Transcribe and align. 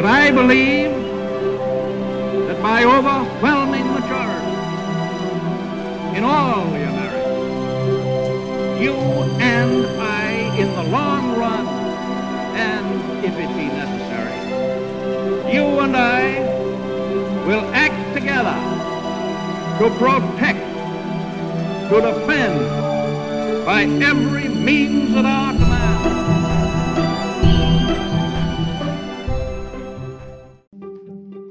But 0.00 0.08
I 0.08 0.30
believe 0.30 0.92
that 2.46 2.62
by 2.62 2.84
overwhelming 2.84 3.86
majority 3.92 4.54
in 6.16 6.24
all 6.24 6.64
the 6.70 6.84
Americas, 6.88 8.80
you 8.80 8.94
and 9.42 9.86
I, 10.00 10.56
in 10.56 10.68
the 10.74 10.84
long 10.84 11.36
run, 11.38 11.66
and 12.56 12.86
if 13.26 13.34
it 13.34 13.48
be 13.58 13.66
necessary, 13.66 14.38
you 15.54 15.64
and 15.80 15.94
I 15.94 16.38
will 17.46 17.66
act 17.74 18.14
together 18.14 18.56
to 19.80 19.90
protect, 19.98 20.64
to 21.90 22.00
defend 22.00 23.66
by 23.66 23.82
every 23.82 24.48
means 24.48 25.14
at 25.14 25.26
our 25.26 25.69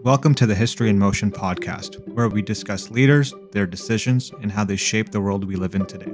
Welcome 0.10 0.34
to 0.36 0.48
the 0.48 0.56
History 0.56 0.90
in 0.90 0.98
Motion 0.98 1.30
podcast, 1.30 2.00
where 2.16 2.30
we 2.30 2.42
discuss 2.42 2.90
leaders, 2.90 3.32
their 3.52 3.68
decisions, 3.68 4.32
and 4.42 4.52
how 4.52 4.64
they 4.64 4.76
shape 4.76 5.12
the 5.12 5.22
world 5.22 5.44
we 5.44 5.56
live 5.56 5.76
in 5.76 5.86
today. 5.86 6.12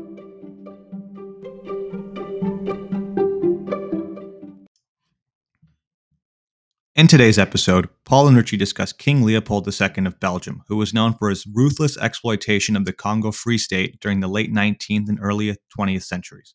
In 6.98 7.08
today's 7.08 7.39
episode, 7.39 7.88
Paul 8.03 8.27
and 8.27 8.36
Ritchie 8.36 8.58
discuss 8.58 8.91
King 8.91 9.23
Leopold 9.23 9.66
II 9.66 10.05
of 10.05 10.20
Belgium, 10.20 10.64
who 10.67 10.75
was 10.75 10.94
known 10.94 11.14
for 11.14 11.30
his 11.30 11.48
ruthless 11.48 11.98
exploitation 11.98 12.75
of 12.75 12.84
the 12.84 12.91
Congo 12.91 13.31
Free 13.31 13.58
State 13.58 14.02
during 14.02 14.20
the 14.20 14.27
late 14.27 14.53
19th 14.53 15.08
and 15.08 15.20
early 15.22 15.55
20th 15.80 16.03
centuries. 16.03 16.53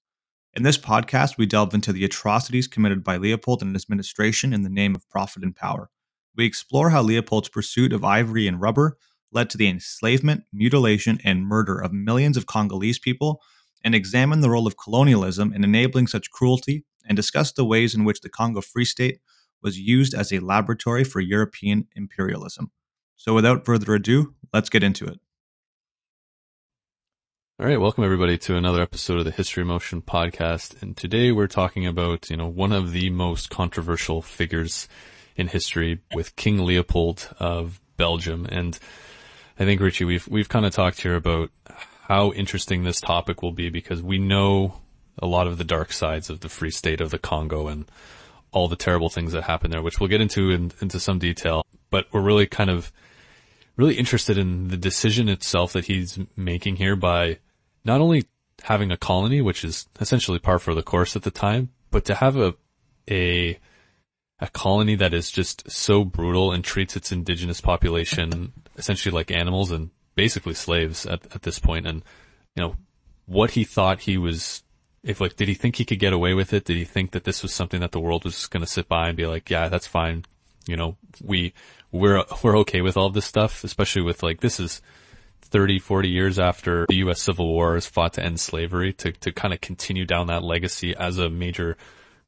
In 0.52 0.62
this 0.62 0.76
podcast, 0.76 1.38
we 1.38 1.46
delve 1.46 1.72
into 1.72 1.94
the 1.94 2.04
atrocities 2.04 2.68
committed 2.68 3.02
by 3.02 3.16
Leopold 3.16 3.62
and 3.62 3.74
his 3.74 3.84
administration 3.84 4.52
in 4.52 4.60
the 4.60 4.68
name 4.68 4.94
of 4.94 5.08
profit 5.08 5.42
and 5.42 5.56
power. 5.56 5.88
We 6.36 6.46
explore 6.46 6.90
how 6.90 7.02
Leopold's 7.02 7.48
pursuit 7.48 7.92
of 7.92 8.04
ivory 8.04 8.46
and 8.46 8.60
rubber 8.60 8.96
led 9.32 9.50
to 9.50 9.58
the 9.58 9.68
enslavement, 9.68 10.44
mutilation, 10.52 11.18
and 11.24 11.46
murder 11.46 11.78
of 11.78 11.92
millions 11.92 12.36
of 12.36 12.46
Congolese 12.46 12.98
people, 12.98 13.40
and 13.82 13.94
examine 13.94 14.40
the 14.40 14.50
role 14.50 14.66
of 14.66 14.76
colonialism 14.76 15.52
in 15.52 15.64
enabling 15.64 16.06
such 16.06 16.30
cruelty, 16.30 16.84
and 17.06 17.16
discuss 17.16 17.52
the 17.52 17.64
ways 17.64 17.94
in 17.94 18.04
which 18.04 18.20
the 18.20 18.28
Congo 18.28 18.60
Free 18.60 18.84
State 18.84 19.20
was 19.62 19.78
used 19.78 20.14
as 20.14 20.32
a 20.32 20.38
laboratory 20.38 21.04
for 21.04 21.20
European 21.20 21.86
imperialism. 21.94 22.70
So, 23.16 23.34
without 23.34 23.64
further 23.64 23.94
ado, 23.94 24.34
let's 24.52 24.70
get 24.70 24.82
into 24.82 25.06
it. 25.06 25.18
All 27.58 27.66
right, 27.66 27.80
welcome 27.80 28.04
everybody 28.04 28.38
to 28.38 28.56
another 28.56 28.80
episode 28.80 29.18
of 29.18 29.26
the 29.26 29.30
History 29.30 29.64
Motion 29.64 30.00
podcast. 30.00 30.80
And 30.80 30.96
today 30.96 31.30
we're 31.30 31.46
talking 31.46 31.86
about, 31.86 32.30
you 32.30 32.36
know, 32.38 32.48
one 32.48 32.72
of 32.72 32.92
the 32.92 33.10
most 33.10 33.50
controversial 33.50 34.22
figures 34.22 34.88
in 35.40 35.48
history 35.48 36.00
with 36.14 36.36
King 36.36 36.64
Leopold 36.64 37.28
of 37.38 37.80
Belgium. 37.96 38.46
And 38.48 38.78
I 39.58 39.64
think 39.64 39.80
Ritchie, 39.80 40.04
we've, 40.04 40.28
we've 40.28 40.48
kind 40.48 40.66
of 40.66 40.72
talked 40.72 41.00
here 41.00 41.16
about 41.16 41.50
how 42.02 42.32
interesting 42.32 42.84
this 42.84 43.00
topic 43.00 43.42
will 43.42 43.52
be 43.52 43.70
because 43.70 44.02
we 44.02 44.18
know 44.18 44.74
a 45.18 45.26
lot 45.26 45.46
of 45.46 45.58
the 45.58 45.64
dark 45.64 45.92
sides 45.92 46.30
of 46.30 46.40
the 46.40 46.48
Free 46.48 46.70
State 46.70 47.00
of 47.00 47.10
the 47.10 47.18
Congo 47.18 47.68
and 47.68 47.86
all 48.52 48.68
the 48.68 48.76
terrible 48.76 49.08
things 49.08 49.32
that 49.32 49.42
happen 49.42 49.70
there, 49.70 49.82
which 49.82 50.00
we'll 50.00 50.08
get 50.08 50.20
into 50.20 50.50
in, 50.50 50.72
into 50.80 50.98
some 51.00 51.18
detail. 51.18 51.64
But 51.90 52.06
we're 52.12 52.20
really 52.20 52.46
kind 52.46 52.70
of 52.70 52.92
really 53.76 53.96
interested 53.96 54.36
in 54.36 54.68
the 54.68 54.76
decision 54.76 55.28
itself 55.28 55.72
that 55.72 55.86
he's 55.86 56.18
making 56.36 56.76
here 56.76 56.96
by 56.96 57.38
not 57.84 58.00
only 58.00 58.24
having 58.62 58.90
a 58.90 58.96
colony, 58.96 59.40
which 59.40 59.64
is 59.64 59.88
essentially 60.00 60.38
par 60.38 60.58
for 60.58 60.74
the 60.74 60.82
course 60.82 61.16
at 61.16 61.22
the 61.22 61.30
time, 61.30 61.70
but 61.90 62.04
to 62.04 62.14
have 62.14 62.36
a 62.36 62.54
a 63.10 63.58
a 64.40 64.48
colony 64.48 64.94
that 64.96 65.12
is 65.12 65.30
just 65.30 65.70
so 65.70 66.04
brutal 66.04 66.52
and 66.52 66.64
treats 66.64 66.96
its 66.96 67.12
indigenous 67.12 67.60
population 67.60 68.52
essentially 68.76 69.14
like 69.14 69.30
animals 69.30 69.70
and 69.70 69.90
basically 70.14 70.54
slaves 70.54 71.06
at, 71.06 71.20
at 71.34 71.42
this 71.42 71.58
point. 71.58 71.86
And, 71.86 72.02
you 72.56 72.62
know, 72.62 72.76
what 73.26 73.52
he 73.52 73.64
thought 73.64 74.00
he 74.00 74.16
was 74.16 74.62
if 75.02 75.20
like, 75.20 75.36
did 75.36 75.48
he 75.48 75.54
think 75.54 75.76
he 75.76 75.84
could 75.84 75.98
get 75.98 76.12
away 76.12 76.34
with 76.34 76.52
it? 76.52 76.64
Did 76.64 76.76
he 76.76 76.84
think 76.84 77.12
that 77.12 77.24
this 77.24 77.42
was 77.42 77.54
something 77.54 77.80
that 77.80 77.92
the 77.92 78.00
world 78.00 78.24
was 78.24 78.46
going 78.46 78.64
to 78.64 78.70
sit 78.70 78.88
by 78.88 79.08
and 79.08 79.16
be 79.16 79.26
like, 79.26 79.48
yeah, 79.48 79.68
that's 79.68 79.86
fine. 79.86 80.24
You 80.66 80.76
know, 80.76 80.96
we, 81.22 81.54
we're, 81.90 82.22
we're 82.42 82.58
okay 82.58 82.82
with 82.82 82.96
all 82.96 83.08
this 83.08 83.24
stuff, 83.24 83.64
especially 83.64 84.02
with 84.02 84.22
like, 84.22 84.40
this 84.40 84.60
is 84.60 84.82
30, 85.42 85.78
40 85.78 86.08
years 86.08 86.38
after 86.38 86.86
the 86.88 86.96
U.S. 86.96 87.22
Civil 87.22 87.48
War 87.48 87.74
has 87.74 87.86
fought 87.86 88.14
to 88.14 88.22
end 88.22 88.40
slavery 88.40 88.92
to, 88.94 89.12
to 89.12 89.32
kind 89.32 89.54
of 89.54 89.60
continue 89.60 90.04
down 90.04 90.26
that 90.26 90.44
legacy 90.44 90.94
as 90.94 91.18
a 91.18 91.30
major 91.30 91.76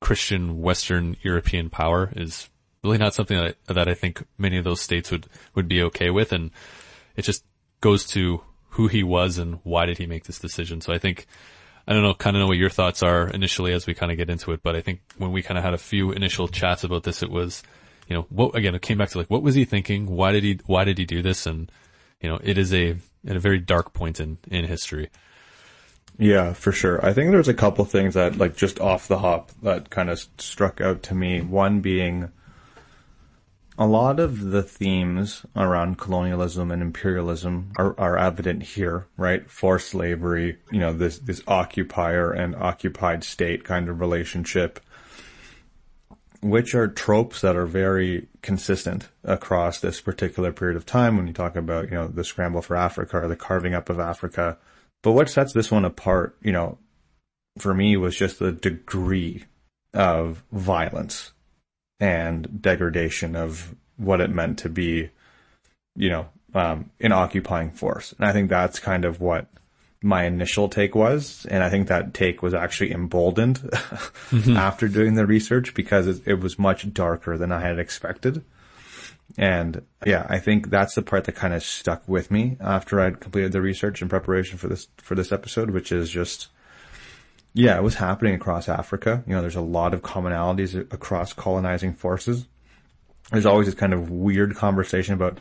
Christian 0.03 0.61
Western 0.61 1.17
European 1.23 1.71
power 1.71 2.13
is 2.17 2.51
really 2.83 2.99
not 2.99 3.15
something 3.15 3.39
that 3.39 3.57
I, 3.69 3.73
that 3.73 3.89
I 3.89 3.95
think 3.95 4.27
many 4.37 4.59
of 4.59 4.65
those 4.65 4.81
states 4.81 5.11
would, 5.11 5.27
would 5.55 5.69
be 5.69 5.83
okay 5.85 6.11
with. 6.11 6.33
And 6.33 6.51
it 7.17 7.23
just 7.23 7.45
goes 7.81 8.05
to 8.09 8.43
who 8.71 8.89
he 8.89 9.05
was 9.05 9.39
and 9.39 9.61
why 9.63 9.87
did 9.87 9.99
he 9.99 10.07
make 10.07 10.25
this 10.25 10.41
decision. 10.41 10.81
So 10.81 10.93
I 10.93 10.99
think, 10.99 11.27
I 11.87 11.93
don't 11.93 12.03
know, 12.03 12.15
kind 12.15 12.37
of 12.37 12.41
know 12.41 12.49
what 12.49 12.57
your 12.57 12.69
thoughts 12.69 13.03
are 13.03 13.29
initially 13.29 13.73
as 13.73 13.87
we 13.87 13.95
kind 13.95 14.11
of 14.11 14.19
get 14.19 14.29
into 14.29 14.51
it, 14.51 14.63
but 14.63 14.75
I 14.75 14.81
think 14.81 15.01
when 15.19 15.31
we 15.31 15.43
kind 15.43 15.57
of 15.57 15.63
had 15.63 15.75
a 15.75 15.79
few 15.79 16.11
initial 16.11 16.49
chats 16.49 16.83
about 16.83 17.05
this, 17.05 17.23
it 17.23 17.31
was, 17.31 17.63
you 18.09 18.17
know, 18.17 18.27
what, 18.29 18.57
again, 18.57 18.75
it 18.75 18.83
came 18.83 18.99
back 18.99 19.11
to 19.11 19.19
like, 19.19 19.31
what 19.31 19.43
was 19.43 19.55
he 19.55 19.65
thinking? 19.65 20.07
Why 20.07 20.33
did 20.33 20.43
he, 20.43 20.59
why 20.67 20.83
did 20.85 20.99
he 20.99 21.05
do 21.05 21.23
this? 21.23 21.47
And, 21.47 21.71
you 22.21 22.29
know, 22.29 22.41
it 22.43 22.59
is 22.59 22.75
a, 22.75 22.97
at 23.27 23.37
a 23.37 23.41
very 23.41 23.61
dark 23.61 23.93
point 23.93 24.19
in, 24.19 24.39
in 24.51 24.65
history. 24.65 25.11
Yeah, 26.19 26.53
for 26.53 26.73
sure. 26.73 27.05
I 27.05 27.13
think 27.13 27.31
there's 27.31 27.49
a 27.49 27.55
couple 27.55 27.85
things 27.85 28.15
that, 28.15 28.37
like, 28.39 28.57
just 28.57 28.81
off 28.81 29.09
the 29.09 29.19
hop 29.19 29.51
that 29.63 29.91
kind 29.91 30.11
of 30.11 30.25
struck 30.39 30.81
out 30.81 31.03
to 31.05 31.15
me. 31.15 31.41
One 31.41 31.81
being 31.81 32.31
a 33.79 33.87
lot 33.87 34.21
of 34.21 34.51
the 34.51 34.63
themes 34.63 35.47
around 35.57 35.99
colonialism 35.99 36.71
and 36.71 36.83
imperialism 36.83 37.73
are, 37.77 37.99
are 37.99 38.19
evident 38.19 38.63
here, 38.63 39.07
right? 39.17 39.51
Forced 39.51 39.89
slavery, 39.89 40.59
you 40.71 40.79
know, 40.79 40.93
this, 40.93 41.19
this 41.19 41.43
occupier 41.49 42.31
and 42.31 42.55
occupied 42.55 43.25
state 43.25 43.65
kind 43.65 43.89
of 43.89 43.99
relationship, 43.99 44.79
which 46.43 46.75
are 46.75 46.87
tropes 46.87 47.41
that 47.41 47.57
are 47.57 47.67
very 47.67 48.29
consistent 48.43 49.09
across 49.25 49.81
this 49.81 50.01
particular 50.01 50.53
period 50.53 50.77
of 50.77 50.85
time 50.85 51.17
when 51.17 51.27
you 51.27 51.33
talk 51.33 51.57
about, 51.57 51.87
you 51.87 51.95
know, 51.95 52.07
the 52.07 52.25
scramble 52.25 52.61
for 52.63 52.77
Africa 52.77 53.23
or 53.23 53.29
the 53.29 53.37
carving 53.37 53.75
up 53.75 53.89
of 53.89 53.99
Africa. 53.99 54.59
But 55.03 55.13
what 55.13 55.29
sets 55.29 55.53
this 55.53 55.71
one 55.71 55.85
apart, 55.85 56.37
you 56.43 56.53
know, 56.53 56.79
for 57.59 57.75
me 57.75 57.97
was 57.97 58.17
just 58.17 58.39
the 58.39 58.53
degree 58.53 59.45
of 59.93 60.43
violence 60.53 61.33
and 62.01 62.63
degradation 62.63 63.37
of 63.37 63.75
what 63.97 64.21
it 64.21 64.31
meant 64.31 64.59
to 64.61 64.69
be, 64.69 65.11
you 65.97 66.09
know, 66.09 66.29
um, 66.55 66.91
an 67.01 67.13
occupying 67.13 67.71
force. 67.71 68.13
And 68.13 68.27
I 68.27 68.33
think 68.33 68.49
that's 68.49 68.79
kind 68.79 69.05
of 69.05 69.21
what 69.21 69.47
my 70.03 70.25
initial 70.25 70.69
take 70.69 70.95
was. 70.95 71.47
And 71.49 71.63
I 71.63 71.71
think 71.71 71.89
that 71.89 72.15
take 72.15 72.43
was 72.43 72.55
actually 72.55 72.93
emboldened 72.93 73.59
mm-hmm. 73.61 74.57
after 74.57 74.89
doing 74.89 75.15
the 75.15 75.27
research 75.27 75.75
because 75.75 76.07
it, 76.07 76.23
it, 76.27 76.41
was 76.41 76.59
much 76.59 76.93
darker 76.93 77.39
than 77.39 77.53
I 77.53 77.61
had 77.61 77.79
expected. 77.79 78.45
And 79.39 79.83
yeah, 80.05 80.27
I 80.29 80.39
think 80.39 80.71
that's 80.71 80.95
the 80.95 81.03
part 81.03 81.25
that 81.25 81.35
kind 81.35 81.55
of 81.55 81.63
stuck 81.63 82.07
with 82.07 82.31
me 82.31 82.57
after 82.61 83.01
I'd 83.01 83.21
completed 83.21 83.53
the 83.53 83.63
research 83.63 84.03
in 84.03 84.09
preparation 84.09 84.59
for 84.59 84.69
this, 84.69 84.89
for 84.99 85.15
this 85.15 85.33
episode, 85.33 85.71
which 85.71 85.91
is 85.91 86.11
just, 86.11 86.49
yeah, 87.55 87.77
it 87.77 87.83
was 87.83 87.95
happening 87.95 88.35
across 88.35 88.69
Africa. 88.69 89.23
You 89.27 89.35
know, 89.35 89.41
there's 89.41 89.57
a 89.57 89.63
lot 89.63 89.95
of 89.95 90.03
commonalities 90.03 90.79
across 90.93 91.33
colonizing 91.33 91.95
forces. 91.95 92.47
There's 93.31 93.47
always 93.47 93.67
this 93.67 93.75
kind 93.75 93.95
of 93.95 94.11
weird 94.11 94.55
conversation 94.55 95.15
about, 95.15 95.39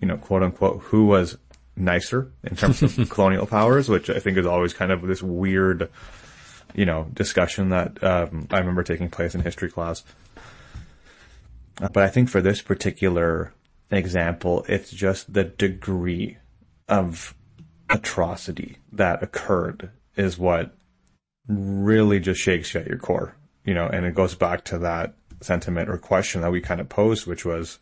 you 0.00 0.08
know, 0.08 0.16
quote 0.16 0.42
unquote, 0.42 0.80
who 0.84 1.06
was 1.06 1.36
nicer 1.76 2.30
in 2.44 2.56
terms 2.56 2.82
of 2.82 2.96
colonial 3.10 3.46
powers, 3.46 3.88
which 3.88 4.08
I 4.08 4.18
think 4.18 4.38
is 4.38 4.46
always 4.46 4.72
kind 4.72 4.92
of 4.92 5.02
this 5.02 5.22
weird, 5.22 5.90
you 6.74 6.86
know, 6.86 7.06
discussion 7.12 7.70
that 7.70 8.02
um, 8.02 8.46
I 8.50 8.58
remember 8.58 8.82
taking 8.82 9.10
place 9.10 9.34
in 9.34 9.42
history 9.42 9.70
class. 9.70 10.04
But 11.80 12.02
I 12.04 12.08
think 12.08 12.28
for 12.28 12.42
this 12.42 12.60
particular 12.60 13.54
example, 13.90 14.64
it's 14.68 14.90
just 14.90 15.32
the 15.32 15.44
degree 15.44 16.36
of 16.88 17.34
atrocity 17.88 18.76
that 18.92 19.22
occurred 19.22 19.90
is 20.16 20.38
what 20.38 20.76
really 21.48 22.20
just 22.20 22.40
shakes 22.40 22.74
you 22.74 22.80
at 22.80 22.86
your 22.86 22.98
core, 22.98 23.34
you 23.64 23.74
know, 23.74 23.86
and 23.86 24.04
it 24.04 24.14
goes 24.14 24.34
back 24.34 24.64
to 24.66 24.78
that 24.78 25.14
sentiment 25.40 25.88
or 25.88 25.96
question 25.96 26.42
that 26.42 26.52
we 26.52 26.60
kind 26.60 26.80
of 26.80 26.88
posed, 26.88 27.26
which 27.26 27.44
was, 27.44 27.78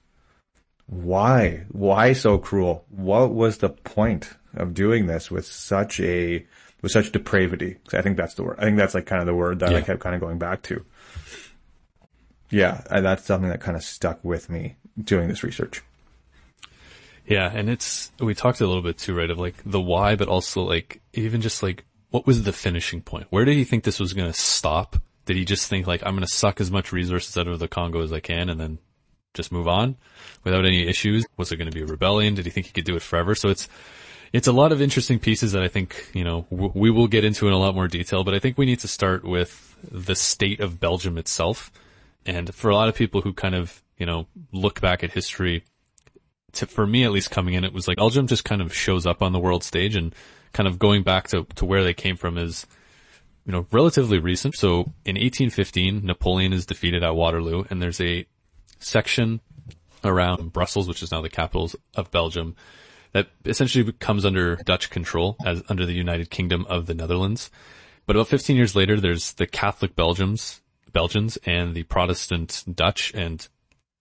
why? 0.86 1.64
Why 1.70 2.12
so 2.12 2.38
cruel? 2.38 2.84
What 2.88 3.34
was 3.34 3.58
the 3.58 3.68
point 3.68 4.30
of 4.54 4.74
doing 4.74 5.06
this 5.06 5.30
with 5.30 5.44
such 5.44 6.00
a, 6.00 6.46
with 6.80 6.92
such 6.92 7.12
depravity? 7.12 7.76
I 7.92 8.00
think 8.00 8.16
that's 8.16 8.34
the 8.34 8.44
word. 8.44 8.58
I 8.58 8.62
think 8.62 8.78
that's 8.78 8.94
like 8.94 9.06
kind 9.06 9.20
of 9.20 9.26
the 9.26 9.34
word 9.34 9.58
that 9.58 9.72
yeah. 9.72 9.78
I 9.78 9.82
kept 9.82 10.00
kind 10.00 10.14
of 10.14 10.20
going 10.20 10.38
back 10.38 10.62
to. 10.62 10.84
Yeah, 12.50 12.82
that's 12.90 13.24
something 13.24 13.50
that 13.50 13.60
kind 13.60 13.76
of 13.76 13.82
stuck 13.82 14.24
with 14.24 14.48
me 14.48 14.76
doing 15.02 15.28
this 15.28 15.42
research. 15.42 15.82
Yeah, 17.26 17.50
and 17.52 17.68
it's 17.68 18.10
we 18.18 18.34
talked 18.34 18.60
a 18.60 18.66
little 18.66 18.82
bit 18.82 18.96
too, 18.96 19.14
right? 19.14 19.30
Of 19.30 19.38
like 19.38 19.56
the 19.66 19.80
why, 19.80 20.16
but 20.16 20.28
also 20.28 20.62
like 20.62 21.02
even 21.12 21.42
just 21.42 21.62
like 21.62 21.84
what 22.10 22.26
was 22.26 22.42
the 22.42 22.52
finishing 22.52 23.02
point? 23.02 23.26
Where 23.30 23.44
did 23.44 23.56
he 23.56 23.64
think 23.64 23.84
this 23.84 24.00
was 24.00 24.12
going 24.12 24.30
to 24.30 24.38
stop? 24.38 24.96
Did 25.26 25.36
he 25.36 25.44
just 25.44 25.68
think 25.68 25.86
like, 25.86 26.02
I'm 26.04 26.14
going 26.14 26.26
to 26.26 26.32
suck 26.32 26.60
as 26.60 26.70
much 26.70 26.92
resources 26.92 27.36
out 27.36 27.48
of 27.48 27.58
the 27.58 27.68
Congo 27.68 28.02
as 28.02 28.12
I 28.12 28.20
can 28.20 28.48
and 28.48 28.58
then 28.58 28.78
just 29.34 29.52
move 29.52 29.68
on 29.68 29.96
without 30.42 30.64
any 30.64 30.86
issues? 30.86 31.26
Was 31.36 31.52
it 31.52 31.56
going 31.56 31.70
to 31.70 31.74
be 31.74 31.82
a 31.82 31.86
rebellion? 31.86 32.34
Did 32.34 32.46
he 32.46 32.50
think 32.50 32.66
he 32.66 32.72
could 32.72 32.86
do 32.86 32.96
it 32.96 33.02
forever? 33.02 33.34
So 33.34 33.50
it's, 33.50 33.68
it's 34.32 34.48
a 34.48 34.52
lot 34.52 34.72
of 34.72 34.80
interesting 34.80 35.18
pieces 35.18 35.52
that 35.52 35.62
I 35.62 35.68
think, 35.68 36.10
you 36.14 36.24
know, 36.24 36.46
w- 36.50 36.72
we 36.74 36.90
will 36.90 37.08
get 37.08 37.24
into 37.24 37.46
in 37.46 37.52
a 37.52 37.58
lot 37.58 37.74
more 37.74 37.88
detail, 37.88 38.24
but 38.24 38.34
I 38.34 38.38
think 38.38 38.56
we 38.56 38.66
need 38.66 38.80
to 38.80 38.88
start 38.88 39.22
with 39.22 39.76
the 39.90 40.14
state 40.14 40.60
of 40.60 40.80
Belgium 40.80 41.18
itself. 41.18 41.70
And 42.28 42.54
for 42.54 42.68
a 42.68 42.74
lot 42.74 42.90
of 42.90 42.94
people 42.94 43.22
who 43.22 43.32
kind 43.32 43.54
of, 43.54 43.82
you 43.96 44.04
know, 44.04 44.26
look 44.52 44.82
back 44.82 45.02
at 45.02 45.12
history, 45.12 45.64
to, 46.52 46.66
for 46.66 46.86
me 46.86 47.02
at 47.04 47.10
least 47.10 47.30
coming 47.30 47.54
in, 47.54 47.64
it 47.64 47.72
was 47.72 47.88
like 47.88 47.96
Belgium 47.96 48.26
just 48.26 48.44
kind 48.44 48.60
of 48.60 48.74
shows 48.74 49.06
up 49.06 49.22
on 49.22 49.32
the 49.32 49.38
world 49.38 49.64
stage 49.64 49.96
and 49.96 50.14
kind 50.52 50.68
of 50.68 50.78
going 50.78 51.02
back 51.02 51.28
to, 51.28 51.44
to 51.54 51.64
where 51.64 51.82
they 51.82 51.94
came 51.94 52.18
from 52.18 52.36
is, 52.36 52.66
you 53.46 53.52
know, 53.52 53.66
relatively 53.72 54.18
recent. 54.18 54.54
So 54.56 54.92
in 55.06 55.16
1815, 55.16 56.04
Napoleon 56.04 56.52
is 56.52 56.66
defeated 56.66 57.02
at 57.02 57.14
Waterloo 57.14 57.64
and 57.70 57.80
there's 57.80 58.00
a 58.02 58.26
section 58.78 59.40
around 60.04 60.52
Brussels, 60.52 60.86
which 60.86 61.02
is 61.02 61.10
now 61.10 61.22
the 61.22 61.30
capital 61.30 61.70
of 61.94 62.10
Belgium, 62.10 62.56
that 63.12 63.28
essentially 63.46 63.90
comes 63.92 64.26
under 64.26 64.56
Dutch 64.56 64.90
control 64.90 65.38
as 65.46 65.62
under 65.70 65.86
the 65.86 65.94
United 65.94 66.28
Kingdom 66.28 66.66
of 66.68 66.84
the 66.84 66.94
Netherlands. 66.94 67.50
But 68.04 68.16
about 68.16 68.28
15 68.28 68.54
years 68.54 68.76
later, 68.76 69.00
there's 69.00 69.32
the 69.32 69.46
Catholic 69.46 69.96
Belgians, 69.96 70.60
Belgians 70.92 71.38
and 71.44 71.74
the 71.74 71.84
Protestant 71.84 72.64
Dutch. 72.72 73.12
And 73.14 73.46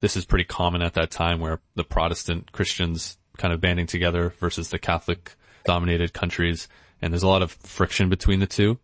this 0.01 0.15
is 0.15 0.25
pretty 0.25 0.45
common 0.45 0.81
at 0.81 0.93
that 0.93 1.11
time 1.11 1.39
where 1.39 1.59
the 1.75 1.83
Protestant 1.83 2.51
Christians 2.51 3.17
kind 3.37 3.53
of 3.53 3.61
banding 3.61 3.87
together 3.87 4.33
versus 4.39 4.69
the 4.69 4.79
Catholic 4.79 5.35
dominated 5.63 6.13
countries. 6.13 6.67
And 7.01 7.13
there's 7.13 7.23
a 7.23 7.27
lot 7.27 7.41
of 7.41 7.51
friction 7.51 8.09
between 8.09 8.39
the 8.39 8.47
two. 8.47 8.79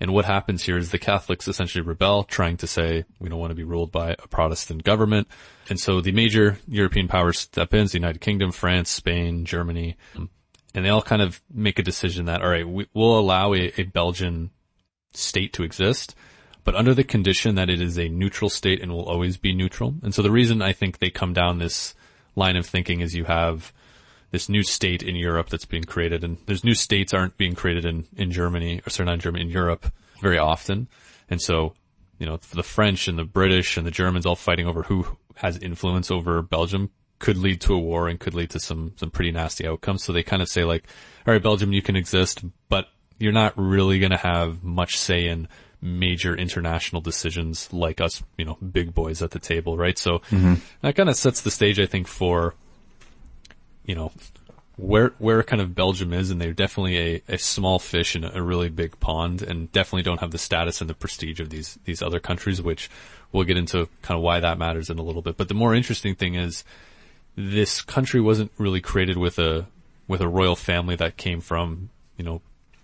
And 0.00 0.12
what 0.12 0.24
happens 0.24 0.64
here 0.64 0.76
is 0.76 0.90
the 0.90 0.98
Catholics 0.98 1.46
essentially 1.46 1.82
rebel, 1.82 2.24
trying 2.24 2.56
to 2.58 2.66
say, 2.66 3.04
we 3.20 3.28
don't 3.28 3.38
want 3.38 3.52
to 3.52 3.56
be 3.56 3.64
ruled 3.64 3.92
by 3.92 4.10
a 4.10 4.28
Protestant 4.28 4.82
government. 4.82 5.28
And 5.68 5.78
so 5.78 6.00
the 6.00 6.12
major 6.12 6.58
European 6.66 7.08
powers 7.08 7.38
step 7.38 7.72
in, 7.72 7.86
the 7.86 7.94
United 7.94 8.20
Kingdom, 8.20 8.52
France, 8.52 8.90
Spain, 8.90 9.44
Germany, 9.44 9.96
and 10.74 10.84
they 10.84 10.90
all 10.90 11.02
kind 11.02 11.22
of 11.22 11.40
make 11.52 11.78
a 11.78 11.82
decision 11.82 12.26
that, 12.26 12.42
all 12.42 12.50
right, 12.50 12.68
we, 12.68 12.86
will 12.92 13.18
allow 13.18 13.54
a, 13.54 13.72
a 13.78 13.84
Belgian 13.84 14.50
state 15.12 15.52
to 15.54 15.62
exist, 15.62 16.16
but 16.64 16.74
under 16.74 16.94
the 16.94 17.04
condition 17.04 17.54
that 17.54 17.70
it 17.70 17.80
is 17.80 17.98
a 17.98 18.08
neutral 18.08 18.50
state 18.50 18.80
and 18.82 18.90
will 18.90 19.04
always 19.04 19.36
be 19.36 19.54
neutral. 19.54 19.94
And 20.02 20.14
so 20.14 20.22
the 20.22 20.30
reason 20.30 20.62
I 20.62 20.72
think 20.72 20.98
they 20.98 21.10
come 21.10 21.32
down 21.32 21.58
this 21.58 21.94
line 22.34 22.56
of 22.56 22.66
thinking 22.66 23.00
is 23.00 23.14
you 23.14 23.24
have 23.24 23.72
this 24.30 24.48
new 24.48 24.64
state 24.64 25.02
in 25.02 25.14
Europe 25.14 25.48
that's 25.48 25.64
being 25.64 25.84
created, 25.84 26.24
and 26.24 26.38
there's 26.46 26.64
new 26.64 26.74
states 26.74 27.14
aren't 27.14 27.36
being 27.36 27.54
created 27.54 27.84
in 27.84 28.06
in 28.16 28.32
Germany 28.32 28.80
or 28.84 28.90
sorry 28.90 29.06
not 29.06 29.14
in 29.14 29.20
Germany 29.20 29.44
in 29.44 29.50
Europe 29.50 29.92
very 30.20 30.38
often, 30.38 30.88
and 31.30 31.40
so 31.40 31.74
you 32.18 32.26
know 32.26 32.38
the 32.52 32.64
French 32.64 33.06
and 33.06 33.16
the 33.16 33.24
British 33.24 33.76
and 33.76 33.86
the 33.86 33.92
Germans 33.92 34.26
all 34.26 34.34
fighting 34.34 34.66
over 34.66 34.82
who 34.82 35.06
has 35.36 35.56
influence 35.58 36.10
over 36.10 36.42
Belgium 36.42 36.90
could 37.20 37.36
lead 37.36 37.60
to 37.60 37.74
a 37.74 37.78
war 37.78 38.08
and 38.08 38.18
could 38.18 38.34
lead 38.34 38.50
to 38.50 38.58
some 38.58 38.92
some 38.96 39.10
pretty 39.10 39.30
nasty 39.30 39.66
outcomes. 39.66 40.02
So 40.02 40.12
they 40.12 40.22
kind 40.22 40.42
of 40.42 40.48
say 40.48 40.64
like, 40.64 40.84
all 41.26 41.32
right, 41.32 41.42
Belgium, 41.42 41.72
you 41.72 41.82
can 41.82 41.94
exist, 41.94 42.44
but 42.68 42.88
you're 43.18 43.32
not 43.32 43.54
really 43.56 44.00
going 44.00 44.10
to 44.10 44.16
have 44.16 44.64
much 44.64 44.98
say 44.98 45.28
in 45.28 45.48
major 45.84 46.34
international 46.34 47.02
decisions 47.02 47.70
like 47.72 48.00
us, 48.00 48.22
you 48.38 48.44
know, 48.44 48.56
big 48.56 48.94
boys 48.94 49.20
at 49.20 49.32
the 49.32 49.38
table, 49.38 49.76
right? 49.76 49.98
So 49.98 50.20
mm-hmm. 50.30 50.54
that 50.80 50.96
kind 50.96 51.10
of 51.10 51.16
sets 51.16 51.42
the 51.42 51.50
stage, 51.50 51.78
I 51.78 51.86
think, 51.86 52.08
for 52.08 52.54
you 53.84 53.94
know, 53.94 54.10
where 54.76 55.12
where 55.18 55.42
kind 55.42 55.62
of 55.62 55.74
Belgium 55.74 56.12
is, 56.12 56.30
and 56.30 56.40
they're 56.40 56.52
definitely 56.52 56.98
a, 56.98 57.22
a 57.28 57.38
small 57.38 57.78
fish 57.78 58.16
in 58.16 58.24
a, 58.24 58.32
a 58.34 58.42
really 58.42 58.70
big 58.70 58.98
pond, 58.98 59.42
and 59.42 59.70
definitely 59.72 60.02
don't 60.02 60.20
have 60.20 60.30
the 60.30 60.38
status 60.38 60.80
and 60.80 60.90
the 60.90 60.94
prestige 60.94 61.38
of 61.38 61.50
these 61.50 61.78
these 61.84 62.02
other 62.02 62.18
countries, 62.18 62.60
which 62.60 62.90
we'll 63.30 63.44
get 63.44 63.56
into 63.58 63.88
kind 64.02 64.16
of 64.16 64.22
why 64.22 64.40
that 64.40 64.58
matters 64.58 64.90
in 64.90 64.98
a 64.98 65.02
little 65.02 65.22
bit. 65.22 65.36
But 65.36 65.48
the 65.48 65.54
more 65.54 65.74
interesting 65.74 66.14
thing 66.14 66.34
is, 66.34 66.64
this 67.36 67.82
country 67.82 68.20
wasn't 68.20 68.52
really 68.58 68.80
created 68.80 69.18
with 69.18 69.38
a 69.38 69.66
with 70.08 70.20
a 70.20 70.28
royal 70.28 70.56
family 70.56 70.96
that 70.96 71.16
came 71.16 71.40
from 71.40 71.90
you 72.16 72.24
know 72.24 72.40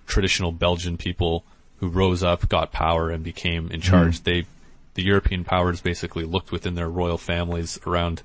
traditional 0.06 0.52
Belgian 0.52 0.96
people 0.96 1.44
who 1.80 1.88
rose 1.88 2.22
up, 2.22 2.48
got 2.48 2.72
power, 2.72 3.10
and 3.10 3.24
became 3.24 3.70
in 3.70 3.80
charge. 3.80 4.20
Mm. 4.20 4.24
They 4.24 4.46
the 4.94 5.02
European 5.02 5.44
powers 5.44 5.80
basically 5.80 6.24
looked 6.24 6.52
within 6.52 6.74
their 6.74 6.88
royal 6.88 7.18
families 7.18 7.78
around 7.86 8.22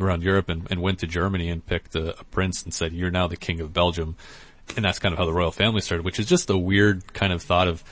around 0.00 0.22
Europe 0.22 0.48
and, 0.48 0.66
and 0.70 0.82
went 0.82 0.98
to 1.00 1.06
Germany 1.06 1.48
and 1.48 1.64
picked 1.64 1.94
a, 1.94 2.18
a, 2.18 2.24
prince 2.24 2.62
and 2.62 2.72
said, 2.72 2.92
"You're 2.92 3.10
now 3.10 3.26
the 3.26 3.36
king 3.36 3.60
of 3.60 3.72
Belgium," 3.72 4.16
and 4.76 4.84
that's 4.84 4.98
kind 4.98 5.12
of 5.12 5.18
how 5.18 5.26
the 5.26 5.32
royal 5.32 5.52
family 5.52 5.80
started. 5.80 6.04
Which 6.04 6.18
is 6.18 6.26
just 6.26 6.50
a 6.50 6.56
weird 6.56 7.12
kind 7.12 7.32
of 7.32 7.42
thought 7.42 7.68
of, 7.68 7.84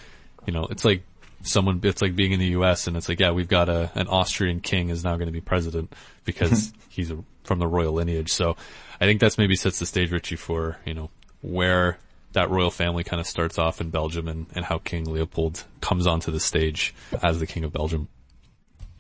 you 0.47 0.53
know, 0.53 0.67
it's 0.71 0.85
like 0.85 1.03
someone, 1.43 1.81
it's 1.83 2.03
like 2.03 2.17
being 2.17 2.33
in 2.33 2.41
the 2.41 2.49
U.S. 2.49 2.87
and 2.87 2.97
it's 2.97 3.09
like, 3.09 3.21
yeah, 3.21 3.31
we've 3.31 3.49
got 3.49 3.69
a 3.69 3.91
an 3.95 4.09
Austrian 4.09 4.61
king 4.61 4.89
is 4.89 5.05
now 5.05 5.17
going 5.17 5.29
to 5.29 5.33
be 5.33 5.41
president 5.41 5.93
because 6.25 6.73
he's 6.89 7.11
a, 7.11 7.19
from 7.45 7.59
the 7.59 7.69
royal 7.69 7.93
lineage. 7.93 8.33
So 8.33 8.57
I 9.01 9.05
think 9.05 9.21
that's 9.21 9.39
maybe 9.39 9.55
sets 9.55 9.79
the 9.79 9.87
stage, 9.87 10.11
Ritchie, 10.11 10.37
for 10.37 10.79
you 10.87 10.95
know 10.95 11.11
where 11.43 11.99
that 12.35 12.51
royal 12.51 12.71
family 12.71 13.03
kind 13.03 13.21
of 13.21 13.27
starts 13.27 13.59
off 13.59 13.81
in 13.81 13.91
Belgium 13.91 14.29
and, 14.29 14.47
and 14.55 14.65
how 14.65 14.79
King 14.79 15.05
Leopold 15.05 15.65
comes 15.81 16.07
onto 16.07 16.31
the 16.31 16.41
stage 16.41 16.95
as 17.23 17.41
the 17.41 17.47
king 17.47 17.65
of 17.65 17.73
Belgium. 17.73 18.09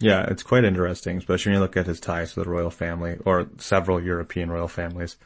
Yeah, 0.00 0.26
it's 0.26 0.42
quite 0.42 0.64
interesting, 0.64 1.19
especially 1.19 1.50
when 1.50 1.58
you 1.58 1.62
look 1.62 1.76
at 1.76 1.86
his 1.86 2.00
ties 2.00 2.34
to 2.34 2.42
the 2.42 2.50
royal 2.50 2.70
family 2.70 3.16
or 3.25 3.48
several 3.58 4.02
European 4.02 4.50
royal 4.50 4.69
families. 4.69 5.16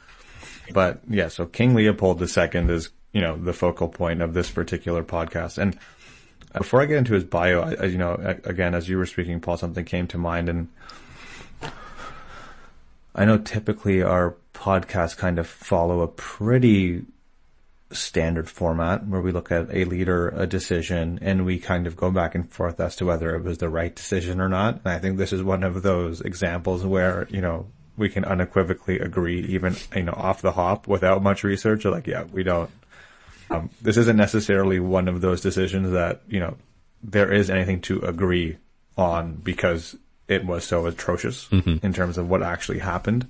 But 0.72 1.00
yeah, 1.08 1.28
so 1.28 1.46
King 1.46 1.74
Leopold 1.74 2.20
II 2.20 2.60
is, 2.70 2.90
you 3.12 3.20
know, 3.20 3.36
the 3.36 3.52
focal 3.52 3.88
point 3.88 4.20
of 4.20 4.34
this 4.34 4.50
particular 4.50 5.02
podcast. 5.02 5.58
And 5.58 5.78
uh, 6.54 6.58
before 6.58 6.82
I 6.82 6.86
get 6.86 6.98
into 6.98 7.14
his 7.14 7.24
bio, 7.24 7.62
I, 7.62 7.84
you 7.86 7.98
know, 7.98 8.14
again, 8.44 8.74
as 8.74 8.88
you 8.88 8.98
were 8.98 9.06
speaking, 9.06 9.40
Paul, 9.40 9.56
something 9.56 9.84
came 9.84 10.06
to 10.08 10.18
mind 10.18 10.48
and 10.48 10.68
I 13.14 13.24
know 13.24 13.38
typically 13.38 14.00
our 14.00 14.36
podcasts 14.54 15.16
kind 15.16 15.40
of 15.40 15.48
follow 15.48 16.02
a 16.02 16.08
pretty 16.08 17.04
standard 17.90 18.50
format 18.50 19.06
where 19.06 19.20
we 19.20 19.32
look 19.32 19.50
at 19.50 19.68
a 19.70 19.84
leader, 19.84 20.28
a 20.28 20.46
decision, 20.46 21.18
and 21.22 21.46
we 21.46 21.58
kind 21.58 21.86
of 21.86 21.96
go 21.96 22.10
back 22.10 22.34
and 22.34 22.50
forth 22.50 22.78
as 22.80 22.96
to 22.96 23.06
whether 23.06 23.34
it 23.34 23.42
was 23.42 23.58
the 23.58 23.68
right 23.68 23.94
decision 23.94 24.40
or 24.40 24.48
not. 24.48 24.80
And 24.84 24.92
I 24.92 24.98
think 24.98 25.16
this 25.16 25.32
is 25.32 25.42
one 25.42 25.62
of 25.62 25.82
those 25.82 26.20
examples 26.20 26.84
where, 26.84 27.26
you 27.30 27.40
know, 27.40 27.66
we 27.96 28.08
can 28.08 28.24
unequivocally 28.24 28.98
agree 28.98 29.40
even, 29.46 29.76
you 29.96 30.04
know, 30.04 30.12
off 30.12 30.42
the 30.42 30.52
hop 30.52 30.86
without 30.86 31.22
much 31.22 31.44
research. 31.44 31.84
Like, 31.84 32.06
yeah, 32.06 32.24
we 32.24 32.42
don't, 32.42 32.70
um, 33.50 33.70
this 33.80 33.96
isn't 33.96 34.16
necessarily 34.16 34.78
one 34.78 35.08
of 35.08 35.20
those 35.20 35.40
decisions 35.40 35.90
that, 35.92 36.20
you 36.28 36.40
know, 36.40 36.56
there 37.02 37.32
is 37.32 37.48
anything 37.48 37.80
to 37.82 38.00
agree 38.00 38.58
on 38.96 39.36
because 39.36 39.96
it 40.26 40.44
was 40.44 40.64
so 40.64 40.86
atrocious 40.86 41.46
mm-hmm. 41.46 41.84
in 41.84 41.92
terms 41.92 42.18
of 42.18 42.28
what 42.28 42.42
actually 42.42 42.80
happened 42.80 43.26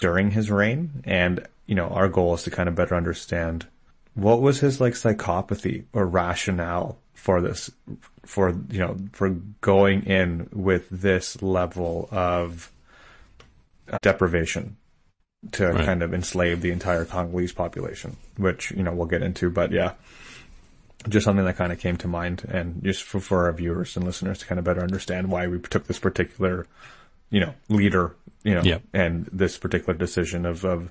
during 0.00 0.32
his 0.32 0.50
reign. 0.50 1.02
And 1.04 1.46
you 1.68 1.74
know, 1.74 1.88
our 1.88 2.08
goal 2.08 2.34
is 2.34 2.42
to 2.44 2.50
kind 2.50 2.68
of 2.68 2.74
better 2.74 2.96
understand 2.96 3.66
what 4.18 4.40
was 4.40 4.58
his 4.58 4.80
like 4.80 4.94
psychopathy 4.94 5.84
or 5.92 6.04
rationale 6.04 6.98
for 7.14 7.40
this, 7.40 7.70
for, 8.24 8.50
you 8.70 8.80
know, 8.80 8.96
for 9.12 9.30
going 9.60 10.04
in 10.06 10.48
with 10.52 10.88
this 10.90 11.40
level 11.40 12.08
of 12.10 12.72
uh, 13.90 13.98
deprivation 14.02 14.76
to 15.52 15.68
right. 15.68 15.84
kind 15.84 16.02
of 16.02 16.12
enslave 16.12 16.62
the 16.62 16.72
entire 16.72 17.04
Congolese 17.04 17.52
population, 17.52 18.16
which, 18.36 18.72
you 18.72 18.82
know, 18.82 18.92
we'll 18.92 19.06
get 19.06 19.22
into, 19.22 19.50
but 19.50 19.70
yeah, 19.70 19.92
just 21.08 21.24
something 21.24 21.44
that 21.44 21.56
kind 21.56 21.72
of 21.72 21.78
came 21.78 21.96
to 21.98 22.08
mind 22.08 22.44
and 22.48 22.82
just 22.82 23.04
for, 23.04 23.20
for 23.20 23.44
our 23.44 23.52
viewers 23.52 23.96
and 23.96 24.04
listeners 24.04 24.38
to 24.40 24.46
kind 24.46 24.58
of 24.58 24.64
better 24.64 24.82
understand 24.82 25.30
why 25.30 25.46
we 25.46 25.60
took 25.60 25.86
this 25.86 26.00
particular, 26.00 26.66
you 27.30 27.38
know, 27.38 27.54
leader, 27.68 28.16
you 28.42 28.54
know, 28.54 28.62
yep. 28.62 28.82
and 28.92 29.28
this 29.32 29.56
particular 29.58 29.94
decision 29.94 30.44
of, 30.44 30.64
of 30.64 30.90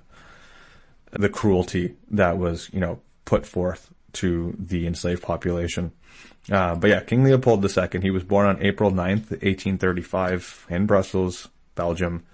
the 1.11 1.27
cruelty 1.27 1.95
that 2.09 2.37
was, 2.37 2.69
you 2.71 2.79
know, 2.79 3.01
put 3.27 3.45
forth 3.45 3.93
to 4.13 4.55
the 4.57 4.87
enslaved 4.87 5.21
population. 5.21 5.91
Uh, 6.49 6.73
but 6.75 6.89
yeah, 6.89 7.01
King 7.01 7.25
Leopold 7.25 7.63
II, 7.63 8.01
he 8.01 8.09
was 8.09 8.23
born 8.23 8.47
on 8.47 8.63
April 8.63 8.89
9th, 8.89 9.31
1835 9.31 10.65
in 10.69 10.85
Brussels, 10.85 11.49
Belgium, 11.75 12.25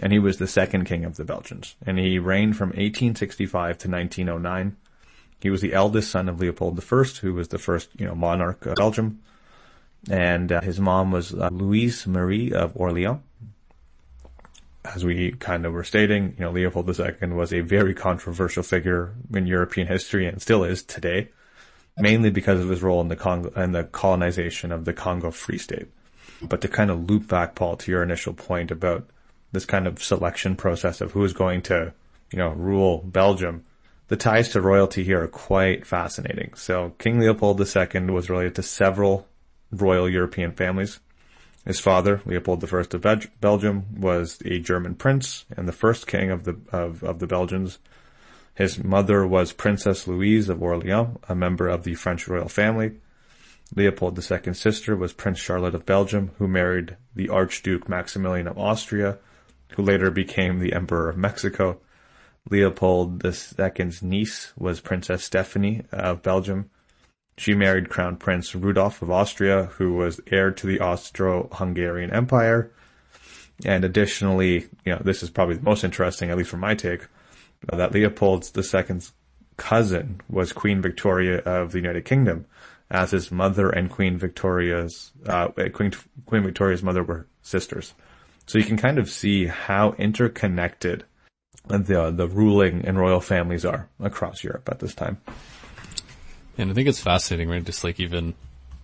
and 0.00 0.12
he 0.12 0.18
was 0.18 0.38
the 0.38 0.48
second 0.48 0.84
king 0.84 1.04
of 1.04 1.16
the 1.16 1.24
Belgians. 1.24 1.76
And 1.86 1.96
he 1.96 2.18
reigned 2.18 2.56
from 2.56 2.70
1865 2.70 3.78
to 3.78 3.88
1909. 3.88 4.76
He 5.40 5.48
was 5.48 5.60
the 5.60 5.74
eldest 5.74 6.10
son 6.10 6.28
of 6.28 6.40
Leopold 6.40 6.78
I, 6.78 7.04
who 7.20 7.34
was 7.34 7.48
the 7.48 7.58
first, 7.58 7.88
you 7.96 8.06
know, 8.06 8.14
monarch 8.14 8.66
of 8.66 8.74
Belgium. 8.74 9.22
And 10.10 10.50
uh, 10.50 10.60
his 10.60 10.80
mom 10.80 11.12
was 11.12 11.32
uh, 11.32 11.48
Louise 11.52 12.06
Marie 12.06 12.52
of 12.52 12.72
Orleans 12.74 13.20
as 14.84 15.04
we 15.04 15.32
kind 15.32 15.64
of 15.64 15.72
were 15.72 15.84
stating, 15.84 16.34
you 16.38 16.44
know, 16.44 16.50
Leopold 16.50 16.88
II 16.88 17.28
was 17.28 17.52
a 17.52 17.60
very 17.60 17.94
controversial 17.94 18.62
figure 18.62 19.14
in 19.32 19.46
European 19.46 19.86
history 19.86 20.26
and 20.26 20.42
still 20.42 20.64
is 20.64 20.82
today, 20.82 21.28
mainly 21.96 22.30
because 22.30 22.60
of 22.60 22.68
his 22.68 22.82
role 22.82 23.00
in 23.00 23.08
the 23.08 23.16
Congo 23.16 23.52
and 23.54 23.74
the 23.74 23.84
colonization 23.84 24.72
of 24.72 24.84
the 24.84 24.92
Congo 24.92 25.30
Free 25.30 25.58
State. 25.58 25.88
But 26.42 26.60
to 26.62 26.68
kind 26.68 26.90
of 26.90 27.08
loop 27.08 27.28
back, 27.28 27.54
Paul, 27.54 27.76
to 27.76 27.90
your 27.90 28.02
initial 28.02 28.34
point 28.34 28.72
about 28.72 29.08
this 29.52 29.64
kind 29.64 29.86
of 29.86 30.02
selection 30.02 30.56
process 30.56 31.00
of 31.00 31.12
who 31.12 31.22
is 31.22 31.32
going 31.32 31.62
to, 31.62 31.92
you 32.32 32.38
know, 32.38 32.48
rule 32.48 32.98
Belgium, 32.98 33.64
the 34.08 34.16
ties 34.16 34.48
to 34.50 34.60
royalty 34.60 35.04
here 35.04 35.22
are 35.22 35.28
quite 35.28 35.86
fascinating. 35.86 36.54
So 36.54 36.94
King 36.98 37.20
Leopold 37.20 37.60
II 37.60 38.00
was 38.10 38.28
related 38.28 38.56
to 38.56 38.62
several 38.62 39.28
royal 39.70 40.08
European 40.08 40.52
families 40.52 40.98
His 41.64 41.78
father, 41.78 42.20
Leopold 42.24 42.64
I 42.64 42.78
of 42.78 43.40
Belgium, 43.40 43.84
was 43.96 44.40
a 44.44 44.58
German 44.58 44.96
prince 44.96 45.44
and 45.56 45.68
the 45.68 45.72
first 45.72 46.06
king 46.06 46.30
of 46.30 46.44
the 46.44 46.56
of, 46.72 47.04
of 47.04 47.20
the 47.20 47.26
Belgians. 47.26 47.78
His 48.54 48.82
mother 48.82 49.26
was 49.26 49.52
Princess 49.52 50.08
Louise 50.08 50.48
of 50.48 50.62
Orleans, 50.62 51.18
a 51.28 51.34
member 51.34 51.68
of 51.68 51.84
the 51.84 51.94
French 51.94 52.26
royal 52.26 52.48
family. 52.48 52.92
Leopold 53.74 54.18
II's 54.18 54.58
sister 54.58 54.94
was 54.94 55.12
Prince 55.12 55.38
Charlotte 55.38 55.74
of 55.74 55.86
Belgium, 55.86 56.32
who 56.38 56.46
married 56.46 56.96
the 57.14 57.28
Archduke 57.30 57.88
Maximilian 57.88 58.46
of 58.46 58.58
Austria, 58.58 59.18
who 59.76 59.82
later 59.82 60.10
became 60.10 60.58
the 60.58 60.74
Emperor 60.74 61.08
of 61.08 61.16
Mexico. 61.16 61.78
Leopold 62.50 63.24
II's 63.24 64.02
niece 64.02 64.52
was 64.58 64.80
Princess 64.80 65.24
Stephanie 65.24 65.84
of 65.92 66.22
Belgium. 66.22 66.68
She 67.36 67.54
married 67.54 67.88
Crown 67.88 68.16
Prince 68.16 68.54
Rudolf 68.54 69.02
of 69.02 69.10
Austria, 69.10 69.66
who 69.74 69.94
was 69.94 70.20
heir 70.26 70.50
to 70.50 70.66
the 70.66 70.80
Austro-Hungarian 70.80 72.12
Empire. 72.12 72.70
And 73.64 73.84
additionally, 73.84 74.68
you 74.84 74.92
know, 74.92 75.00
this 75.02 75.22
is 75.22 75.30
probably 75.30 75.56
the 75.56 75.62
most 75.62 75.84
interesting, 75.84 76.30
at 76.30 76.36
least 76.36 76.50
from 76.50 76.60
my 76.60 76.74
take, 76.74 77.06
uh, 77.72 77.76
that 77.76 77.92
Leopold 77.92 78.50
II's 78.56 79.12
cousin 79.56 80.20
was 80.28 80.52
Queen 80.52 80.82
Victoria 80.82 81.38
of 81.38 81.72
the 81.72 81.78
United 81.78 82.04
Kingdom, 82.04 82.46
as 82.90 83.12
his 83.12 83.30
mother 83.30 83.70
and 83.70 83.90
Queen 83.90 84.18
Victoria's 84.18 85.12
uh, 85.26 85.48
Queen 85.72 85.92
Queen 86.26 86.42
Victoria's 86.42 86.82
mother 86.82 87.02
were 87.02 87.26
sisters. 87.42 87.94
So 88.46 88.58
you 88.58 88.64
can 88.64 88.76
kind 88.76 88.98
of 88.98 89.08
see 89.08 89.46
how 89.46 89.92
interconnected 89.92 91.04
the 91.68 92.10
the 92.10 92.28
ruling 92.28 92.84
and 92.84 92.98
royal 92.98 93.20
families 93.20 93.64
are 93.64 93.88
across 94.00 94.42
Europe 94.42 94.68
at 94.70 94.80
this 94.80 94.94
time. 94.94 95.18
And 96.58 96.70
I 96.70 96.74
think 96.74 96.88
it's 96.88 97.00
fascinating, 97.00 97.48
right? 97.48 97.64
Just 97.64 97.84
like 97.84 97.98
even 98.00 98.34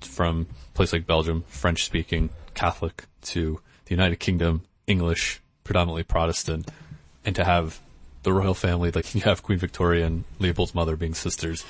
from 0.01 0.47
a 0.73 0.77
place 0.77 0.93
like 0.93 1.07
Belgium, 1.07 1.45
French 1.49 1.85
speaking, 1.85 2.31
Catholic 2.55 3.05
to 3.23 3.61
the 3.85 3.95
United 3.95 4.17
Kingdom, 4.17 4.63
English, 4.87 5.41
predominantly 5.65 6.03
Protestant, 6.03 6.71
and 7.25 7.37
to 7.37 7.45
have 7.45 7.81
the 8.23 8.33
royal 8.33 8.55
family, 8.55 8.91
like 8.91 9.15
you 9.15 9.21
have 9.23 9.43
Queen 9.43 9.59
Victoria 9.59 10.07
and 10.07 10.25
Leopold's 10.39 10.75
mother 10.75 10.97
being 10.97 11.15
sisters. 11.15 11.65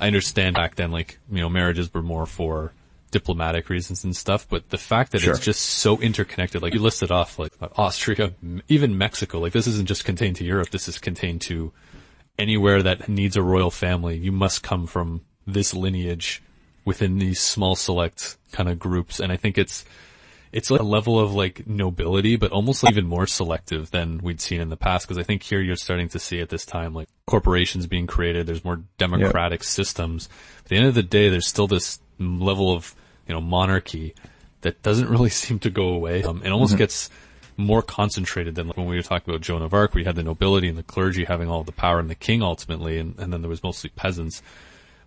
I 0.00 0.06
understand 0.06 0.54
back 0.54 0.76
then, 0.76 0.90
like, 0.92 1.18
you 1.30 1.40
know, 1.40 1.48
marriages 1.48 1.92
were 1.92 2.02
more 2.02 2.26
for 2.26 2.72
diplomatic 3.10 3.68
reasons 3.68 4.04
and 4.04 4.14
stuff, 4.14 4.46
but 4.48 4.68
the 4.68 4.78
fact 4.78 5.12
that 5.12 5.20
sure. 5.20 5.32
it's 5.32 5.42
just 5.42 5.60
so 5.60 5.98
interconnected, 5.98 6.62
like 6.62 6.74
you 6.74 6.80
listed 6.80 7.10
off, 7.10 7.38
like 7.38 7.52
Austria, 7.76 8.32
even 8.68 8.98
Mexico, 8.98 9.40
like 9.40 9.52
this 9.52 9.66
isn't 9.66 9.88
just 9.88 10.04
contained 10.04 10.36
to 10.36 10.44
Europe, 10.44 10.70
this 10.70 10.88
is 10.88 10.98
contained 10.98 11.40
to 11.42 11.72
anywhere 12.38 12.82
that 12.82 13.08
needs 13.08 13.36
a 13.36 13.42
royal 13.42 13.70
family. 13.70 14.16
You 14.16 14.32
must 14.32 14.62
come 14.62 14.86
from 14.86 15.22
this 15.46 15.74
lineage 15.74 16.42
within 16.84 17.18
these 17.18 17.40
small 17.40 17.74
select 17.74 18.36
kind 18.52 18.68
of 18.68 18.78
groups. 18.78 19.20
And 19.20 19.32
I 19.32 19.36
think 19.36 19.58
it's, 19.58 19.84
it's 20.52 20.70
like 20.70 20.80
a 20.80 20.84
level 20.84 21.18
of 21.18 21.34
like 21.34 21.66
nobility, 21.66 22.36
but 22.36 22.52
almost 22.52 22.82
like 22.82 22.92
even 22.92 23.06
more 23.06 23.26
selective 23.26 23.90
than 23.90 24.18
we'd 24.18 24.40
seen 24.40 24.60
in 24.60 24.70
the 24.70 24.76
past. 24.76 25.06
Cause 25.06 25.18
I 25.18 25.22
think 25.22 25.42
here 25.42 25.60
you're 25.60 25.76
starting 25.76 26.08
to 26.10 26.18
see 26.18 26.40
at 26.40 26.48
this 26.48 26.64
time, 26.64 26.94
like 26.94 27.08
corporations 27.26 27.86
being 27.86 28.06
created. 28.06 28.46
There's 28.46 28.64
more 28.64 28.82
democratic 28.96 29.60
yep. 29.60 29.64
systems. 29.64 30.28
At 30.60 30.66
the 30.66 30.76
end 30.76 30.86
of 30.86 30.94
the 30.94 31.02
day, 31.02 31.28
there's 31.28 31.46
still 31.46 31.66
this 31.66 32.00
level 32.18 32.72
of, 32.72 32.94
you 33.26 33.34
know, 33.34 33.40
monarchy 33.40 34.14
that 34.62 34.82
doesn't 34.82 35.08
really 35.10 35.30
seem 35.30 35.58
to 35.60 35.70
go 35.70 35.88
away. 35.88 36.22
Um, 36.22 36.42
it 36.42 36.50
almost 36.50 36.72
mm-hmm. 36.72 36.78
gets 36.78 37.10
more 37.58 37.82
concentrated 37.82 38.54
than 38.54 38.68
when 38.68 38.86
we 38.86 38.96
were 38.96 39.02
talking 39.02 39.34
about 39.34 39.42
Joan 39.42 39.62
of 39.62 39.74
Arc. 39.74 39.94
We 39.94 40.04
had 40.04 40.14
the 40.14 40.22
nobility 40.22 40.68
and 40.68 40.78
the 40.78 40.82
clergy 40.84 41.24
having 41.24 41.50
all 41.50 41.64
the 41.64 41.72
power 41.72 41.98
and 41.98 42.08
the 42.08 42.14
king 42.14 42.40
ultimately, 42.40 42.98
and, 42.98 43.18
and 43.18 43.32
then 43.32 43.42
there 43.42 43.50
was 43.50 43.62
mostly 43.62 43.90
peasants. 43.90 44.40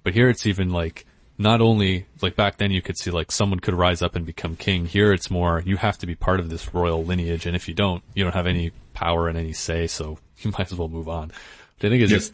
But 0.04 0.14
here 0.14 0.30
it's 0.30 0.46
even 0.46 0.70
like, 0.70 1.06
not 1.38 1.62
only, 1.62 2.06
like 2.22 2.36
back 2.36 2.58
then 2.58 2.70
you 2.70 2.82
could 2.82 2.98
see 2.98 3.10
like 3.10 3.32
someone 3.32 3.62
could 3.62 3.74
rise 3.74 4.02
up 4.02 4.16
and 4.16 4.26
become 4.26 4.56
king. 4.58 4.86
Here 4.86 5.14
it's 5.14 5.32
more, 5.32 5.64
you 5.66 5.78
have 5.78 5.98
to 6.00 6.06
be 6.06 6.14
part 6.14 6.40
of 6.40 6.50
this 6.50 6.74
royal 6.74 7.04
lineage, 7.04 7.46
and 7.46 7.56
if 7.56 7.68
you 7.68 7.74
don't, 7.74 8.04
you 8.14 8.24
don't 8.24 8.36
have 8.36 8.48
any 8.48 8.72
power 8.94 9.30
and 9.30 9.38
any 9.38 9.54
say, 9.54 9.88
so 9.88 10.20
you 10.40 10.52
might 10.52 10.72
as 10.72 10.78
well 10.78 10.90
move 10.90 11.08
on. 11.08 11.32
But 11.80 11.88
I 11.88 11.90
think 11.90 12.04
it's 12.04 12.12
just 12.12 12.34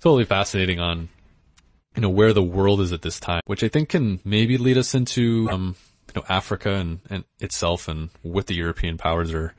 totally 0.00 0.24
fascinating 0.24 0.80
on, 0.80 1.08
you 1.94 2.02
know, 2.02 2.10
where 2.10 2.32
the 2.32 2.42
world 2.42 2.80
is 2.80 2.92
at 2.92 3.02
this 3.02 3.20
time, 3.20 3.42
which 3.46 3.62
I 3.62 3.68
think 3.68 3.90
can 3.90 4.20
maybe 4.24 4.58
lead 4.58 4.76
us 4.76 4.94
into, 4.94 5.48
um, 5.50 5.76
know, 6.16 6.24
Africa 6.28 6.74
and, 6.74 7.00
and 7.10 7.24
itself 7.40 7.88
and 7.88 8.10
what 8.22 8.46
the 8.46 8.54
European 8.54 8.98
powers 8.98 9.32
are, 9.32 9.54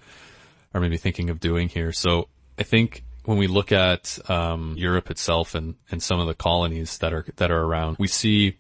are 0.74 0.82
maybe 0.82 0.98
thinking 0.98 1.30
of 1.30 1.40
doing 1.40 1.70
here. 1.70 1.92
So 1.92 2.28
I 2.60 2.64
think 2.64 3.04
when 3.26 3.38
we 3.38 3.48
look 3.48 3.72
at 3.72 4.18
um, 4.30 4.76
Europe 4.78 5.12
itself 5.12 5.54
and, 5.56 5.76
and 5.92 6.02
some 6.02 6.20
of 6.20 6.28
the 6.28 6.34
colonies 6.34 6.98
that 7.00 7.14
are 7.14 7.26
that 7.36 7.52
are 7.52 7.62
around, 7.62 7.98
we 8.00 8.08
see 8.08 8.58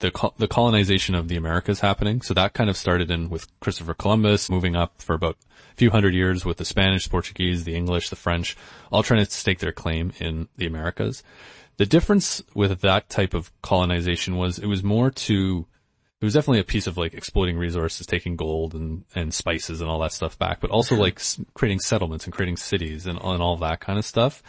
the 0.00 0.10
the 0.38 0.48
colonization 0.48 1.14
of 1.14 1.28
the 1.28 1.36
Americas 1.36 1.80
happening. 1.80 2.22
So 2.22 2.34
that 2.34 2.54
kind 2.54 2.70
of 2.70 2.76
started 2.76 3.10
in 3.10 3.30
with 3.30 3.46
Christopher 3.60 3.94
Columbus, 3.94 4.50
moving 4.50 4.76
up 4.76 5.00
for 5.00 5.14
about 5.14 5.36
a 5.72 5.76
few 5.76 5.90
hundred 5.90 6.14
years 6.14 6.44
with 6.44 6.56
the 6.56 6.64
Spanish, 6.64 7.08
Portuguese, 7.08 7.64
the 7.64 7.76
English, 7.76 8.10
the 8.10 8.16
French, 8.16 8.56
all 8.90 9.02
trying 9.02 9.24
to 9.24 9.30
stake 9.30 9.60
their 9.60 9.72
claim 9.72 10.12
in 10.18 10.48
the 10.56 10.66
Americas. 10.66 11.22
The 11.76 11.86
difference 11.86 12.42
with 12.54 12.80
that 12.80 13.08
type 13.08 13.34
of 13.34 13.50
colonization 13.62 14.36
was 14.36 14.58
it 14.58 14.66
was 14.66 14.82
more 14.82 15.10
to 15.10 15.66
it 16.22 16.24
was 16.24 16.34
definitely 16.34 16.60
a 16.60 16.64
piece 16.64 16.86
of 16.86 16.96
like 16.96 17.14
exploiting 17.14 17.58
resources, 17.58 18.06
taking 18.06 18.36
gold 18.36 18.74
and, 18.74 19.04
and 19.12 19.34
spices 19.34 19.80
and 19.80 19.90
all 19.90 19.98
that 19.98 20.12
stuff 20.12 20.38
back, 20.38 20.60
but 20.60 20.70
also 20.70 20.94
like 20.94 21.20
creating 21.54 21.80
settlements 21.80 22.26
and 22.26 22.32
creating 22.32 22.56
cities 22.56 23.08
and, 23.08 23.18
and 23.20 23.42
all 23.42 23.56
that 23.56 23.80
kind 23.80 23.98
of 23.98 24.04
stuff. 24.04 24.40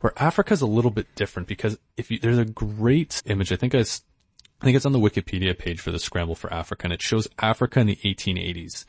Where 0.00 0.14
Africa's 0.16 0.62
a 0.62 0.66
little 0.66 0.90
bit 0.90 1.14
different 1.14 1.46
because 1.46 1.76
if 1.98 2.10
you, 2.10 2.18
there's 2.18 2.38
a 2.38 2.46
great 2.46 3.22
image, 3.26 3.52
I 3.52 3.56
think 3.56 3.74
I, 3.74 3.80
I 3.80 4.64
think 4.64 4.76
it's 4.76 4.86
on 4.86 4.92
the 4.92 4.98
Wikipedia 4.98 5.56
page 5.58 5.78
for 5.78 5.90
the 5.90 5.98
Scramble 5.98 6.34
for 6.34 6.50
Africa 6.50 6.84
and 6.84 6.92
it 6.94 7.02
shows 7.02 7.28
Africa 7.38 7.80
in 7.80 7.86
the 7.86 7.96
1880s. 7.96 8.86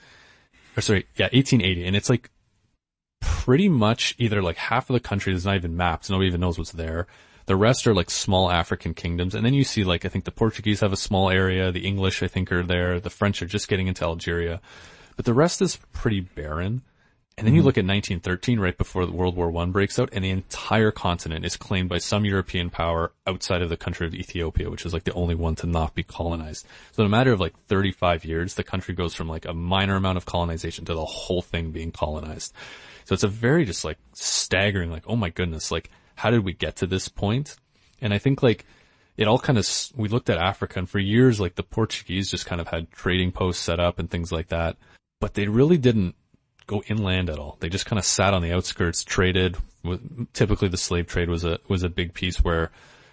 Or 0.78 0.82
sorry, 0.82 1.08
yeah, 1.18 1.26
1880. 1.34 1.86
And 1.86 1.98
it's 1.98 2.10
like 2.10 2.30
pretty 3.20 3.68
much 3.68 4.16
either 4.18 4.42
like 4.42 4.56
half 4.56 4.90
of 4.90 4.94
the 4.94 5.02
country 5.02 5.34
is 5.34 5.44
not 5.44 5.58
even 5.58 5.76
mapped. 5.76 6.10
Nobody 6.10 6.28
even 6.28 6.40
knows 6.40 6.58
what's 6.58 6.72
there. 6.72 7.08
The 7.48 7.56
rest 7.56 7.86
are 7.88 7.94
like 7.94 8.10
small 8.10 8.52
African 8.52 8.94
kingdoms. 8.94 9.36
And 9.36 9.46
then 9.46 9.54
you 9.54 9.64
see 9.64 9.84
like, 9.84 10.06
I 10.06 10.10
think 10.10 10.26
the 10.26 10.32
Portuguese 10.32 10.80
have 10.80 10.94
a 10.94 10.98
small 10.98 11.30
area. 11.30 11.72
The 11.72 11.86
English, 11.86 12.24
I 12.24 12.28
think, 12.28 12.52
are 12.52 12.64
there. 12.64 13.00
The 13.00 13.10
French 13.10 13.42
are 13.42 13.48
just 13.48 13.68
getting 13.68 13.88
into 13.88 14.04
Algeria. 14.04 14.62
But 15.16 15.26
the 15.26 15.34
rest 15.34 15.62
is 15.62 15.78
pretty 15.94 16.22
barren. 16.22 16.82
And 17.38 17.46
then 17.46 17.52
mm-hmm. 17.52 17.58
you 17.58 17.64
look 17.64 17.78
at 17.78 17.84
1913, 17.84 18.62
right 18.62 18.78
before 18.78 19.06
the 19.06 19.12
World 19.12 19.36
War 19.36 19.52
One 19.52 19.72
breaks 19.72 20.00
out, 20.00 20.10
and 20.14 20.24
the 20.24 20.30
entire 20.30 20.92
continent 20.92 21.46
is 21.46 21.58
claimed 21.58 21.90
by 21.90 21.98
some 21.98 22.24
European 22.24 22.70
power 22.70 23.12
outside 23.28 23.62
of 23.62 23.68
the 23.68 23.76
country 23.76 24.08
of 24.08 24.16
Ethiopia, 24.16 24.70
which 24.70 24.86
is 24.86 24.94
like 24.94 25.04
the 25.04 25.14
only 25.14 25.36
one 25.36 25.56
to 25.56 25.68
not 25.68 25.96
be 25.96 26.04
colonized. 26.04 26.66
So 26.94 27.04
in 27.04 27.08
a 27.08 27.10
matter 27.10 27.34
of 27.34 27.42
like 27.42 27.54
35 27.68 28.24
years, 28.24 28.54
the 28.54 28.64
country 28.64 28.96
goes 28.96 29.14
from 29.14 29.28
like 29.28 29.46
a 29.46 29.54
minor 29.54 29.98
amount 29.98 30.18
of 30.18 30.26
colonization 30.26 30.86
to 30.86 30.94
the 30.94 31.04
whole 31.04 31.42
thing 31.42 31.72
being 31.72 31.92
colonized. 31.92 32.54
So 33.04 33.14
it's 33.14 33.24
a 33.24 33.28
very 33.28 33.66
just 33.66 33.84
like 33.84 33.98
staggering, 34.14 34.90
like, 34.90 35.04
oh 35.06 35.18
my 35.18 35.30
goodness, 35.30 35.72
like 35.72 35.92
how 36.16 36.30
did 36.30 36.44
we 36.44 36.54
get 36.54 36.78
to 36.78 36.88
this 36.88 37.08
point? 37.08 37.56
And 38.02 38.14
I 38.14 38.18
think 38.18 38.42
like 38.42 38.66
it 39.18 39.28
all 39.28 39.40
kind 39.40 39.58
of, 39.58 39.68
we 39.96 40.10
looked 40.10 40.30
at 40.30 40.38
Africa 40.38 40.80
and 40.80 40.90
for 40.90 41.00
years, 41.00 41.40
like 41.40 41.56
the 41.56 41.64
Portuguese 41.64 42.30
just 42.30 42.46
kind 42.46 42.60
of 42.60 42.68
had 42.68 42.92
trading 42.92 43.32
posts 43.32 43.64
set 43.64 43.80
up 43.80 44.00
and 44.00 44.10
things 44.10 44.32
like 44.32 44.50
that, 44.50 44.78
but 45.22 45.34
they 45.34 45.48
really 45.48 45.78
didn't 45.78 46.16
go 46.68 46.84
inland 46.88 47.30
at 47.30 47.40
all. 47.40 47.58
They 47.60 47.70
just 47.70 47.86
kind 47.86 48.00
of 48.00 48.06
sat 48.06 48.34
on 48.34 48.42
the 48.42 48.54
outskirts, 48.54 49.04
traded. 49.04 49.58
Typically 50.34 50.68
the 50.68 50.78
slave 50.78 51.08
trade 51.08 51.30
was 51.30 51.44
a, 51.46 51.60
was 51.68 51.84
a 51.84 51.90
big 51.90 52.14
piece 52.14 52.38
where 52.38 52.72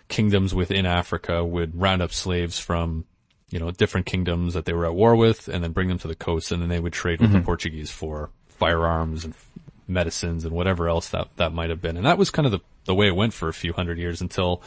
kingdoms 0.08 0.54
within 0.54 0.86
Africa 0.86 1.44
would 1.44 1.78
round 1.78 2.02
up 2.02 2.12
slaves 2.12 2.58
from, 2.58 3.04
you 3.50 3.58
know, 3.58 3.70
different 3.70 4.06
kingdoms 4.06 4.54
that 4.54 4.64
they 4.64 4.72
were 4.72 4.86
at 4.86 4.94
war 4.94 5.14
with 5.14 5.48
and 5.48 5.62
then 5.62 5.72
bring 5.72 5.88
them 5.88 5.98
to 5.98 6.08
the 6.08 6.14
coast 6.14 6.50
and 6.50 6.62
then 6.62 6.68
they 6.68 6.80
would 6.80 6.92
trade 6.92 7.20
with 7.20 7.30
mm-hmm. 7.30 7.40
the 7.40 7.44
Portuguese 7.44 7.90
for 7.90 8.30
firearms 8.48 9.24
and 9.24 9.34
medicines 9.86 10.44
and 10.44 10.54
whatever 10.54 10.88
else 10.88 11.10
that, 11.10 11.28
that 11.36 11.52
might 11.52 11.70
have 11.70 11.82
been. 11.82 11.96
And 11.96 12.06
that 12.06 12.18
was 12.18 12.30
kind 12.30 12.46
of 12.46 12.52
the, 12.52 12.60
the 12.84 12.94
way 12.94 13.06
it 13.06 13.16
went 13.16 13.32
for 13.32 13.48
a 13.48 13.54
few 13.54 13.72
hundred 13.72 13.98
years 13.98 14.20
until 14.20 14.62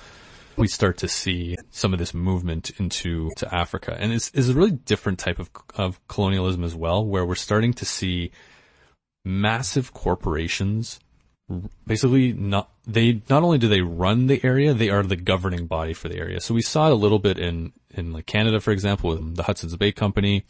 we 0.58 0.68
start 0.68 0.98
to 0.98 1.08
see 1.08 1.56
some 1.70 1.94
of 1.94 2.00
this 2.00 2.14
movement 2.14 2.72
into 2.80 3.30
to 3.38 3.54
Africa. 3.54 3.96
And 4.00 4.14
it's, 4.14 4.32
it's 4.34 4.48
a 4.48 4.54
really 4.54 4.72
different 4.72 5.20
type 5.20 5.40
of, 5.40 5.50
of 5.76 6.06
colonialism 6.08 6.64
as 6.64 6.74
well, 6.74 7.06
where 7.06 7.26
we're 7.26 7.36
starting 7.36 7.74
to 7.74 7.86
see 7.86 8.32
massive 9.26 9.94
corporations 9.94 11.00
basically 11.86 12.34
not 12.34 12.72
they 12.88 13.22
not 13.30 13.44
only 13.44 13.58
do 13.58 13.68
they 13.68 13.82
run 13.82 14.28
the 14.28 14.44
area 14.44 14.74
they 14.74 14.90
are 14.90 15.04
the 15.04 15.16
governing 15.16 15.68
body 15.68 15.94
for 15.94 16.10
the 16.10 16.18
area 16.18 16.42
so 16.42 16.56
we 16.56 16.62
saw 16.62 16.88
it 16.88 16.92
a 16.92 16.96
little 16.96 17.20
bit 17.20 17.38
in 17.38 17.72
in 17.92 18.12
like 18.12 18.26
canada 18.26 18.60
for 18.60 18.72
example 18.72 19.12
with 19.12 19.36
the 19.36 19.44
hudson's 19.44 19.76
bay 19.76 19.92
company 19.92 20.44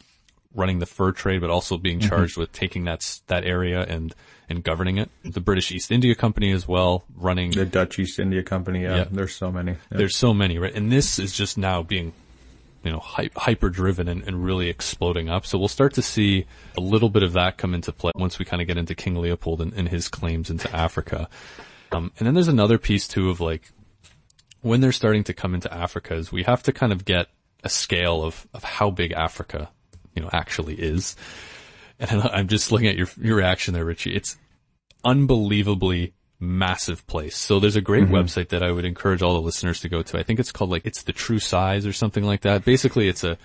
running 0.56 0.78
the 0.80 0.86
fur 0.86 1.12
trade 1.12 1.40
but 1.40 1.50
also 1.50 1.76
being 1.76 2.00
mm-hmm. 2.00 2.08
charged 2.08 2.32
mm-hmm. 2.32 2.40
with 2.40 2.52
taking 2.52 2.84
that 2.84 3.20
that 3.28 3.44
area 3.44 3.82
and 3.82 4.14
and 4.48 4.62
governing 4.62 4.98
it. 4.98 5.10
The 5.24 5.40
British 5.40 5.72
East 5.72 5.90
India 5.90 6.14
Company 6.14 6.52
as 6.52 6.66
well, 6.66 7.04
running 7.16 7.50
the 7.50 7.64
Dutch 7.64 7.98
East 7.98 8.18
India 8.18 8.42
Company. 8.42 8.82
Yeah, 8.82 8.96
yeah. 8.96 9.06
there's 9.10 9.34
so 9.34 9.50
many. 9.50 9.72
Yeah. 9.72 9.98
There's 9.98 10.16
so 10.16 10.32
many, 10.32 10.58
right? 10.58 10.74
And 10.74 10.90
this 10.90 11.18
is 11.18 11.32
just 11.32 11.58
now 11.58 11.82
being, 11.82 12.12
you 12.82 12.92
know, 12.92 13.00
hyper 13.00 13.70
driven 13.70 14.08
and, 14.08 14.22
and 14.22 14.44
really 14.44 14.68
exploding 14.68 15.28
up. 15.28 15.46
So 15.46 15.58
we'll 15.58 15.68
start 15.68 15.94
to 15.94 16.02
see 16.02 16.46
a 16.76 16.80
little 16.80 17.08
bit 17.08 17.22
of 17.22 17.32
that 17.32 17.58
come 17.58 17.74
into 17.74 17.92
play 17.92 18.12
once 18.14 18.38
we 18.38 18.44
kind 18.44 18.62
of 18.62 18.68
get 18.68 18.78
into 18.78 18.94
King 18.94 19.16
Leopold 19.16 19.60
and, 19.60 19.72
and 19.72 19.88
his 19.88 20.08
claims 20.08 20.50
into 20.50 20.72
Africa. 20.74 21.28
Um, 21.92 22.12
and 22.18 22.26
then 22.26 22.34
there's 22.34 22.48
another 22.48 22.78
piece 22.78 23.08
too 23.08 23.30
of 23.30 23.40
like 23.40 23.72
when 24.60 24.80
they're 24.80 24.92
starting 24.92 25.24
to 25.24 25.32
come 25.32 25.54
into 25.54 25.72
Africa 25.72 26.14
is 26.14 26.32
we 26.32 26.42
have 26.44 26.62
to 26.64 26.72
kind 26.72 26.92
of 26.92 27.04
get 27.04 27.28
a 27.62 27.68
scale 27.68 28.22
of, 28.22 28.46
of 28.52 28.64
how 28.64 28.90
big 28.90 29.12
Africa 29.12 29.70
you 30.16 30.22
know, 30.22 30.30
actually 30.32 30.74
is. 30.74 31.14
And 32.00 32.22
I'm 32.32 32.48
just 32.48 32.72
looking 32.72 32.88
at 32.88 32.96
your, 32.96 33.08
your 33.20 33.36
reaction 33.36 33.74
there, 33.74 33.84
Ritchie. 33.84 34.14
It's 34.14 34.36
unbelievably 35.04 36.14
massive 36.40 37.06
place. 37.06 37.36
So 37.36 37.60
there's 37.60 37.76
a 37.76 37.80
great 37.80 38.04
mm-hmm. 38.04 38.14
website 38.14 38.48
that 38.48 38.62
I 38.62 38.70
would 38.70 38.84
encourage 38.84 39.22
all 39.22 39.34
the 39.34 39.40
listeners 39.40 39.80
to 39.80 39.88
go 39.88 40.02
to. 40.02 40.18
I 40.18 40.22
think 40.22 40.40
it's 40.40 40.52
called 40.52 40.70
like, 40.70 40.84
it's 40.84 41.02
the 41.02 41.12
true 41.12 41.38
size 41.38 41.86
or 41.86 41.92
something 41.92 42.24
like 42.24 42.42
that. 42.42 42.64
Basically 42.64 43.08
it's 43.08 43.24
a, 43.24 43.38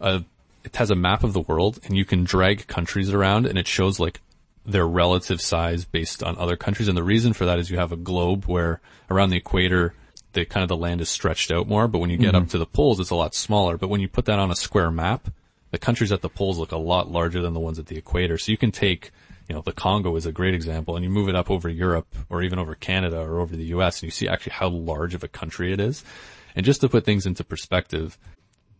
a, 0.00 0.24
it 0.64 0.76
has 0.76 0.90
a 0.90 0.96
map 0.96 1.24
of 1.24 1.32
the 1.32 1.40
world 1.40 1.80
and 1.84 1.96
you 1.96 2.04
can 2.04 2.24
drag 2.24 2.66
countries 2.66 3.12
around 3.12 3.46
and 3.46 3.58
it 3.58 3.68
shows 3.68 4.00
like 4.00 4.20
their 4.64 4.86
relative 4.86 5.40
size 5.40 5.84
based 5.84 6.22
on 6.22 6.36
other 6.38 6.56
countries. 6.56 6.88
And 6.88 6.96
the 6.96 7.02
reason 7.02 7.32
for 7.32 7.46
that 7.46 7.58
is 7.58 7.70
you 7.70 7.78
have 7.78 7.92
a 7.92 7.96
globe 7.96 8.44
where 8.44 8.80
around 9.10 9.30
the 9.30 9.36
equator, 9.36 9.94
the 10.32 10.44
kind 10.44 10.62
of 10.62 10.68
the 10.68 10.76
land 10.76 11.00
is 11.00 11.08
stretched 11.08 11.52
out 11.52 11.68
more, 11.68 11.88
but 11.88 11.98
when 11.98 12.10
you 12.10 12.16
get 12.16 12.34
mm-hmm. 12.34 12.44
up 12.44 12.48
to 12.50 12.58
the 12.58 12.66
poles, 12.66 13.00
it's 13.00 13.10
a 13.10 13.14
lot 13.14 13.34
smaller. 13.34 13.76
But 13.76 13.88
when 13.88 14.00
you 14.00 14.08
put 14.08 14.24
that 14.26 14.38
on 14.38 14.50
a 14.50 14.56
square 14.56 14.90
map, 14.90 15.28
the 15.72 15.78
countries 15.78 16.12
at 16.12 16.20
the 16.20 16.28
poles 16.28 16.58
look 16.58 16.70
a 16.70 16.76
lot 16.76 17.10
larger 17.10 17.42
than 17.42 17.54
the 17.54 17.60
ones 17.60 17.78
at 17.78 17.86
the 17.86 17.96
equator. 17.96 18.38
So 18.38 18.52
you 18.52 18.58
can 18.58 18.70
take, 18.70 19.10
you 19.48 19.54
know, 19.54 19.62
the 19.62 19.72
Congo 19.72 20.14
is 20.16 20.26
a 20.26 20.32
great 20.32 20.54
example 20.54 20.94
and 20.94 21.04
you 21.04 21.10
move 21.10 21.28
it 21.28 21.34
up 21.34 21.50
over 21.50 21.68
Europe 21.68 22.14
or 22.28 22.42
even 22.42 22.58
over 22.58 22.74
Canada 22.74 23.18
or 23.18 23.40
over 23.40 23.56
the 23.56 23.64
US 23.64 24.00
and 24.00 24.04
you 24.04 24.10
see 24.10 24.28
actually 24.28 24.52
how 24.52 24.68
large 24.68 25.14
of 25.14 25.24
a 25.24 25.28
country 25.28 25.72
it 25.72 25.80
is. 25.80 26.04
And 26.54 26.64
just 26.64 26.82
to 26.82 26.88
put 26.90 27.04
things 27.04 27.24
into 27.24 27.42
perspective, 27.42 28.18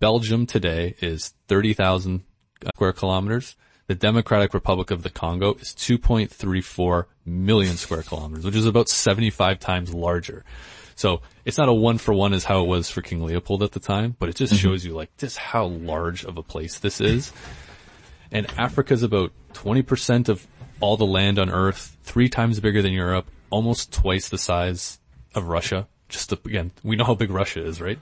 Belgium 0.00 0.44
today 0.44 0.94
is 1.00 1.32
30,000 1.48 2.22
uh, 2.64 2.68
square 2.74 2.92
kilometers. 2.92 3.56
The 3.86 3.94
Democratic 3.94 4.52
Republic 4.52 4.90
of 4.90 5.02
the 5.02 5.10
Congo 5.10 5.54
is 5.54 5.74
2.34 5.74 7.06
million 7.24 7.76
square 7.76 8.02
kilometers, 8.02 8.44
which 8.44 8.54
is 8.54 8.66
about 8.66 8.90
75 8.90 9.58
times 9.58 9.94
larger. 9.94 10.44
So 10.94 11.22
it's 11.44 11.58
not 11.58 11.68
a 11.68 11.72
one 11.72 11.98
for 11.98 12.14
one 12.14 12.32
as 12.32 12.44
how 12.44 12.62
it 12.62 12.66
was 12.66 12.90
for 12.90 13.02
King 13.02 13.24
Leopold 13.24 13.62
at 13.62 13.72
the 13.72 13.80
time, 13.80 14.16
but 14.18 14.28
it 14.28 14.36
just 14.36 14.52
mm-hmm. 14.52 14.68
shows 14.68 14.84
you 14.84 14.94
like 14.94 15.16
just 15.16 15.38
how 15.38 15.66
large 15.66 16.24
of 16.24 16.38
a 16.38 16.42
place 16.42 16.78
this 16.78 17.00
is. 17.00 17.32
And 18.34 18.46
Africa 18.58 18.94
is 18.94 19.02
about 19.02 19.30
20% 19.52 20.30
of 20.30 20.46
all 20.80 20.96
the 20.96 21.06
land 21.06 21.38
on 21.38 21.50
earth, 21.50 21.96
three 22.02 22.28
times 22.28 22.58
bigger 22.60 22.82
than 22.82 22.92
Europe, 22.92 23.30
almost 23.50 23.92
twice 23.92 24.30
the 24.30 24.38
size 24.38 24.98
of 25.34 25.48
Russia. 25.48 25.86
Just 26.08 26.30
to, 26.30 26.38
again, 26.44 26.72
we 26.82 26.96
know 26.96 27.04
how 27.04 27.14
big 27.14 27.30
Russia 27.30 27.64
is, 27.64 27.80
right? 27.80 27.98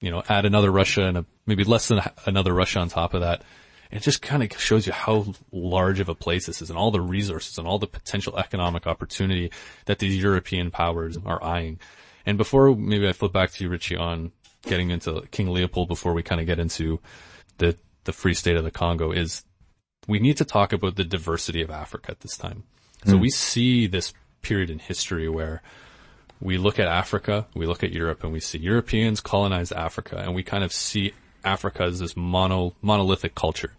You 0.00 0.10
know, 0.10 0.22
add 0.28 0.44
another 0.44 0.70
Russia 0.70 1.04
and 1.04 1.18
a, 1.18 1.26
maybe 1.46 1.64
less 1.64 1.88
than 1.88 2.00
another 2.26 2.52
Russia 2.52 2.80
on 2.80 2.88
top 2.90 3.14
of 3.14 3.22
that. 3.22 3.42
It 3.90 4.02
just 4.02 4.22
kind 4.22 4.42
of 4.42 4.60
shows 4.60 4.86
you 4.86 4.92
how 4.92 5.34
large 5.50 5.98
of 5.98 6.08
a 6.08 6.14
place 6.14 6.46
this 6.46 6.62
is 6.62 6.70
and 6.70 6.78
all 6.78 6.92
the 6.92 7.00
resources 7.00 7.58
and 7.58 7.66
all 7.66 7.78
the 7.78 7.88
potential 7.88 8.38
economic 8.38 8.86
opportunity 8.86 9.50
that 9.86 9.98
these 9.98 10.16
European 10.16 10.70
powers 10.70 11.18
are 11.26 11.42
eyeing. 11.42 11.80
And 12.26 12.38
before 12.38 12.74
maybe 12.74 13.08
I 13.08 13.12
flip 13.12 13.32
back 13.32 13.50
to 13.52 13.64
you, 13.64 13.70
Ritchie, 13.70 13.96
on 13.96 14.32
getting 14.62 14.90
into 14.90 15.22
King 15.30 15.50
Leopold 15.50 15.88
before 15.88 16.12
we 16.12 16.22
kind 16.22 16.40
of 16.40 16.46
get 16.46 16.58
into 16.58 17.00
the, 17.58 17.76
the 18.04 18.12
free 18.12 18.34
state 18.34 18.56
of 18.56 18.64
the 18.64 18.70
Congo 18.70 19.10
is 19.10 19.44
we 20.06 20.18
need 20.18 20.36
to 20.38 20.44
talk 20.44 20.72
about 20.72 20.96
the 20.96 21.04
diversity 21.04 21.62
of 21.62 21.70
Africa 21.70 22.10
at 22.10 22.20
this 22.20 22.36
time. 22.36 22.64
So 23.06 23.16
mm. 23.16 23.20
we 23.20 23.30
see 23.30 23.86
this 23.86 24.12
period 24.42 24.70
in 24.70 24.78
history 24.78 25.28
where 25.28 25.62
we 26.40 26.58
look 26.58 26.78
at 26.78 26.88
Africa, 26.88 27.46
we 27.54 27.66
look 27.66 27.84
at 27.84 27.92
Europe 27.92 28.24
and 28.24 28.32
we 28.32 28.40
see 28.40 28.58
Europeans 28.58 29.20
colonize 29.20 29.72
Africa 29.72 30.16
and 30.18 30.34
we 30.34 30.42
kind 30.42 30.64
of 30.64 30.72
see 30.72 31.12
Africa 31.44 31.84
as 31.84 32.00
this 32.00 32.16
mono, 32.16 32.74
monolithic 32.82 33.34
culture. 33.34 33.72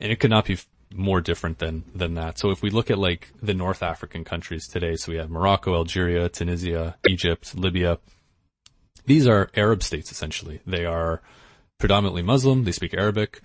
And 0.00 0.10
it 0.10 0.20
could 0.20 0.30
not 0.30 0.46
be 0.46 0.58
more 0.94 1.20
different 1.20 1.58
than, 1.58 1.84
than 1.94 2.14
that. 2.14 2.38
So 2.38 2.50
if 2.50 2.62
we 2.62 2.70
look 2.70 2.90
at 2.90 2.98
like 2.98 3.28
the 3.42 3.54
North 3.54 3.82
African 3.82 4.24
countries 4.24 4.66
today, 4.66 4.96
so 4.96 5.12
we 5.12 5.18
have 5.18 5.30
Morocco, 5.30 5.74
Algeria, 5.74 6.28
Tunisia, 6.28 6.96
Egypt, 7.08 7.54
Libya. 7.56 7.98
These 9.06 9.26
are 9.26 9.50
Arab 9.56 9.82
states 9.82 10.10
essentially. 10.10 10.60
They 10.66 10.84
are 10.84 11.22
predominantly 11.78 12.22
Muslim. 12.22 12.64
They 12.64 12.72
speak 12.72 12.94
Arabic. 12.94 13.40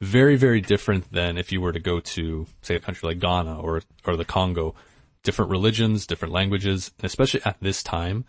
Very, 0.00 0.36
very 0.36 0.60
different 0.60 1.10
than 1.12 1.38
if 1.38 1.52
you 1.52 1.60
were 1.60 1.72
to 1.72 1.80
go 1.80 2.00
to, 2.00 2.46
say, 2.60 2.74
a 2.74 2.80
country 2.80 3.08
like 3.08 3.18
Ghana 3.18 3.60
or, 3.60 3.82
or 4.06 4.16
the 4.16 4.26
Congo. 4.26 4.74
Different 5.22 5.50
religions, 5.50 6.06
different 6.06 6.34
languages, 6.34 6.92
especially 7.02 7.40
at 7.44 7.56
this 7.60 7.82
time, 7.82 8.24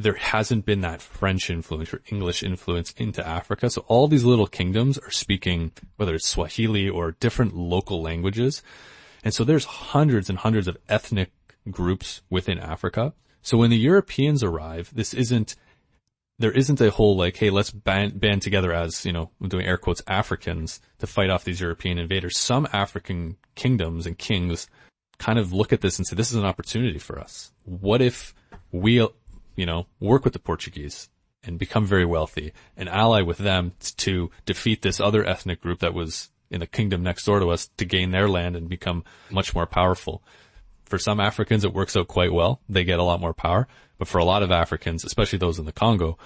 there 0.00 0.14
hasn't 0.14 0.64
been 0.64 0.80
that 0.80 1.02
French 1.02 1.50
influence 1.50 1.92
or 1.92 2.00
English 2.10 2.42
influence 2.42 2.90
into 2.92 3.26
Africa. 3.26 3.68
So 3.68 3.84
all 3.86 4.08
these 4.08 4.24
little 4.24 4.46
kingdoms 4.46 4.96
are 4.96 5.10
speaking, 5.10 5.72
whether 5.96 6.14
it's 6.14 6.26
Swahili 6.26 6.88
or 6.88 7.12
different 7.12 7.54
local 7.54 8.00
languages. 8.00 8.62
And 9.22 9.34
so 9.34 9.44
there's 9.44 9.66
hundreds 9.66 10.30
and 10.30 10.38
hundreds 10.38 10.68
of 10.68 10.78
ethnic 10.88 11.32
groups 11.70 12.22
within 12.30 12.58
Africa. 12.58 13.12
So 13.42 13.58
when 13.58 13.68
the 13.68 13.76
Europeans 13.76 14.42
arrive, 14.42 14.90
this 14.94 15.12
isn't, 15.12 15.54
there 16.38 16.52
isn't 16.52 16.80
a 16.80 16.90
whole 16.90 17.14
like, 17.14 17.36
hey, 17.36 17.50
let's 17.50 17.70
band, 17.70 18.18
band 18.18 18.40
together 18.40 18.72
as, 18.72 19.04
you 19.04 19.12
know, 19.12 19.30
I'm 19.38 19.50
doing 19.50 19.66
air 19.66 19.76
quotes, 19.76 20.02
Africans 20.06 20.80
to 21.00 21.06
fight 21.06 21.28
off 21.28 21.44
these 21.44 21.60
European 21.60 21.98
invaders. 21.98 22.38
Some 22.38 22.66
African 22.72 23.36
kingdoms 23.54 24.06
and 24.06 24.16
kings 24.16 24.66
kind 25.18 25.38
of 25.38 25.52
look 25.52 25.74
at 25.74 25.82
this 25.82 25.98
and 25.98 26.06
say, 26.06 26.16
this 26.16 26.30
is 26.30 26.38
an 26.38 26.46
opportunity 26.46 26.98
for 26.98 27.18
us. 27.18 27.52
What 27.64 28.00
if 28.00 28.32
we 28.72 29.06
you 29.56 29.66
know, 29.66 29.86
work 30.00 30.24
with 30.24 30.32
the 30.32 30.38
Portuguese 30.38 31.08
and 31.44 31.58
become 31.58 31.86
very 31.86 32.04
wealthy 32.04 32.52
and 32.76 32.88
ally 32.88 33.22
with 33.22 33.38
them 33.38 33.72
to 33.96 34.30
defeat 34.44 34.82
this 34.82 35.00
other 35.00 35.24
ethnic 35.24 35.60
group 35.60 35.78
that 35.80 35.94
was 35.94 36.30
in 36.50 36.60
the 36.60 36.66
kingdom 36.66 37.02
next 37.02 37.24
door 37.24 37.40
to 37.40 37.48
us 37.48 37.70
to 37.76 37.84
gain 37.84 38.10
their 38.10 38.28
land 38.28 38.56
and 38.56 38.68
become 38.68 39.04
much 39.30 39.54
more 39.54 39.66
powerful. 39.66 40.22
For 40.84 40.98
some 40.98 41.20
Africans, 41.20 41.64
it 41.64 41.72
works 41.72 41.96
out 41.96 42.08
quite 42.08 42.32
well. 42.32 42.60
They 42.68 42.84
get 42.84 42.98
a 42.98 43.04
lot 43.04 43.20
more 43.20 43.32
power. 43.32 43.68
But 43.98 44.08
for 44.08 44.18
a 44.18 44.24
lot 44.24 44.42
of 44.42 44.50
Africans, 44.50 45.04
especially 45.04 45.38
those 45.38 45.58
in 45.58 45.66
the 45.66 45.72
Congo, 45.72 46.18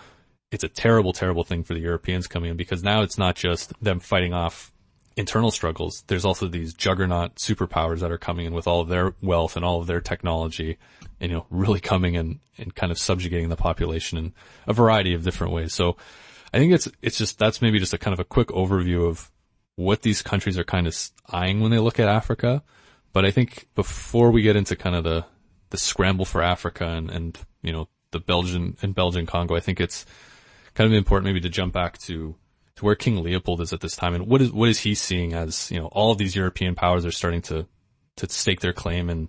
it's 0.51 0.65
a 0.65 0.69
terrible, 0.69 1.13
terrible 1.13 1.45
thing 1.45 1.65
for 1.65 1.75
the 1.75 1.81
Europeans 1.81 2.27
coming 2.27 2.51
in 2.51 2.57
because 2.57 2.83
now 2.83 3.03
it's 3.03 3.19
not 3.19 3.37
just 3.37 3.73
them 3.83 4.01
fighting 4.01 4.33
off 4.33 4.73
internal 5.17 5.51
struggles. 5.51 6.03
There's 6.07 6.25
also 6.25 6.49
these 6.49 6.75
juggernaut 6.75 7.37
superpowers 7.37 8.01
that 8.01 8.11
are 8.11 8.19
coming 8.19 8.47
in 8.47 8.55
with 8.55 8.67
all 8.67 8.81
of 8.81 8.89
their 8.89 9.15
wealth 9.23 9.57
and 9.57 9.65
all 9.65 9.81
of 9.81 9.87
their 9.87 10.01
technology 10.01 10.79
and, 11.21 11.31
you 11.31 11.39
know, 11.39 11.47
really 11.51 11.81
coming 11.81 12.15
in 12.15 12.41
and 12.59 12.75
kind 12.75 12.91
of 12.91 12.99
subjugating 12.99 13.49
the 13.49 13.57
population 13.57 14.19
in 14.19 14.33
a 14.67 14.73
variety 14.73 15.15
of 15.15 15.23
different 15.23 15.53
ways. 15.53 15.73
So 15.73 15.97
I 16.53 16.59
think 16.59 16.73
it's, 16.73 16.89
it's 17.03 17.19
just, 17.19 17.39
that's 17.39 17.63
maybe 17.63 17.79
just 17.79 17.95
a 17.95 17.99
kind 17.99 18.13
of 18.13 18.21
a 18.21 18.25
quick 18.25 18.49
overview 18.49 19.09
of 19.09 19.31
what 19.77 20.03
these 20.03 20.23
countries 20.23 20.59
are 20.59 20.65
kind 20.65 20.87
of 20.87 20.97
eyeing 21.29 21.61
when 21.61 21.71
they 21.71 21.79
look 21.79 22.01
at 22.01 22.09
Africa. 22.09 22.63
But 23.13 23.25
I 23.25 23.31
think 23.31 23.69
before 23.75 24.31
we 24.31 24.43
get 24.43 24.57
into 24.57 24.75
kind 24.75 24.97
of 24.97 25.05
the, 25.05 25.25
the 25.71 25.79
scramble 25.79 26.25
for 26.25 26.43
Africa 26.43 26.87
and, 26.87 27.11
and, 27.11 27.39
you 27.63 27.73
know, 27.73 27.89
the 28.11 28.21
Belgian 28.21 28.77
and 28.83 28.95
Belgian 28.95 29.27
Congo, 29.27 29.57
I 29.57 29.61
think 29.61 29.81
it's 29.81 30.07
kind 30.75 30.87
of 30.87 30.97
important 30.97 31.27
maybe 31.27 31.41
to 31.41 31.49
jump 31.49 31.73
back 31.73 31.99
to, 31.99 32.37
to 32.77 32.85
where 32.85 32.95
King 32.95 33.23
Leopold 33.23 33.61
is 33.61 33.73
at 33.73 33.81
this 33.81 33.97
time 33.97 34.15
and 34.15 34.27
what 34.27 34.43
is, 34.43 34.53
what 34.53 34.69
is 34.69 34.81
he 34.81 34.95
seeing 34.95 35.33
as, 35.33 35.71
you 35.71 35.79
know, 35.79 35.87
all 35.87 36.11
of 36.11 36.19
these 36.19 36.35
European 36.35 36.75
powers 36.75 37.07
are 37.07 37.13
starting 37.13 37.43
to, 37.43 37.67
to 38.17 38.29
stake 38.29 38.61
their 38.61 38.73
claim 38.73 39.09
and 39.11 39.29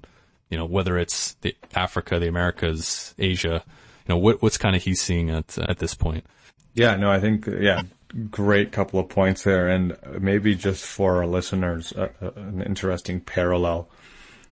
you 0.49 0.58
know, 0.58 0.65
whether 0.65 0.97
it's 0.97 1.34
the 1.41 1.55
Africa, 1.73 2.19
the 2.19 2.27
Americas, 2.27 3.15
Asia, 3.17 3.63
you 3.65 4.10
know, 4.13 4.17
what, 4.17 4.41
what's 4.41 4.58
kind 4.58 4.75
of 4.75 4.84
he's 4.84 5.01
seeing 5.01 5.29
at, 5.29 5.58
at 5.58 5.79
this 5.79 5.93
point? 5.93 6.25
Yeah, 6.73 6.95
no, 6.95 7.10
I 7.10 7.19
think, 7.19 7.47
yeah, 7.47 7.84
great 8.29 8.71
couple 8.71 8.99
of 8.99 9.10
points 9.10 9.43
there. 9.43 9.67
And 9.67 9.97
maybe 10.19 10.55
just 10.55 10.86
for 10.86 11.17
our 11.17 11.25
listeners, 11.25 11.93
uh, 11.93 12.10
uh, 12.21 12.31
an 12.36 12.62
interesting 12.62 13.21
parallel. 13.21 13.89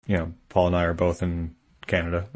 You 0.06 0.16
know, 0.18 0.32
Paul 0.48 0.68
and 0.68 0.76
I 0.76 0.84
are 0.84 0.94
both 0.94 1.22
in 1.22 1.54
Canada. 1.86 2.26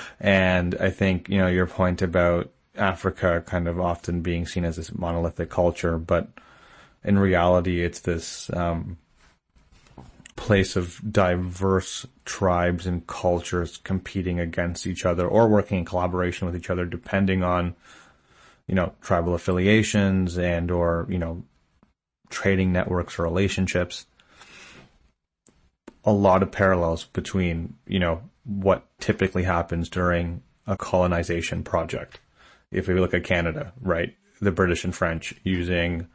and 0.20 0.74
I 0.76 0.90
think, 0.90 1.28
you 1.28 1.38
know, 1.38 1.48
your 1.48 1.66
point 1.66 2.02
about 2.02 2.50
Africa 2.76 3.42
kind 3.46 3.68
of 3.68 3.80
often 3.80 4.22
being 4.22 4.46
seen 4.46 4.64
as 4.64 4.76
this 4.76 4.94
monolithic 4.94 5.50
culture, 5.50 5.98
but 5.98 6.28
in 7.04 7.18
reality, 7.18 7.82
it's 7.82 8.00
this, 8.00 8.50
um, 8.54 8.96
place 10.36 10.74
of 10.74 11.00
diverse 11.12 12.06
tribes 12.24 12.86
and 12.86 13.06
cultures 13.06 13.76
competing 13.76 14.40
against 14.40 14.86
each 14.86 15.04
other 15.04 15.26
or 15.26 15.46
working 15.46 15.78
in 15.78 15.84
collaboration 15.84 16.46
with 16.46 16.56
each 16.56 16.70
other 16.70 16.84
depending 16.84 17.44
on 17.44 17.74
you 18.66 18.74
know 18.74 18.92
tribal 19.02 19.34
affiliations 19.34 20.38
and 20.38 20.70
or 20.70 21.06
you 21.08 21.18
know 21.18 21.44
trading 22.28 22.72
networks 22.72 23.18
or 23.18 23.22
relationships. 23.22 24.06
A 26.04 26.12
lot 26.12 26.42
of 26.42 26.50
parallels 26.50 27.04
between 27.04 27.74
you 27.86 28.00
know 28.00 28.22
what 28.44 28.86
typically 28.98 29.44
happens 29.44 29.88
during 29.88 30.42
a 30.66 30.76
colonization 30.76 31.62
project 31.62 32.18
if 32.72 32.88
we 32.88 32.94
look 32.94 33.14
at 33.14 33.24
Canada 33.24 33.72
right 33.80 34.14
the 34.42 34.50
British 34.50 34.84
and 34.84 34.94
French 34.94 35.32
using 35.44 36.08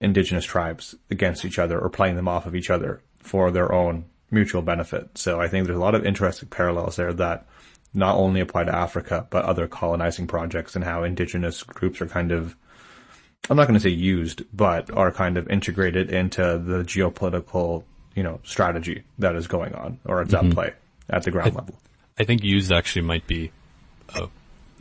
indigenous 0.00 0.44
tribes 0.44 0.96
against 1.10 1.44
each 1.44 1.58
other 1.58 1.78
or 1.78 1.88
playing 1.88 2.16
them 2.16 2.26
off 2.28 2.46
of 2.46 2.56
each 2.56 2.68
other 2.68 3.00
for 3.18 3.50
their 3.50 3.72
own 3.72 4.04
mutual 4.30 4.60
benefit. 4.60 5.16
So 5.16 5.40
I 5.40 5.48
think 5.48 5.66
there's 5.66 5.78
a 5.78 5.80
lot 5.80 5.94
of 5.94 6.04
interesting 6.04 6.48
parallels 6.48 6.96
there 6.96 7.12
that 7.14 7.46
not 7.94 8.16
only 8.16 8.40
apply 8.40 8.64
to 8.64 8.74
Africa, 8.74 9.26
but 9.30 9.44
other 9.44 9.68
colonizing 9.68 10.26
projects 10.26 10.74
and 10.74 10.84
how 10.84 11.04
indigenous 11.04 11.62
groups 11.62 12.00
are 12.00 12.06
kind 12.06 12.32
of, 12.32 12.56
I'm 13.48 13.56
not 13.56 13.66
going 13.66 13.74
to 13.74 13.80
say 13.80 13.90
used, 13.90 14.42
but 14.52 14.90
are 14.90 15.12
kind 15.12 15.36
of 15.36 15.48
integrated 15.48 16.10
into 16.10 16.42
the 16.42 16.82
geopolitical, 16.84 17.84
you 18.14 18.22
know, 18.22 18.40
strategy 18.44 19.04
that 19.18 19.36
is 19.36 19.46
going 19.46 19.74
on 19.74 19.98
or 20.04 20.22
it's 20.22 20.34
mm-hmm. 20.34 20.48
at 20.48 20.54
play 20.54 20.72
at 21.08 21.22
the 21.24 21.30
ground 21.30 21.52
I, 21.52 21.60
level. 21.60 21.74
I 22.18 22.24
think 22.24 22.42
used 22.42 22.72
actually 22.72 23.02
might 23.02 23.26
be 23.26 23.52
a, 24.14 24.28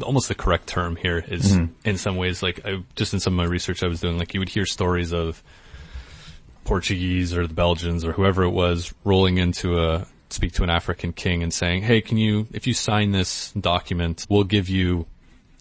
almost 0.03 0.27
the 0.27 0.35
correct 0.35 0.67
term 0.67 0.95
here 0.95 1.23
is 1.27 1.53
mm-hmm. 1.53 1.71
in 1.83 1.97
some 1.97 2.15
ways 2.15 2.41
like 2.43 2.65
I, 2.65 2.83
just 2.95 3.13
in 3.13 3.19
some 3.19 3.33
of 3.33 3.37
my 3.37 3.49
research 3.49 3.83
I 3.83 3.87
was 3.87 4.01
doing, 4.01 4.17
like 4.17 4.33
you 4.33 4.39
would 4.39 4.49
hear 4.49 4.65
stories 4.65 5.13
of 5.13 5.43
Portuguese 6.63 7.33
or 7.33 7.47
the 7.47 7.53
Belgians 7.53 8.05
or 8.05 8.11
whoever 8.11 8.43
it 8.43 8.51
was 8.51 8.93
rolling 9.03 9.37
into 9.37 9.79
a 9.79 10.05
speak 10.29 10.53
to 10.53 10.63
an 10.63 10.69
African 10.69 11.13
king 11.13 11.41
and 11.43 11.53
saying, 11.53 11.83
"Hey, 11.83 12.01
can 12.01 12.17
you 12.17 12.47
if 12.53 12.67
you 12.67 12.73
sign 12.73 13.11
this 13.11 13.51
document, 13.53 14.25
we'll 14.29 14.43
give 14.43 14.69
you, 14.69 15.05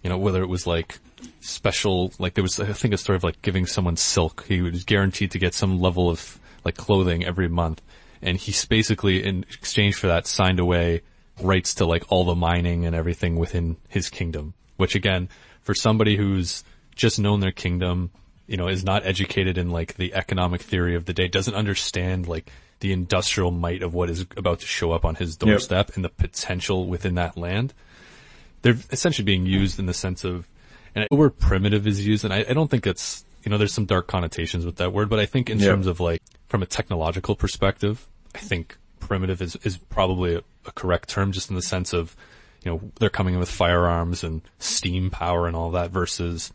you 0.02 0.10
know, 0.10 0.18
whether 0.18 0.42
it 0.42 0.48
was 0.48 0.66
like 0.66 0.98
special 1.40 2.12
like 2.18 2.34
there 2.34 2.42
was 2.42 2.60
I 2.60 2.72
think 2.72 2.94
a 2.94 2.98
story 2.98 3.16
of 3.16 3.24
like 3.24 3.40
giving 3.42 3.66
someone 3.66 3.96
silk. 3.96 4.44
He 4.46 4.60
was 4.60 4.84
guaranteed 4.84 5.30
to 5.32 5.38
get 5.38 5.54
some 5.54 5.80
level 5.80 6.10
of 6.10 6.38
like 6.64 6.76
clothing 6.76 7.24
every 7.24 7.48
month, 7.48 7.82
and 8.20 8.36
he's 8.36 8.64
basically 8.64 9.24
in 9.24 9.44
exchange 9.44 9.94
for 9.94 10.08
that 10.08 10.26
signed 10.26 10.60
away 10.60 11.02
rights 11.40 11.74
to 11.74 11.86
like 11.86 12.04
all 12.10 12.24
the 12.24 12.34
mining 12.34 12.86
and 12.86 12.94
everything 12.94 13.36
within 13.36 13.76
his 13.88 14.08
kingdom. 14.10 14.54
Which 14.76 14.94
again, 14.94 15.28
for 15.62 15.74
somebody 15.74 16.16
who's 16.16 16.64
just 16.94 17.18
known 17.18 17.40
their 17.40 17.52
kingdom, 17.52 18.10
you 18.46 18.56
know, 18.56 18.68
is 18.68 18.84
not 18.84 19.04
educated 19.04 19.58
in 19.58 19.70
like 19.70 19.94
the 19.94 20.14
economic 20.14 20.62
theory 20.62 20.94
of 20.94 21.04
the 21.04 21.12
day, 21.12 21.28
doesn't 21.28 21.54
understand 21.54 22.26
like 22.26 22.50
the 22.80 22.92
industrial 22.92 23.50
might 23.50 23.82
of 23.82 23.94
what 23.94 24.08
is 24.08 24.24
about 24.36 24.60
to 24.60 24.66
show 24.66 24.92
up 24.92 25.04
on 25.04 25.16
his 25.16 25.36
doorstep 25.36 25.88
yep. 25.88 25.96
and 25.96 26.04
the 26.04 26.08
potential 26.08 26.86
within 26.86 27.16
that 27.16 27.36
land. 27.36 27.74
They're 28.62 28.78
essentially 28.90 29.24
being 29.24 29.46
used 29.46 29.78
in 29.78 29.86
the 29.86 29.94
sense 29.94 30.24
of, 30.24 30.48
and 30.94 31.06
the 31.10 31.16
word 31.16 31.38
primitive 31.38 31.86
is 31.86 32.06
used, 32.06 32.24
and 32.24 32.32
I, 32.32 32.44
I 32.48 32.52
don't 32.52 32.70
think 32.70 32.86
it's, 32.86 33.24
you 33.44 33.50
know, 33.50 33.58
there's 33.58 33.72
some 33.72 33.84
dark 33.84 34.06
connotations 34.06 34.64
with 34.64 34.76
that 34.76 34.92
word, 34.92 35.08
but 35.08 35.18
I 35.18 35.26
think 35.26 35.50
in 35.50 35.58
yep. 35.58 35.68
terms 35.68 35.86
of 35.86 36.00
like, 36.00 36.22
from 36.48 36.62
a 36.62 36.66
technological 36.66 37.36
perspective, 37.36 38.08
I 38.34 38.38
think 38.38 38.76
primitive 39.00 39.40
is, 39.42 39.56
is 39.62 39.78
probably 39.78 40.34
a, 40.34 40.42
a 40.66 40.72
correct 40.72 41.08
term 41.08 41.32
just 41.32 41.50
in 41.50 41.56
the 41.56 41.62
sense 41.62 41.92
of, 41.92 42.16
you 42.64 42.70
know, 42.70 42.80
they're 42.98 43.10
coming 43.10 43.34
in 43.34 43.40
with 43.40 43.50
firearms 43.50 44.24
and 44.24 44.42
steam 44.58 45.10
power 45.10 45.46
and 45.46 45.56
all 45.56 45.70
that 45.70 45.90
versus, 45.90 46.52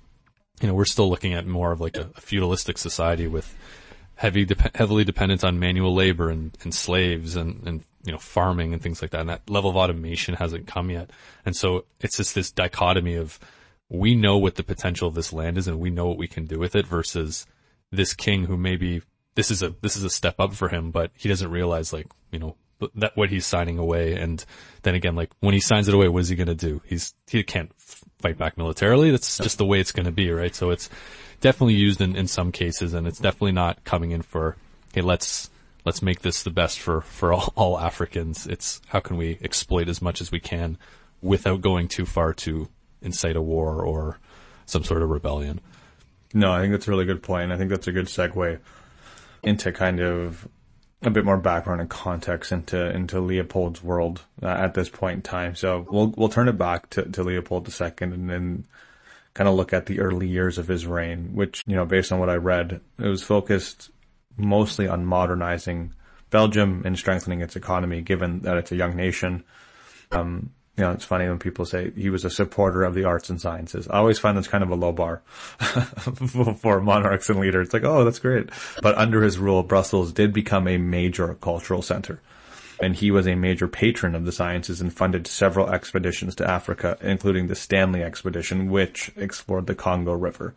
you 0.62 0.68
know, 0.68 0.74
we're 0.74 0.86
still 0.86 1.10
looking 1.10 1.34
at 1.34 1.46
more 1.46 1.72
of 1.72 1.82
like 1.82 1.98
a, 1.98 2.10
a 2.16 2.22
feudalistic 2.22 2.78
society 2.78 3.28
with 3.28 3.56
heavy, 4.16 4.46
de- 4.46 4.72
heavily 4.76 5.04
dependent 5.04 5.44
on 5.44 5.60
manual 5.60 5.94
labor 5.94 6.30
and, 6.30 6.58
and 6.64 6.74
slaves 6.74 7.36
and, 7.36 7.66
and, 7.68 7.84
you 8.06 8.12
know, 8.12 8.18
farming 8.18 8.74
and 8.74 8.82
things 8.82 9.02
like 9.02 9.12
that. 9.12 9.22
And 9.22 9.30
that 9.30 9.50
level 9.50 9.70
of 9.70 9.76
automation 9.76 10.36
hasn't 10.36 10.68
come 10.68 10.90
yet. 10.90 11.10
And 11.46 11.56
so 11.56 11.86
it's 12.02 12.18
just 12.18 12.36
this 12.36 12.52
dichotomy 12.52 13.16
of 13.16 13.40
we 13.90 14.16
know 14.16 14.38
what 14.38 14.56
the 14.56 14.64
potential 14.64 15.08
of 15.08 15.16
this 15.16 15.32
land 15.32 15.58
is 15.58 15.68
and 15.68 15.80
we 15.80 15.90
know 15.90 16.08
what 16.08 16.18
we 16.18 16.28
can 16.28 16.46
do 16.46 16.60
with 16.60 16.76
it 16.76 16.86
versus 16.86 17.46
this 17.92 18.14
king 18.14 18.46
who 18.46 18.58
maybe 18.58 19.02
this 19.36 19.52
is 19.52 19.64
a, 19.64 19.74
this 19.82 19.96
is 19.96 20.04
a 20.04 20.10
step 20.10 20.36
up 20.40 20.54
for 20.54 20.70
him, 20.70 20.92
but 20.92 21.12
he 21.16 21.30
doesn't 21.30 21.50
realize 21.50 21.94
like, 21.94 22.08
you 22.32 22.40
know, 22.40 22.56
that 22.96 23.16
what 23.16 23.30
he's 23.30 23.46
signing 23.46 23.78
away. 23.78 24.16
And 24.16 24.44
then 24.82 24.96
again, 24.96 25.16
like 25.16 25.32
when 25.40 25.54
he 25.54 25.60
signs 25.60 25.88
it 25.88 25.94
away, 25.94 26.08
what 26.08 26.20
is 26.20 26.30
he 26.30 26.36
going 26.36 26.48
to 26.48 26.56
do? 26.56 26.82
He's, 26.86 27.14
he 27.28 27.44
can't 27.44 27.72
fight 27.78 28.38
back 28.38 28.58
militarily. 28.58 29.12
That's 29.12 29.38
just 29.38 29.58
the 29.58 29.66
way 29.66 29.80
it's 29.80 29.92
going 29.92 30.06
to 30.06 30.12
be, 30.12 30.32
right? 30.32 30.54
So 30.54 30.70
it's, 30.70 30.90
definitely 31.44 31.74
used 31.74 32.00
in, 32.00 32.16
in 32.16 32.26
some 32.26 32.54
cases, 32.54 32.94
and 32.94 33.06
it's 33.06 33.20
definitely 33.20 33.52
not 33.52 33.84
coming 33.84 34.12
in 34.12 34.22
for, 34.22 34.56
hey, 34.94 35.02
let's 35.02 35.52
let's 35.86 36.02
make 36.02 36.22
this 36.22 36.42
the 36.44 36.50
best 36.50 36.80
for 36.80 37.02
for 37.02 37.34
all, 37.34 37.54
all 37.58 37.80
Africans. 37.80 38.48
It's 38.48 38.82
how 38.88 39.02
can 39.02 39.18
we 39.18 39.38
exploit 39.42 39.90
as 39.90 40.02
much 40.02 40.22
as 40.22 40.32
we 40.32 40.40
can 40.40 40.78
without 41.22 41.62
going 41.62 41.90
too 41.90 42.06
far 42.06 42.34
to 42.34 42.70
incite 43.02 43.36
a 43.36 43.42
war 43.42 43.84
or 43.84 44.20
some 44.66 44.86
sort 44.86 45.02
of 45.02 45.10
rebellion. 45.10 45.60
No, 46.34 46.52
I 46.52 46.62
think 46.62 46.72
that's 46.72 46.88
a 46.88 46.92
really 46.92 47.06
good 47.06 47.22
point. 47.22 47.52
I 47.52 47.58
think 47.58 47.70
that's 47.70 47.88
a 47.88 47.92
good 47.92 48.06
segue 48.06 48.60
into 49.44 49.72
kind 49.72 50.00
of 50.00 50.48
a 51.02 51.10
bit 51.10 51.26
more 51.26 51.38
background 51.38 51.82
and 51.82 51.90
context 51.90 52.52
into 52.52 52.90
into 52.96 53.20
Leopold's 53.20 53.84
world 53.84 54.22
at 54.42 54.74
this 54.74 54.90
point 54.90 55.16
in 55.18 55.22
time. 55.22 55.56
So 55.56 55.86
we'll 55.90 56.14
we'll 56.16 56.30
turn 56.30 56.48
it 56.48 56.58
back 56.58 56.90
to, 56.92 57.04
to 57.04 57.24
Leopold 57.24 57.68
II 57.68 57.92
and 58.00 58.30
then 58.30 58.66
kind 59.34 59.48
of 59.48 59.56
look 59.56 59.74
at 59.74 59.88
the 59.88 60.00
early 60.00 60.28
years 60.28 60.58
of 60.58 60.68
his 60.68 60.86
reign, 60.86 61.32
which, 61.34 61.64
you 61.66 61.76
know, 61.76 61.86
based 61.86 62.12
on 62.12 62.20
what 62.20 62.30
I 62.30 62.36
read, 62.36 62.80
it 63.00 63.08
was 63.08 63.24
focused 63.24 63.90
mostly 64.38 64.88
on 64.88 65.06
modernizing 65.06 65.94
Belgium 66.30 66.84
and 66.86 66.98
strengthening 66.98 67.42
its 67.42 67.56
economy, 67.56 68.02
given 68.02 68.42
that 68.42 68.58
it's 68.58 68.72
a 68.72 68.76
young 68.76 68.96
nation. 68.96 69.44
Um, 70.12 70.52
you 70.78 70.84
know, 70.84 70.92
it's 70.92 71.06
funny 71.06 71.28
when 71.28 71.38
people 71.38 71.66
say 71.66 71.92
he 71.96 72.10
was 72.10 72.26
a 72.26 72.30
supporter 72.30 72.84
of 72.84 72.96
the 72.96 73.04
arts 73.04 73.30
and 73.30 73.40
sciences. 73.40 73.88
I 73.88 73.98
always 73.98 74.18
find 74.18 74.36
that's 74.36 74.48
kind 74.48 74.64
of 74.64 74.72
a 74.72 74.76
low 74.76 74.92
bar 74.92 75.22
for 76.58 76.82
monarchs 76.82 77.30
and 77.30 77.40
leaders. 77.40 77.68
It's 77.68 77.74
like, 77.74 77.84
oh, 77.84 78.04
that's 78.04 78.20
great. 78.20 78.50
But 78.82 78.98
under 78.98 79.22
his 79.22 79.38
rule, 79.38 79.62
Brussels 79.62 80.12
did 80.12 80.34
become 80.34 80.68
a 80.68 80.78
major 80.78 81.36
cultural 81.36 81.84
center 81.84 82.22
and 82.82 82.96
he 82.96 83.12
was 83.12 83.28
a 83.28 83.36
major 83.36 83.68
patron 83.68 84.16
of 84.16 84.26
the 84.26 84.32
sciences 84.32 84.82
and 84.82 84.94
funded 84.94 85.28
several 85.28 85.70
expeditions 85.70 86.36
to 86.36 86.50
Africa, 86.50 86.98
including 87.02 87.48
the 87.48 87.56
Stanley 87.56 88.04
expedition, 88.04 88.70
which 88.70 89.12
explored 89.16 89.68
the 89.68 89.76
Congo 89.76 90.14
River. 90.14 90.54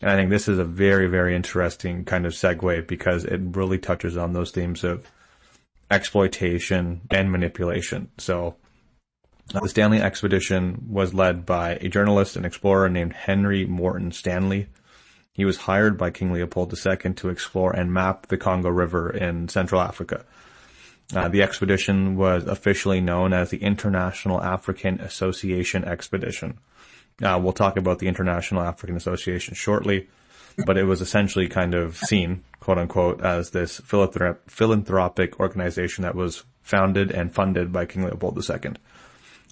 And 0.00 0.10
I 0.10 0.16
think 0.16 0.30
this 0.30 0.48
is 0.48 0.58
a 0.58 0.64
very, 0.64 1.06
very 1.06 1.36
interesting 1.36 2.04
kind 2.04 2.24
of 2.24 2.32
segue 2.32 2.86
because 2.86 3.24
it 3.24 3.40
really 3.42 3.78
touches 3.78 4.16
on 4.16 4.32
those 4.32 4.50
themes 4.50 4.84
of 4.84 5.06
exploitation 5.90 7.02
and 7.10 7.30
manipulation. 7.30 8.10
So 8.16 8.54
the 9.52 9.68
Stanley 9.68 10.00
expedition 10.00 10.86
was 10.88 11.12
led 11.12 11.44
by 11.44 11.72
a 11.80 11.88
journalist 11.88 12.36
and 12.36 12.46
explorer 12.46 12.88
named 12.88 13.12
Henry 13.12 13.66
Morton 13.66 14.12
Stanley. 14.12 14.68
He 15.32 15.44
was 15.44 15.56
hired 15.56 15.98
by 15.98 16.10
King 16.10 16.32
Leopold 16.32 16.72
II 16.72 17.14
to 17.14 17.28
explore 17.28 17.72
and 17.72 17.92
map 17.92 18.26
the 18.26 18.36
Congo 18.36 18.68
River 18.68 19.10
in 19.10 19.48
Central 19.48 19.80
Africa. 19.80 20.24
Uh, 21.14 21.28
the 21.28 21.42
expedition 21.42 22.16
was 22.16 22.44
officially 22.44 23.00
known 23.00 23.32
as 23.32 23.50
the 23.50 23.62
International 23.62 24.40
African 24.40 25.00
Association 25.00 25.84
Expedition. 25.84 26.58
Uh, 27.20 27.38
we'll 27.42 27.52
talk 27.52 27.76
about 27.76 27.98
the 27.98 28.06
International 28.06 28.62
African 28.62 28.96
Association 28.96 29.54
shortly, 29.54 30.08
but 30.64 30.78
it 30.78 30.84
was 30.84 31.00
essentially 31.00 31.48
kind 31.48 31.74
of 31.74 31.96
seen, 31.96 32.44
quote 32.60 32.78
unquote, 32.78 33.20
as 33.22 33.50
this 33.50 33.80
philanthrop- 33.80 34.38
philanthropic 34.46 35.40
organization 35.40 36.02
that 36.02 36.14
was 36.14 36.44
founded 36.62 37.10
and 37.10 37.34
funded 37.34 37.72
by 37.72 37.84
King 37.84 38.04
Leopold 38.04 38.38
II. 38.38 38.74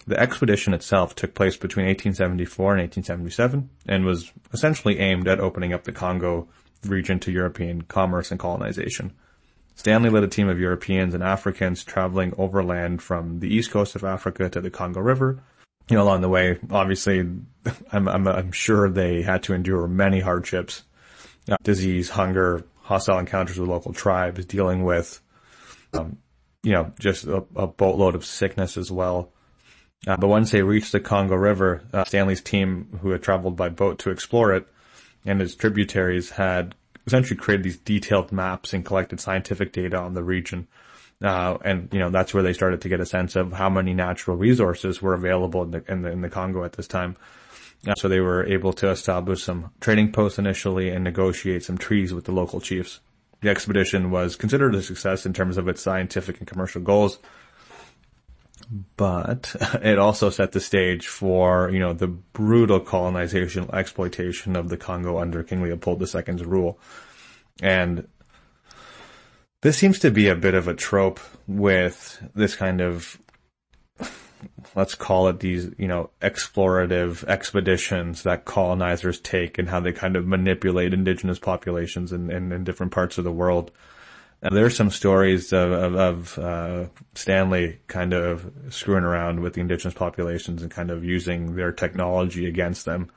The 0.08 0.18
expedition 0.18 0.72
itself 0.72 1.14
took 1.14 1.34
place 1.34 1.58
between 1.58 1.84
1874 1.84 2.72
and 2.72 2.80
1877 2.80 3.68
and 3.86 4.06
was 4.06 4.32
essentially 4.54 4.98
aimed 5.00 5.28
at 5.28 5.38
opening 5.38 5.74
up 5.74 5.84
the 5.84 5.92
Congo 5.92 6.48
region 6.86 7.20
to 7.20 7.30
European 7.30 7.82
commerce 7.82 8.30
and 8.30 8.40
colonization. 8.40 9.12
Stanley 9.74 10.08
led 10.08 10.24
a 10.24 10.28
team 10.28 10.48
of 10.48 10.58
Europeans 10.58 11.12
and 11.12 11.22
Africans 11.22 11.84
traveling 11.84 12.32
overland 12.38 13.02
from 13.02 13.40
the 13.40 13.54
east 13.54 13.70
coast 13.70 13.96
of 13.96 14.02
Africa 14.02 14.48
to 14.48 14.62
the 14.62 14.70
Congo 14.70 15.00
River. 15.00 15.42
You 15.90 15.98
know, 15.98 16.04
along 16.04 16.22
the 16.22 16.30
way, 16.30 16.58
obviously, 16.70 17.18
I'm, 17.92 18.08
I'm, 18.08 18.26
I'm 18.26 18.52
sure 18.52 18.88
they 18.88 19.20
had 19.20 19.42
to 19.42 19.52
endure 19.52 19.86
many 19.88 20.20
hardships, 20.20 20.84
uh, 21.50 21.56
disease, 21.62 22.08
hunger, 22.08 22.64
hostile 22.80 23.18
encounters 23.18 23.58
with 23.58 23.68
local 23.68 23.92
tribes, 23.92 24.46
dealing 24.46 24.84
with, 24.84 25.20
um, 25.92 26.16
you 26.62 26.72
know, 26.72 26.94
just 26.98 27.26
a, 27.26 27.44
a, 27.54 27.66
boatload 27.66 28.14
of 28.14 28.24
sickness 28.24 28.78
as 28.78 28.90
well. 28.90 29.34
Uh, 30.06 30.16
but 30.16 30.28
once 30.28 30.50
they 30.50 30.62
reached 30.62 30.92
the 30.92 31.00
Congo 31.00 31.34
River, 31.34 31.82
uh, 31.92 32.04
Stanley's 32.04 32.40
team, 32.40 32.98
who 33.02 33.10
had 33.10 33.22
traveled 33.22 33.56
by 33.56 33.68
boat 33.68 33.98
to 34.00 34.10
explore 34.10 34.52
it, 34.54 34.66
and 35.24 35.40
his 35.40 35.54
tributaries 35.54 36.30
had 36.30 36.74
essentially 37.06 37.36
created 37.36 37.64
these 37.64 37.78
detailed 37.78 38.30
maps 38.30 38.72
and 38.72 38.84
collected 38.84 39.20
scientific 39.20 39.72
data 39.72 39.96
on 39.96 40.14
the 40.14 40.22
region. 40.22 40.68
Uh, 41.22 41.58
and 41.64 41.88
you 41.92 41.98
know 41.98 42.10
that's 42.10 42.32
where 42.32 42.44
they 42.44 42.52
started 42.52 42.80
to 42.80 42.88
get 42.88 43.00
a 43.00 43.06
sense 43.06 43.34
of 43.34 43.52
how 43.52 43.68
many 43.68 43.92
natural 43.92 44.36
resources 44.36 45.02
were 45.02 45.14
available 45.14 45.62
in 45.62 45.72
the 45.72 45.84
in 45.88 46.02
the, 46.02 46.10
in 46.12 46.20
the 46.20 46.28
Congo 46.28 46.62
at 46.64 46.74
this 46.74 46.86
time. 46.86 47.16
Uh, 47.86 47.94
so 47.96 48.08
they 48.08 48.20
were 48.20 48.46
able 48.46 48.72
to 48.72 48.88
establish 48.88 49.42
some 49.42 49.70
trading 49.80 50.12
posts 50.12 50.38
initially 50.38 50.90
and 50.90 51.02
negotiate 51.02 51.64
some 51.64 51.78
treaties 51.78 52.14
with 52.14 52.24
the 52.24 52.32
local 52.32 52.60
chiefs. 52.60 53.00
The 53.40 53.50
expedition 53.50 54.10
was 54.10 54.36
considered 54.36 54.74
a 54.74 54.82
success 54.82 55.26
in 55.26 55.32
terms 55.32 55.58
of 55.58 55.68
its 55.68 55.82
scientific 55.82 56.38
and 56.38 56.46
commercial 56.46 56.82
goals, 56.82 57.18
but 58.96 59.54
it 59.82 59.98
also 59.98 60.30
set 60.30 60.52
the 60.52 60.60
stage 60.60 61.06
for, 61.06 61.70
you 61.70 61.78
know, 61.78 61.92
the 61.92 62.08
brutal 62.08 62.80
colonization 62.80 63.68
exploitation 63.72 64.56
of 64.56 64.68
the 64.68 64.76
Congo 64.76 65.18
under 65.18 65.42
King 65.42 65.62
Leopold 65.62 66.02
II's 66.02 66.44
rule. 66.44 66.78
And 67.62 68.06
this 69.62 69.76
seems 69.76 69.98
to 70.00 70.10
be 70.10 70.28
a 70.28 70.36
bit 70.36 70.54
of 70.54 70.68
a 70.68 70.74
trope 70.74 71.20
with 71.46 72.22
this 72.34 72.54
kind 72.54 72.80
of, 72.80 73.18
let's 74.76 74.94
call 74.94 75.28
it 75.28 75.40
these, 75.40 75.70
you 75.78 75.88
know, 75.88 76.10
explorative 76.20 77.24
expeditions 77.24 78.22
that 78.22 78.44
colonizers 78.44 79.18
take 79.18 79.58
and 79.58 79.68
how 79.68 79.80
they 79.80 79.92
kind 79.92 80.14
of 80.14 80.26
manipulate 80.26 80.94
indigenous 80.94 81.40
populations 81.40 82.12
in, 82.12 82.30
in, 82.30 82.52
in 82.52 82.64
different 82.64 82.92
parts 82.92 83.18
of 83.18 83.24
the 83.24 83.32
world. 83.32 83.72
Now, 84.42 84.50
there's 84.50 84.76
some 84.76 84.90
stories 84.90 85.52
of, 85.52 85.72
of, 85.72 85.94
of 85.96 86.38
uh, 86.38 86.84
Stanley 87.14 87.80
kind 87.88 88.12
of 88.12 88.50
screwing 88.70 89.02
around 89.02 89.40
with 89.40 89.54
the 89.54 89.60
indigenous 89.60 89.94
populations 89.94 90.62
and 90.62 90.70
kind 90.70 90.90
of 90.90 91.04
using 91.04 91.56
their 91.56 91.72
technology 91.72 92.46
against 92.46 92.84
them. 92.84 93.10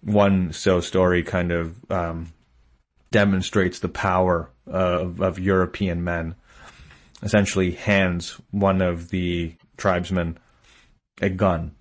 One 0.00 0.52
so 0.52 0.80
story 0.80 1.22
kind 1.22 1.52
of 1.52 1.90
um, 1.90 2.32
demonstrates 3.12 3.78
the 3.78 3.88
power 3.88 4.50
of, 4.66 5.20
of 5.20 5.38
European 5.38 6.02
men. 6.02 6.34
Essentially, 7.22 7.72
hands 7.72 8.40
one 8.50 8.82
of 8.82 9.10
the 9.10 9.54
tribesmen 9.76 10.38
a 11.20 11.28
gun 11.28 11.74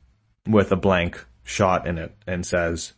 with 0.48 0.72
a 0.72 0.76
blank 0.76 1.24
shot 1.44 1.88
in 1.88 1.98
it 1.98 2.16
and 2.28 2.46
says, 2.46 2.94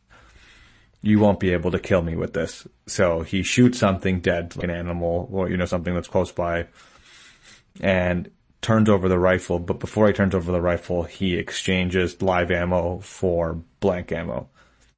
you 1.02 1.20
won't 1.20 1.40
be 1.40 1.54
able 1.54 1.72
to 1.72 1.80
kill 1.80 2.02
me 2.02 2.16
with 2.16 2.34
this. 2.34 2.68
So 2.88 3.22
he 3.22 3.44
shoots 3.44 3.80
something 3.80 4.20
dead, 4.20 4.56
like 4.56 4.66
an 4.66 4.70
animal 4.70 5.30
or, 5.32 5.50
you 5.50 5.58
know, 5.58 5.66
something 5.66 5.94
that's 5.94 6.08
close 6.08 6.32
by 6.32 6.68
and 7.80 8.30
turns 8.62 8.90
over 8.90 9.08
the 9.08 9.20
rifle. 9.20 9.60
But 9.60 9.80
before 9.80 10.08
he 10.08 10.14
turns 10.14 10.36
over 10.36 10.52
the 10.52 10.62
rifle, 10.62 11.04
he 11.04 11.36
exchanges 11.36 12.22
live 12.22 12.52
ammo 12.52 13.00
for 13.00 13.62
blank 13.80 14.12
ammo. 14.12 14.50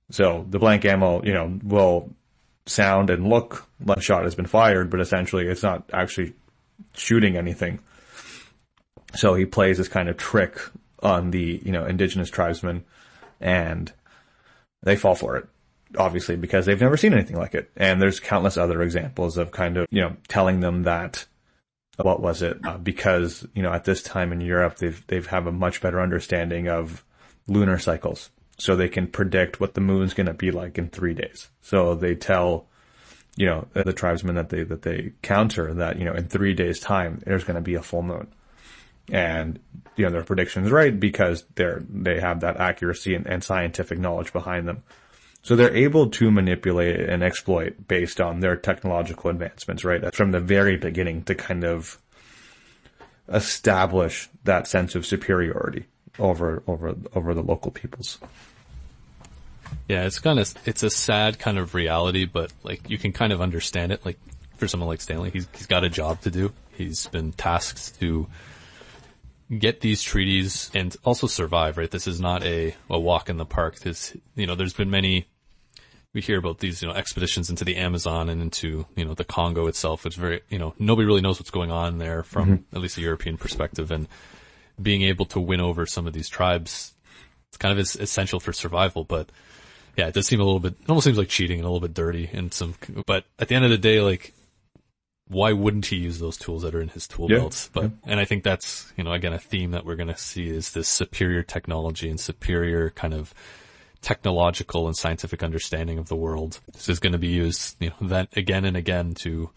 So 0.10 0.46
the 0.50 0.60
blank 0.60 0.86
ammo, 0.86 1.24
you 1.24 1.34
know, 1.34 1.60
will 1.64 2.10
sound 2.66 3.10
and 3.10 3.28
look 3.28 3.68
like 3.84 3.98
a 3.98 4.02
shot 4.02 4.24
has 4.24 4.36
been 4.36 4.46
fired, 4.48 4.90
but 4.90 5.00
essentially 5.00 5.48
it's 5.48 5.64
not 5.64 5.90
actually 5.94 6.34
shooting 6.94 7.38
anything. 7.38 7.80
So 9.14 9.36
he 9.36 9.46
plays 9.46 9.78
this 9.78 9.88
kind 9.88 10.10
of 10.10 10.18
trick 10.18 10.58
on 11.04 11.30
the, 11.32 11.62
you 11.64 11.72
know, 11.72 11.86
indigenous 11.86 12.30
tribesmen 12.30 12.86
and 13.40 13.92
they 14.84 14.96
fall 14.96 15.16
for 15.16 15.38
it 15.38 15.48
obviously 15.98 16.36
because 16.36 16.66
they've 16.66 16.80
never 16.80 16.98
seen 16.98 17.14
anything 17.14 17.38
like 17.38 17.56
it. 17.56 17.72
And 17.76 18.02
there's 18.02 18.20
countless 18.20 18.58
other 18.58 18.82
examples 18.82 19.38
of 19.38 19.52
kind 19.52 19.78
of, 19.78 19.88
you 19.90 20.02
know, 20.02 20.16
telling 20.28 20.60
them 20.60 20.84
that 20.84 21.26
what 21.98 22.22
was 22.22 22.42
it? 22.42 22.58
Uh, 22.66 22.78
because, 22.78 23.46
you 23.54 23.62
know, 23.62 23.72
at 23.72 23.84
this 23.84 24.02
time 24.02 24.32
in 24.32 24.42
Europe, 24.42 24.78
they've, 24.78 25.06
they've 25.08 25.28
have 25.28 25.48
a 25.48 25.52
much 25.52 25.82
better 25.82 26.02
understanding 26.02 26.68
of 26.68 27.04
lunar 27.48 27.78
cycles. 27.80 28.30
So 28.58 28.76
they 28.76 28.90
can 28.90 29.08
predict 29.08 29.60
what 29.60 29.74
the 29.74 29.82
moon's 29.82 30.14
going 30.14 30.28
to 30.28 30.34
be 30.34 30.52
like 30.52 30.78
in 30.78 30.90
three 30.90 31.14
days. 31.14 31.50
So 31.62 31.96
they 31.96 32.16
tell, 32.16 32.68
you 33.36 33.48
know, 33.48 33.68
the 33.74 33.94
tribesmen 33.94 34.36
that 34.36 34.50
they, 34.50 34.64
that 34.64 34.84
they 34.84 35.14
counter 35.22 35.74
that, 35.76 35.98
you 35.98 36.06
know, 36.06 36.14
in 36.14 36.28
three 36.28 36.54
days 36.54 36.80
time, 36.80 37.22
there's 37.26 37.44
going 37.44 37.56
to 37.56 37.62
be 37.62 37.76
a 37.76 37.82
full 37.82 38.04
moon. 38.04 38.28
And, 39.12 39.60
you 39.96 40.06
know, 40.06 40.12
their 40.12 40.24
prediction's 40.24 40.70
right 40.70 40.98
because 40.98 41.44
they're, 41.56 41.84
they 41.90 42.20
have 42.20 42.42
that 42.42 42.58
accuracy 42.58 43.16
and, 43.16 43.26
and 43.26 43.44
scientific 43.44 43.98
knowledge 43.98 44.32
behind 44.32 44.68
them. 44.68 44.84
So 45.44 45.56
they're 45.56 45.76
able 45.76 46.10
to 46.12 46.30
manipulate 46.32 47.00
and 47.00 47.24
exploit 47.24 47.88
based 47.88 48.22
on 48.22 48.42
their 48.42 48.56
technological 48.56 49.30
advancements, 49.30 49.84
right? 49.84 50.14
From 50.14 50.32
the 50.32 50.40
very 50.40 50.78
beginning 50.78 51.24
to 51.24 51.36
kind 51.36 51.64
of 51.64 52.00
establish 53.28 54.30
that 54.44 54.68
sense 54.68 54.94
of 54.94 55.06
superiority 55.06 55.86
over, 56.20 56.62
over, 56.68 56.96
over 57.16 57.34
the 57.34 57.42
local 57.42 57.72
peoples. 57.72 58.20
Yeah, 59.88 60.06
it's 60.06 60.20
kind 60.20 60.40
of, 60.40 60.54
it's 60.66 60.84
a 60.84 60.90
sad 60.90 61.40
kind 61.40 61.58
of 61.58 61.74
reality, 61.74 62.26
but 62.26 62.52
like 62.64 62.90
you 62.90 62.98
can 62.98 63.12
kind 63.12 63.34
of 63.34 63.42
understand 63.42 63.92
it. 63.92 64.06
Like 64.06 64.20
for 64.58 64.68
someone 64.68 64.90
like 64.90 65.02
Stanley, 65.02 65.32
he's, 65.32 65.48
he's 65.56 65.68
got 65.68 65.84
a 65.84 65.90
job 65.90 66.22
to 66.22 66.30
do. 66.30 66.54
He's 66.74 67.08
been 67.08 67.32
tasked 67.32 68.00
to 68.00 68.28
get 69.58 69.82
these 69.82 70.02
treaties 70.02 70.72
and 70.74 70.96
also 71.04 71.28
survive, 71.28 71.78
right? 71.78 71.92
This 71.92 72.08
is 72.08 72.22
not 72.22 72.44
a, 72.44 72.76
a 72.90 73.00
walk 73.00 73.30
in 73.30 73.38
the 73.38 73.46
park. 73.46 73.80
This, 73.80 74.16
you 74.36 74.48
know, 74.48 74.56
there's 74.56 74.74
been 74.74 74.90
many, 74.90 75.28
we 76.14 76.22
hear 76.22 76.38
about 76.38 76.60
these, 76.60 76.82
you 76.82 76.88
know, 76.88 76.94
expeditions 76.94 77.50
into 77.50 77.66
the 77.66 77.76
Amazon 77.76 78.30
and 78.30 78.42
into, 78.42 78.86
you 78.96 79.04
know, 79.04 79.14
the 79.14 79.26
Congo 79.26 79.68
itself. 79.68 80.06
It's 80.06 80.16
very, 80.16 80.42
you 80.50 80.58
know, 80.58 80.74
nobody 80.80 81.06
really 81.06 81.22
knows 81.22 81.40
what's 81.40 81.52
going 81.52 81.72
on 81.72 81.98
there 81.98 82.24
from 82.24 82.50
mm-hmm. 82.50 82.76
at 82.76 82.82
least 82.82 82.98
a 82.98 83.02
European 83.02 83.38
perspective 83.38 83.92
and 83.92 84.08
being 84.82 85.02
able 85.02 85.26
to 85.26 85.40
win 85.40 85.60
over 85.60 85.86
some 85.86 86.08
of 86.08 86.14
these 86.14 86.30
tribes, 86.30 86.94
it's 87.50 87.58
kind 87.58 87.78
of 87.78 87.80
essential 87.80 88.40
for 88.40 88.54
survival, 88.54 89.04
but 89.04 89.30
yeah, 89.98 90.08
it 90.08 90.14
does 90.14 90.28
seem 90.28 90.40
a 90.40 90.44
little 90.46 90.62
bit, 90.62 90.74
it 90.82 90.90
almost 90.90 91.04
seems 91.04 91.18
like 91.18 91.28
cheating 91.28 91.60
and 91.60 91.66
a 91.66 91.70
little 91.70 91.86
bit 91.86 91.94
dirty 91.94 92.30
and 92.32 92.54
some, 92.54 92.74
but 93.06 93.26
at 93.38 93.50
the 93.50 93.56
end 93.56 93.66
of 93.66 93.72
the 93.72 93.78
day, 93.78 94.00
like, 94.00 94.34
why 95.32 95.54
wouldn't 95.54 95.86
he 95.86 95.96
use 95.96 96.20
those 96.20 96.36
tools 96.36 96.62
that 96.64 96.76
are 96.76 96.82
in 96.82 96.90
his 96.90 97.08
tool 97.08 97.32
yeah, 97.32 97.38
belts? 97.38 97.70
But, 97.72 97.84
yeah. 97.84 97.90
and 98.04 98.20
I 98.20 98.26
think 98.26 98.44
that's, 98.44 98.92
you 98.98 99.04
know, 99.06 99.14
again, 99.14 99.32
a 99.32 99.40
theme 99.40 99.72
that 99.72 99.86
we're 99.86 99.96
going 99.96 100.10
to 100.10 100.18
see 100.18 100.50
is 100.50 100.74
this 100.74 100.90
superior 100.90 101.42
technology 101.42 102.10
and 102.10 102.20
superior 102.20 102.90
kind 102.90 103.14
of 103.14 103.34
technological 104.02 104.88
and 104.88 104.98
scientific 104.98 105.42
understanding 105.42 105.98
of 105.98 106.10
the 106.10 106.18
world. 106.18 106.60
This 106.74 106.90
is 106.90 107.00
going 107.00 107.14
to 107.14 107.20
be 107.20 107.30
used, 107.30 107.78
you 107.80 107.92
know, 107.92 108.08
that 108.10 108.36
again 108.36 108.66
and 108.66 108.76
again 108.76 109.14
to, 109.22 109.50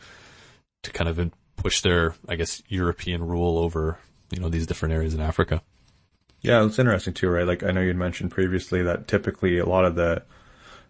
to 0.85 0.91
kind 0.93 1.09
of 1.09 1.33
push 1.57 1.81
their, 1.81 2.15
I 2.29 2.37
guess, 2.37 2.63
European 2.69 3.27
rule 3.27 3.59
over, 3.59 3.99
you 4.31 4.41
know, 4.41 4.49
these 4.49 4.69
different 4.69 4.95
areas 4.95 5.13
in 5.13 5.21
Africa. 5.21 5.61
Yeah, 6.41 6.65
it's 6.65 6.79
interesting 6.79 7.15
too, 7.15 7.31
right? 7.31 7.47
Like 7.47 7.65
I 7.65 7.73
know 7.73 7.81
you'd 7.81 7.97
mentioned 7.97 8.31
previously 8.31 8.83
that 8.83 9.09
typically 9.09 9.59
a 9.59 9.67
lot 9.67 9.87
of 9.87 9.97
the, 9.97 10.23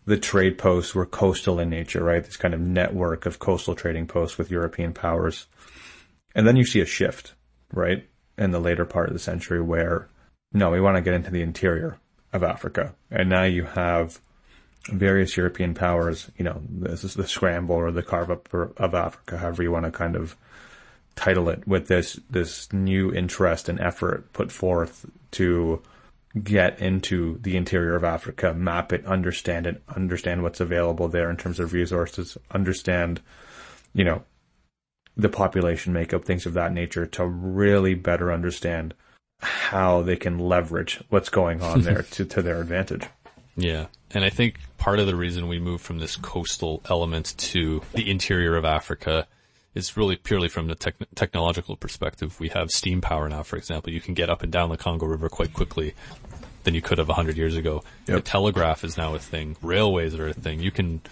the 0.06 0.18
trade 0.18 0.58
posts 0.58 0.94
were 0.94 1.06
coastal 1.06 1.58
in 1.58 1.70
nature, 1.70 2.04
right? 2.04 2.24
This 2.24 2.36
kind 2.36 2.54
of 2.54 2.60
network 2.60 3.26
of 3.26 3.38
coastal 3.38 3.74
trading 3.74 4.06
posts 4.06 4.36
with 4.36 4.50
European 4.50 4.92
powers. 4.92 5.46
And 6.34 6.46
then 6.46 6.56
you 6.56 6.64
see 6.64 6.80
a 6.80 6.86
shift, 6.86 7.34
right? 7.72 8.06
In 8.36 8.50
the 8.50 8.60
later 8.60 8.84
part 8.84 9.08
of 9.08 9.14
the 9.14 9.20
century 9.20 9.62
where, 9.62 10.08
no, 10.52 10.70
we 10.70 10.80
want 10.80 10.96
to 10.96 11.02
get 11.02 11.14
into 11.14 11.30
the 11.30 11.42
interior 11.42 11.98
of 12.32 12.42
Africa. 12.42 12.94
And 13.10 13.30
now 13.30 13.44
you 13.44 13.64
have 13.64 14.20
various 14.88 15.36
European 15.36 15.72
powers, 15.72 16.30
you 16.36 16.44
know, 16.44 16.60
this 16.68 17.04
is 17.04 17.14
the 17.14 17.26
scramble 17.26 17.76
or 17.76 17.90
the 17.90 18.02
carve 18.02 18.30
up 18.30 18.52
of 18.52 18.94
Africa, 18.94 19.38
however 19.38 19.62
you 19.62 19.72
want 19.72 19.86
to 19.86 19.90
kind 19.90 20.16
of 20.16 20.36
title 21.16 21.48
it 21.48 21.66
with 21.66 21.86
this, 21.86 22.18
this 22.28 22.70
new 22.72 23.12
interest 23.14 23.68
and 23.68 23.80
effort 23.80 24.30
put 24.32 24.52
forth 24.52 25.06
to 25.30 25.80
get 26.42 26.80
into 26.80 27.38
the 27.42 27.56
interior 27.56 27.94
of 27.94 28.04
Africa, 28.04 28.52
map 28.54 28.92
it, 28.92 29.06
understand 29.06 29.66
it, 29.66 29.82
understand 29.88 30.42
what's 30.42 30.60
available 30.60 31.08
there 31.08 31.30
in 31.30 31.36
terms 31.36 31.60
of 31.60 31.72
resources, 31.72 32.36
understand, 32.50 33.20
you 33.92 34.04
know, 34.04 34.22
the 35.16 35.28
population 35.28 35.92
makeup, 35.92 36.24
things 36.24 36.44
of 36.44 36.54
that 36.54 36.72
nature 36.72 37.06
to 37.06 37.24
really 37.24 37.94
better 37.94 38.32
understand 38.32 38.94
how 39.40 40.02
they 40.02 40.16
can 40.16 40.38
leverage 40.38 41.02
what's 41.08 41.28
going 41.28 41.62
on 41.62 41.82
there 41.82 42.02
to, 42.10 42.24
to 42.24 42.42
their 42.42 42.60
advantage. 42.60 43.06
Yeah. 43.56 43.86
And 44.10 44.24
I 44.24 44.30
think 44.30 44.58
part 44.78 44.98
of 44.98 45.06
the 45.06 45.14
reason 45.14 45.46
we 45.46 45.60
moved 45.60 45.84
from 45.84 45.98
this 45.98 46.16
coastal 46.16 46.82
element 46.88 47.34
to 47.38 47.82
the 47.92 48.10
interior 48.10 48.56
of 48.56 48.64
Africa 48.64 49.28
is 49.74 49.96
really 49.96 50.16
purely 50.16 50.48
from 50.48 50.68
the 50.68 50.74
te- 50.74 51.06
technological 51.14 51.76
perspective. 51.76 52.38
We 52.38 52.48
have 52.50 52.70
steam 52.70 53.00
power 53.00 53.28
now, 53.28 53.42
for 53.42 53.56
example. 53.56 53.92
You 53.92 54.00
can 54.00 54.14
get 54.14 54.30
up 54.30 54.42
and 54.42 54.52
down 54.52 54.70
the 54.70 54.76
Congo 54.76 55.06
River 55.06 55.28
quite 55.28 55.52
quickly 55.52 55.94
than 56.62 56.74
you 56.74 56.82
could 56.82 56.98
have 56.98 57.08
100 57.08 57.36
years 57.36 57.56
ago. 57.56 57.82
Yep. 58.06 58.16
The 58.16 58.22
telegraph 58.22 58.84
is 58.84 58.96
now 58.96 59.14
a 59.14 59.18
thing. 59.18 59.56
Railways 59.62 60.14
are 60.14 60.28
a 60.28 60.32
thing. 60.32 60.60
You 60.60 60.70
can 60.70 61.02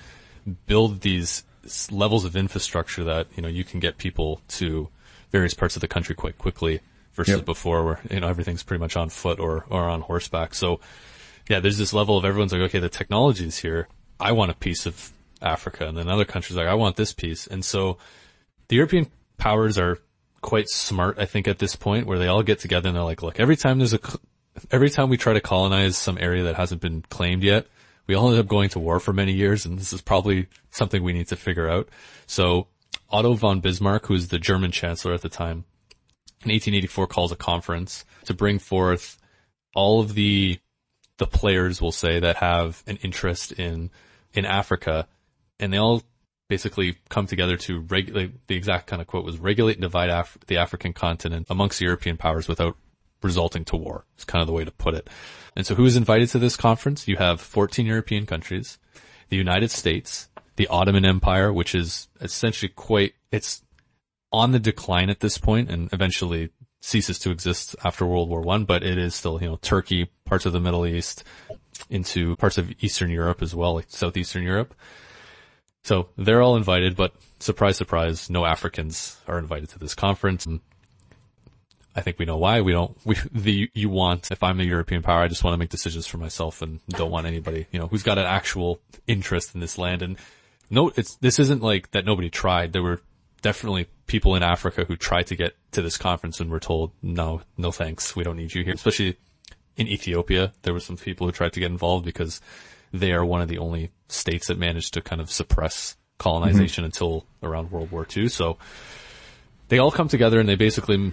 build 0.67 1.01
these 1.01 1.45
levels 1.91 2.25
of 2.25 2.37
infrastructure 2.37 3.05
that, 3.05 3.27
you 3.37 3.43
know, 3.43 3.49
you 3.49 3.65
can 3.65 3.81
get 3.81 3.99
people 3.99 4.41
to 4.49 4.89
various 5.31 5.55
parts 5.55 5.77
of 5.77 5.81
the 5.81 5.89
country 5.89 6.15
quite 6.15 6.39
quickly 6.39 6.81
versus 7.15 7.37
yep. 7.37 7.45
before 7.45 7.85
where, 7.85 8.01
you 8.11 8.21
know, 8.21 8.29
everything's 8.29 8.63
pretty 8.63 8.81
much 8.81 8.97
on 8.97 9.09
foot 9.09 9.39
or, 9.39 9.65
or 9.69 9.89
on 9.89 10.01
horseback. 10.01 10.55
So 10.55 10.81
yeah, 11.49 11.61
there's 11.61 11.79
this 11.79 11.93
level 11.93 12.17
of 12.17 12.25
everyone's 12.25 12.53
like, 12.53 12.63
okay, 12.63 12.79
the 12.79 12.89
technology 12.89 13.47
is 13.47 13.59
here. 13.59 13.89
I 14.19 14.33
want 14.33 14.51
a 14.51 14.55
piece 14.55 14.87
of 14.87 15.13
Africa. 15.41 15.87
And 15.87 15.97
then 15.97 16.09
other 16.09 16.25
countries 16.25 16.57
like, 16.57 16.69
I 16.69 16.75
want 16.75 16.97
this 16.97 17.13
piece. 17.13 17.47
And 17.47 17.65
so 17.65 17.99
the 18.73 18.77
European 18.77 19.07
powers 19.37 19.77
are 19.77 19.99
quite 20.41 20.67
smart, 20.67 21.19
I 21.19 21.27
think, 21.27 21.47
at 21.47 21.59
this 21.59 21.77
point 21.77 22.07
where 22.07 22.19
they 22.19 22.29
all 22.29 22.43
get 22.43 22.59
together 22.59 22.89
and 22.89 22.97
they're 22.97 23.05
like, 23.05 23.23
look, 23.23 23.39
every 23.39 23.55
time 23.55 23.77
there's 23.77 23.93
a, 23.93 24.01
every 24.71 24.89
time 24.89 25.11
we 25.11 25.19
try 25.19 25.35
to 25.35 25.43
colonize 25.43 25.99
some 25.99 26.17
area 26.19 26.45
that 26.45 26.55
hasn't 26.55 26.81
been 26.81 27.03
claimed 27.03 27.43
yet, 27.43 27.67
we 28.07 28.15
all 28.15 28.31
end 28.31 28.39
up 28.39 28.47
going 28.47 28.71
to 28.71 28.79
war 28.79 28.99
for 28.99 29.13
many 29.13 29.35
years. 29.35 29.67
And 29.67 29.79
this 29.79 29.93
is 29.93 30.01
probably 30.01 30.47
something 30.71 31.03
we 31.03 31.13
need 31.13 31.29
to 31.29 31.37
figure 31.37 31.69
out. 31.69 31.91
So 32.27 32.69
Otto 33.11 33.35
von 33.35 33.61
Bismarck, 33.61 34.07
who 34.07 34.15
was 34.15 34.29
the 34.29 34.39
German 34.39 34.71
chancellor 34.71 35.13
at 35.13 35.21
the 35.21 35.29
time, 35.29 35.67
in 36.41 36.51
1884 36.51 37.09
calls 37.09 37.31
a 37.31 37.37
conference 37.37 38.07
to 38.25 38.33
bring 38.33 38.59
forth 38.59 39.19
all 39.75 40.01
of 40.01 40.15
the 40.15 40.59
the 41.19 41.27
players, 41.27 41.83
we'll 41.83 41.93
say, 41.93 42.21
that 42.21 42.37
have 42.37 42.83
an 42.87 42.97
interest 43.03 43.53
in 43.53 43.91
in 44.33 44.47
Africa, 44.47 45.09
and 45.61 45.75
they 45.75 45.77
all 45.77 46.03
basically 46.53 46.99
come 47.09 47.27
together 47.27 47.57
to 47.57 47.81
regulate. 47.81 48.47
The 48.47 48.57
exact 48.57 48.87
kind 48.87 49.01
of 49.01 49.09
quote 49.09 49.25
was 49.25 49.39
regulate 49.39 49.77
and 49.77 49.81
divide 49.81 50.11
Af- 50.11 50.37
the 50.49 50.59
African 50.59 50.93
continent 50.93 51.47
amongst 51.49 51.81
European 51.81 52.19
powers 52.19 52.47
without 52.47 52.77
resulting 53.23 53.65
to 53.65 53.77
war. 53.77 54.05
It's 54.17 54.27
kind 54.27 54.43
of 54.43 54.47
the 54.47 54.53
way 54.53 54.63
to 54.63 54.71
put 54.71 54.93
it. 54.93 55.09
And 55.57 55.65
so, 55.65 55.75
who 55.75 55.87
is 55.87 55.97
invited 55.97 56.29
to 56.29 56.39
this 56.39 56.59
conference? 56.59 57.09
You 57.09 57.17
have 57.17 57.41
14 57.41 57.87
European 57.87 58.27
countries, 58.27 58.79
the 59.31 59.39
United 59.39 59.71
States, 59.71 60.29
the 60.57 60.67
Ottoman 60.67 61.07
Empire, 61.07 61.51
which 61.55 61.75
is 61.75 62.09
essentially 62.21 62.69
quite 62.69 63.15
it's 63.31 63.63
on 64.31 64.53
the 64.53 64.61
decline 64.61 65.09
at 65.09 65.21
this 65.21 65.39
point 65.39 65.71
and 65.71 65.91
eventually 65.91 66.51
ceases 66.83 67.19
to 67.21 67.31
exist 67.31 67.75
after 67.83 68.05
World 68.05 68.29
War 68.29 68.43
One, 68.43 68.67
but 68.67 68.83
it 68.83 68.99
is 68.99 69.15
still, 69.15 69.41
you 69.41 69.49
know, 69.49 69.59
Turkey, 69.63 70.11
parts 70.27 70.45
of 70.45 70.53
the 70.53 70.61
Middle 70.61 70.85
East, 70.85 71.25
into 71.89 72.37
parts 72.37 72.59
of 72.59 72.71
Eastern 72.83 73.11
Europe 73.11 73.41
as 73.41 73.55
well, 73.55 73.73
like 73.75 73.87
Southeastern 73.89 74.43
Europe. 74.43 74.75
So 75.85 76.09
they're 76.17 76.43
all 76.43 76.57
invited, 76.57 76.97
but 76.97 77.13
surprise, 77.41 77.77
surprise, 77.77 78.31
no 78.31 78.45
Africans 78.45 79.17
are 79.27 79.39
invited 79.39 79.69
to 79.71 79.79
this 79.79 79.95
conference. 79.95 80.47
And 80.47 80.61
I 81.97 82.01
think 82.01 82.19
we 82.19 82.25
know 82.25 82.37
why. 82.37 82.61
We 82.61 82.73
don't, 82.73 82.97
we, 83.05 83.17
the, 83.33 83.71
you 83.75 83.89
want, 83.89 84.31
if 84.31 84.43
I'm 84.43 84.61
a 84.61 84.65
European 84.65 85.03
power, 85.03 85.23
I 85.23 85.29
just 85.29 85.43
want 85.43 85.55
to 85.55 85.59
make 85.59 85.71
decisions 85.71 86.07
for 86.07 86.19
myself 86.19 86.63
and 86.63 86.81
don't 86.91 87.11
want 87.11 87.27
anybody, 87.27 87.67
you 87.73 87.81
know, 87.81 87.89
who's 87.89 88.03
got 88.03 88.19
an 88.19 88.27
actual 88.27 88.81
interest 89.07 89.55
in 89.55 89.61
this 89.61 89.77
land. 89.77 90.03
And 90.03 90.17
no, 90.71 90.93
it's, 90.97 91.17
this 91.17 91.39
isn't 91.39 91.63
like 91.63 91.91
that 91.91 92.05
nobody 92.05 92.31
tried. 92.31 92.73
There 92.73 92.83
were 92.83 93.01
definitely 93.43 93.89
people 94.07 94.37
in 94.37 94.43
Africa 94.45 94.85
who 94.85 94.97
tried 94.97 95.27
to 95.27 95.37
get 95.37 95.57
to 95.73 95.83
this 95.83 95.97
conference 95.99 96.39
and 96.39 96.51
were 96.51 96.61
told, 96.61 96.93
no, 97.03 97.43
no 97.57 97.73
thanks. 97.73 98.15
We 98.15 98.23
don't 98.23 98.37
need 98.37 98.55
you 98.55 98.63
here. 98.63 98.75
Especially 98.75 99.17
in 99.77 99.89
Ethiopia, 99.89 100.53
there 100.63 100.73
were 100.73 100.81
some 100.81 100.97
people 100.97 101.27
who 101.27 101.33
tried 101.33 101.53
to 101.55 101.61
get 101.61 101.71
involved 101.71 102.05
because 102.05 102.41
they 102.93 103.13
are 103.13 103.25
one 103.25 103.41
of 103.41 103.49
the 103.49 103.59
only 103.59 103.91
states 104.09 104.49
that 104.49 104.59
managed 104.59 104.95
to 104.95 105.01
kind 105.01 105.21
of 105.21 105.31
suppress 105.31 105.97
colonization 106.19 106.83
mm-hmm. 106.83 106.87
until 106.87 107.27
around 107.43 107.71
World 107.71 107.91
War 107.91 108.07
II. 108.15 108.29
So 108.29 108.59
they 109.69 109.79
all 109.79 109.91
come 109.91 110.09
together 110.09 110.39
and 110.39 110.49
they 110.49 110.55
basically 110.55 111.13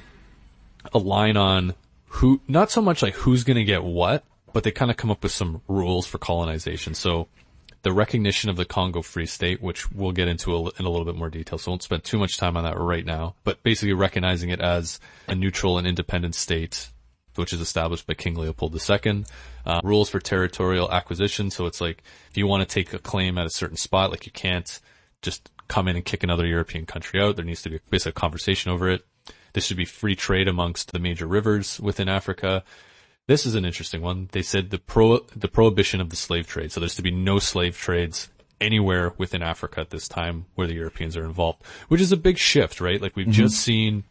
align 0.93 1.37
on 1.37 1.73
who, 2.07 2.41
not 2.47 2.71
so 2.71 2.81
much 2.81 3.01
like 3.01 3.13
who's 3.15 3.43
going 3.43 3.57
to 3.57 3.63
get 3.63 3.83
what, 3.83 4.23
but 4.53 4.63
they 4.63 4.71
kind 4.71 4.91
of 4.91 4.97
come 4.97 5.11
up 5.11 5.23
with 5.23 5.31
some 5.31 5.61
rules 5.67 6.05
for 6.05 6.17
colonization. 6.17 6.93
So 6.93 7.27
the 7.81 7.93
recognition 7.93 8.49
of 8.49 8.57
the 8.57 8.65
Congo 8.65 9.01
Free 9.01 9.25
State, 9.25 9.61
which 9.61 9.91
we'll 9.91 10.11
get 10.11 10.27
into 10.27 10.53
a, 10.55 10.59
in 10.79 10.85
a 10.85 10.89
little 10.89 11.05
bit 11.05 11.15
more 11.15 11.29
detail, 11.29 11.57
so 11.57 11.69
I 11.69 11.71
won't 11.71 11.83
spend 11.83 12.03
too 12.03 12.17
much 12.17 12.37
time 12.37 12.57
on 12.57 12.63
that 12.63 12.77
right 12.77 13.05
now, 13.05 13.35
but 13.43 13.63
basically 13.63 13.93
recognizing 13.93 14.49
it 14.49 14.59
as 14.59 14.99
a 15.27 15.35
neutral 15.35 15.77
and 15.77 15.87
independent 15.87 16.35
state, 16.35 16.89
which 17.35 17.53
is 17.53 17.61
established 17.61 18.07
by 18.07 18.13
King 18.13 18.35
Leopold 18.35 18.73
II. 18.75 19.25
Uh, 19.65 19.81
rules 19.83 20.09
for 20.09 20.19
territorial 20.19 20.91
acquisition, 20.91 21.51
so 21.51 21.65
it's 21.65 21.81
like 21.81 22.03
if 22.29 22.37
you 22.37 22.47
want 22.47 22.67
to 22.67 22.73
take 22.73 22.93
a 22.93 22.99
claim 22.99 23.37
at 23.37 23.45
a 23.45 23.51
certain 23.51 23.77
spot, 23.77 24.11
like 24.11 24.25
you 24.25 24.31
can't 24.31 24.79
just 25.21 25.49
come 25.67 25.87
in 25.87 25.95
and 25.95 26.05
kick 26.05 26.23
another 26.23 26.45
European 26.45 26.85
country 26.85 27.21
out. 27.21 27.35
There 27.35 27.45
needs 27.45 27.61
to 27.63 27.69
be 27.69 27.79
basically 27.89 28.11
a 28.11 28.13
conversation 28.13 28.71
over 28.71 28.89
it. 28.89 29.05
This 29.53 29.65
should 29.65 29.77
be 29.77 29.85
free 29.85 30.15
trade 30.15 30.47
amongst 30.47 30.91
the 30.91 30.99
major 30.99 31.27
rivers 31.27 31.79
within 31.79 32.09
Africa. 32.09 32.63
This 33.27 33.45
is 33.45 33.55
an 33.55 33.65
interesting 33.65 34.01
one. 34.01 34.29
They 34.31 34.41
said 34.41 34.71
the 34.71 34.79
pro, 34.79 35.19
the 35.35 35.47
prohibition 35.47 36.01
of 36.01 36.09
the 36.09 36.15
slave 36.15 36.47
trade. 36.47 36.71
So 36.71 36.79
there's 36.79 36.95
to 36.95 37.01
be 37.01 37.11
no 37.11 37.39
slave 37.39 37.77
trades 37.77 38.29
anywhere 38.59 39.13
within 39.17 39.41
Africa 39.41 39.81
at 39.81 39.89
this 39.89 40.07
time 40.07 40.45
where 40.55 40.67
the 40.67 40.73
Europeans 40.73 41.15
are 41.15 41.23
involved, 41.23 41.63
which 41.87 42.01
is 42.01 42.11
a 42.11 42.17
big 42.17 42.37
shift, 42.37 42.81
right? 42.81 43.01
Like 43.01 43.15
we've 43.15 43.27
mm-hmm. 43.27 43.33
just 43.33 43.57
seen 43.57 44.03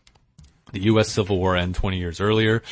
the 0.73 0.81
U.S. 0.85 1.09
Civil 1.09 1.39
War 1.39 1.57
end 1.57 1.75
20 1.75 1.99
years 1.99 2.21
earlier, 2.21 2.63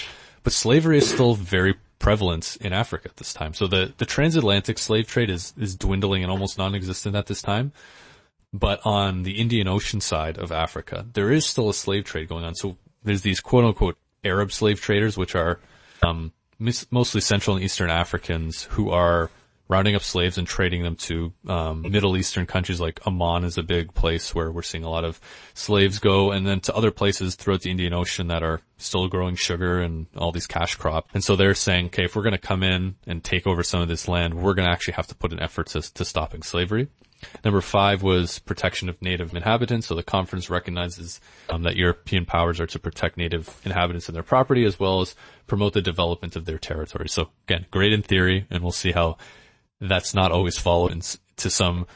but 0.46 0.52
slavery 0.52 0.96
is 0.96 1.10
still 1.10 1.34
very 1.34 1.74
prevalent 1.98 2.56
in 2.60 2.72
Africa 2.72 3.08
at 3.08 3.16
this 3.16 3.32
time. 3.32 3.52
So 3.52 3.66
the, 3.66 3.92
the 3.98 4.06
transatlantic 4.06 4.78
slave 4.78 5.08
trade 5.08 5.28
is, 5.28 5.52
is 5.58 5.74
dwindling 5.74 6.22
and 6.22 6.30
almost 6.30 6.56
non-existent 6.56 7.16
at 7.16 7.26
this 7.26 7.42
time. 7.42 7.72
But 8.52 8.78
on 8.84 9.24
the 9.24 9.40
Indian 9.40 9.66
Ocean 9.66 10.00
side 10.00 10.38
of 10.38 10.52
Africa, 10.52 11.04
there 11.14 11.32
is 11.32 11.44
still 11.44 11.68
a 11.68 11.74
slave 11.74 12.04
trade 12.04 12.28
going 12.28 12.44
on. 12.44 12.54
So 12.54 12.76
there's 13.02 13.22
these 13.22 13.40
quote 13.40 13.64
unquote 13.64 13.98
Arab 14.22 14.52
slave 14.52 14.80
traders, 14.80 15.18
which 15.18 15.34
are 15.34 15.58
um, 16.04 16.30
mostly 16.92 17.22
Central 17.22 17.56
and 17.56 17.64
Eastern 17.64 17.90
Africans 17.90 18.68
who 18.70 18.90
are 18.90 19.32
rounding 19.68 19.96
up 19.96 20.02
slaves 20.02 20.38
and 20.38 20.46
trading 20.46 20.82
them 20.82 20.94
to 20.94 21.32
um, 21.48 21.82
Middle 21.82 22.16
Eastern 22.16 22.46
countries 22.46 22.80
like 22.80 23.04
Oman 23.06 23.44
is 23.44 23.58
a 23.58 23.62
big 23.62 23.94
place 23.94 24.34
where 24.34 24.50
we're 24.50 24.62
seeing 24.62 24.84
a 24.84 24.90
lot 24.90 25.04
of 25.04 25.20
slaves 25.54 25.98
go, 25.98 26.30
and 26.30 26.46
then 26.46 26.60
to 26.60 26.74
other 26.74 26.90
places 26.90 27.34
throughout 27.34 27.62
the 27.62 27.70
Indian 27.70 27.92
Ocean 27.92 28.28
that 28.28 28.42
are 28.42 28.60
still 28.78 29.08
growing 29.08 29.34
sugar 29.34 29.80
and 29.80 30.06
all 30.16 30.32
these 30.32 30.46
cash 30.46 30.76
crops. 30.76 31.10
And 31.14 31.24
so 31.24 31.34
they're 31.34 31.54
saying, 31.54 31.86
okay, 31.86 32.04
if 32.04 32.14
we're 32.14 32.22
going 32.22 32.32
to 32.32 32.38
come 32.38 32.62
in 32.62 32.94
and 33.06 33.24
take 33.24 33.46
over 33.46 33.62
some 33.62 33.80
of 33.80 33.88
this 33.88 34.06
land, 34.06 34.34
we're 34.34 34.54
going 34.54 34.66
to 34.66 34.72
actually 34.72 34.94
have 34.94 35.06
to 35.08 35.14
put 35.14 35.32
an 35.32 35.40
effort 35.40 35.68
to, 35.68 35.80
to 35.94 36.04
stopping 36.04 36.42
slavery. 36.42 36.88
Number 37.44 37.62
five 37.62 38.02
was 38.02 38.38
protection 38.40 38.88
of 38.90 39.00
native 39.00 39.34
inhabitants. 39.34 39.86
So 39.86 39.94
the 39.94 40.02
conference 40.02 40.50
recognizes 40.50 41.20
um, 41.48 41.62
that 41.62 41.74
European 41.74 42.26
powers 42.26 42.60
are 42.60 42.66
to 42.66 42.78
protect 42.78 43.16
native 43.16 43.58
inhabitants 43.64 44.08
and 44.08 44.14
their 44.14 44.22
property 44.22 44.64
as 44.64 44.78
well 44.78 45.00
as 45.00 45.16
promote 45.46 45.72
the 45.72 45.82
development 45.82 46.36
of 46.36 46.44
their 46.44 46.58
territory. 46.58 47.08
So 47.08 47.30
again, 47.48 47.66
great 47.70 47.92
in 47.92 48.02
theory, 48.02 48.46
and 48.50 48.62
we'll 48.62 48.70
see 48.72 48.92
how 48.92 49.16
that's 49.80 50.14
not 50.14 50.32
always 50.32 50.58
followed 50.58 50.92
in, 50.92 51.02
to 51.36 51.50
some 51.50 51.86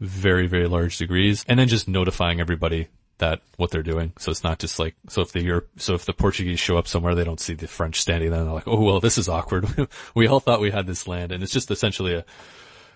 very, 0.00 0.46
very 0.46 0.68
large 0.68 0.98
degrees. 0.98 1.44
And 1.48 1.58
then 1.58 1.68
just 1.68 1.88
notifying 1.88 2.40
everybody 2.40 2.88
that 3.18 3.40
what 3.56 3.70
they're 3.70 3.82
doing. 3.82 4.12
So 4.18 4.30
it's 4.30 4.44
not 4.44 4.60
just 4.60 4.78
like, 4.78 4.94
so 5.08 5.22
if 5.22 5.32
the 5.32 5.42
Europe, 5.42 5.68
so 5.76 5.94
if 5.94 6.04
the 6.04 6.12
Portuguese 6.12 6.60
show 6.60 6.76
up 6.76 6.86
somewhere, 6.86 7.14
they 7.14 7.24
don't 7.24 7.40
see 7.40 7.54
the 7.54 7.66
French 7.66 8.00
standing 8.00 8.30
there 8.30 8.40
and 8.40 8.48
they're 8.48 8.54
like, 8.54 8.68
oh, 8.68 8.80
well, 8.80 9.00
this 9.00 9.18
is 9.18 9.28
awkward. 9.28 9.66
we 10.14 10.28
all 10.28 10.40
thought 10.40 10.60
we 10.60 10.70
had 10.70 10.86
this 10.86 11.08
land. 11.08 11.32
And 11.32 11.42
it's 11.42 11.52
just 11.52 11.70
essentially 11.70 12.14
a 12.14 12.24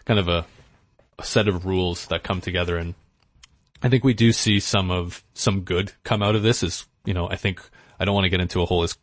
kind 0.05 0.21
of 0.21 0.29
a 0.29 0.47
a 1.19 1.25
set 1.25 1.49
of 1.49 1.67
rules 1.67 2.07
that 2.07 2.23
come 2.23 2.41
together 2.41 2.77
and 2.77 2.95
I 3.83 3.89
think 3.89 4.05
we 4.05 4.15
do 4.15 4.33
see 4.33 4.61
some 4.61 4.91
of 4.91 5.25
some 5.35 5.63
good 5.63 5.93
come 6.05 6.23
out 6.23 6.37
of 6.37 6.43
this 6.43 6.63
is, 6.63 6.87
you 7.05 7.15
know, 7.15 7.29
I 7.29 7.37
think 7.37 7.61
I 7.99 8.05
don't 8.05 8.15
want 8.15 8.25
to 8.25 8.31
get 8.31 8.41
into 8.41 8.63
a 8.63 8.67
whole 8.67 8.85
is 8.85 8.97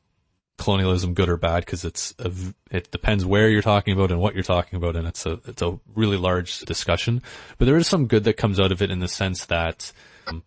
colonialism 0.60 1.14
good 1.14 1.30
or 1.30 1.38
bad 1.38 1.66
because 1.66 1.86
it's 1.86 2.14
a, 2.20 2.32
it 2.72 2.92
depends 2.92 3.26
where 3.26 3.50
you're 3.50 3.62
talking 3.62 3.94
about 3.94 4.12
and 4.12 4.20
what 4.20 4.34
you're 4.34 4.44
talking 4.44 4.78
about 4.78 4.96
and 4.96 5.08
it's 5.08 5.26
a 5.26 5.40
it's 5.46 5.62
a 5.62 5.80
really 5.96 6.18
large 6.18 6.60
discussion. 6.60 7.22
But 7.58 7.66
there 7.66 7.78
is 7.78 7.88
some 7.88 8.08
good 8.08 8.24
that 8.26 8.38
comes 8.38 8.60
out 8.60 8.72
of 8.72 8.82
it 8.82 8.92
in 8.92 9.00
the 9.00 9.08
sense 9.08 9.46
that 9.46 9.92
um, 10.28 10.44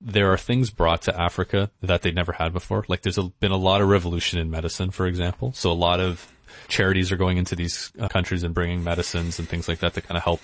there 0.00 0.32
are 0.32 0.38
things 0.38 0.70
brought 0.70 1.02
to 1.02 1.20
Africa 1.20 1.70
that 1.80 2.02
they 2.02 2.12
never 2.12 2.32
had 2.32 2.52
before. 2.52 2.84
Like 2.88 3.02
there's 3.02 3.18
a, 3.18 3.24
been 3.24 3.52
a 3.52 3.56
lot 3.56 3.80
of 3.80 3.88
revolution 3.88 4.38
in 4.38 4.50
medicine 4.50 4.90
for 4.90 5.06
example. 5.06 5.52
So 5.52 5.70
a 5.70 5.74
lot 5.74 6.00
of 6.00 6.30
charities 6.68 7.10
are 7.10 7.16
going 7.16 7.38
into 7.38 7.56
these 7.56 7.92
uh, 7.98 8.08
countries 8.08 8.42
and 8.42 8.54
bringing 8.54 8.84
medicines 8.84 9.38
and 9.38 9.48
things 9.48 9.68
like 9.68 9.80
that 9.80 9.94
to 9.94 10.00
kind 10.00 10.16
of 10.16 10.24
help 10.24 10.40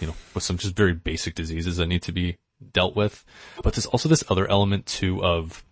you 0.00 0.06
know, 0.06 0.14
with 0.34 0.42
some 0.42 0.58
just 0.58 0.76
very 0.76 0.92
basic 0.92 1.34
diseases 1.34 1.76
that 1.76 1.86
need 1.86 2.02
to 2.02 2.12
be 2.12 2.36
dealt 2.72 2.96
with. 2.96 3.24
But 3.62 3.74
there's 3.74 3.86
also 3.86 4.08
this 4.08 4.24
other 4.28 4.48
element 4.48 4.86
too 4.86 5.22
of 5.24 5.64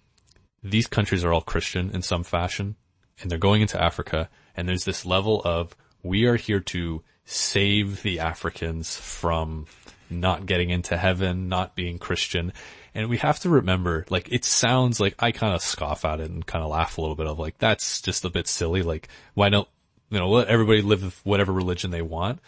these 0.65 0.87
countries 0.87 1.25
are 1.25 1.33
all 1.33 1.43
Christian 1.43 1.91
in 1.91 2.03
some 2.03 2.25
fashion 2.25 2.77
and 3.21 3.31
they're 3.31 3.39
going 3.39 3.63
into 3.63 3.81
Africa 3.81 4.29
and 4.57 4.69
there's 4.69 4.85
this 4.85 5.05
level 5.05 5.43
of 5.45 5.77
we 6.03 6.27
are 6.27 6.37
here 6.37 6.61
to 6.61 7.03
save 7.25 8.03
the 8.03 8.21
Africans 8.21 8.97
from 8.97 9.67
not 10.11 10.47
getting 10.47 10.71
into 10.71 10.97
heaven, 10.97 11.49
not 11.49 11.75
being 11.75 11.99
Christian. 11.99 12.53
And 12.95 13.09
we 13.09 13.17
have 13.19 13.41
to 13.41 13.49
remember, 13.49 14.05
like, 14.11 14.31
it 14.31 14.45
sounds 14.45 15.01
like 15.01 15.15
I 15.19 15.33
kind 15.33 15.55
of 15.55 15.63
scoff 15.63 16.05
at 16.05 16.21
it 16.21 16.31
and 16.31 16.47
kind 16.47 16.63
of 16.63 16.71
laugh 16.71 16.99
a 16.99 17.01
little 17.01 17.17
bit 17.17 17.27
of 17.27 17.39
like, 17.39 17.59
that's 17.59 18.01
just 18.01 18.25
a 18.25 18.31
bit 18.31 18.47
silly. 18.47 18.83
Like, 18.83 19.09
why 19.35 19.49
don't, 19.49 19.69
you 20.11 20.19
know, 20.19 20.29
let 20.31 20.49
everybody 20.49 20.83
live 20.83 21.03
with 21.03 21.21
whatever 21.25 21.53
religion 21.53 21.91
they 21.91 22.03
want. 22.03 22.41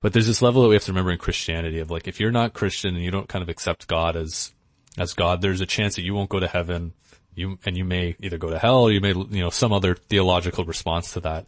But 0.00 0.12
there's 0.12 0.26
this 0.26 0.42
level 0.42 0.62
that 0.62 0.68
we 0.68 0.74
have 0.74 0.84
to 0.84 0.92
remember 0.92 1.12
in 1.12 1.18
Christianity 1.18 1.78
of 1.78 1.90
like, 1.90 2.08
if 2.08 2.18
you're 2.18 2.32
not 2.32 2.54
Christian 2.54 2.96
and 2.96 3.04
you 3.04 3.12
don't 3.12 3.28
kind 3.28 3.42
of 3.42 3.48
accept 3.48 3.86
God 3.86 4.16
as, 4.16 4.52
as 4.98 5.14
God, 5.14 5.40
there's 5.40 5.60
a 5.60 5.66
chance 5.66 5.94
that 5.94 6.02
you 6.02 6.14
won't 6.14 6.28
go 6.28 6.40
to 6.40 6.48
heaven. 6.48 6.92
You, 7.34 7.58
and 7.64 7.76
you 7.76 7.84
may 7.84 8.16
either 8.20 8.38
go 8.38 8.50
to 8.50 8.58
hell 8.58 8.82
or 8.82 8.92
you 8.92 9.00
may, 9.00 9.12
you 9.12 9.40
know, 9.40 9.50
some 9.50 9.72
other 9.72 9.94
theological 9.94 10.64
response 10.64 11.12
to 11.12 11.20
that. 11.20 11.46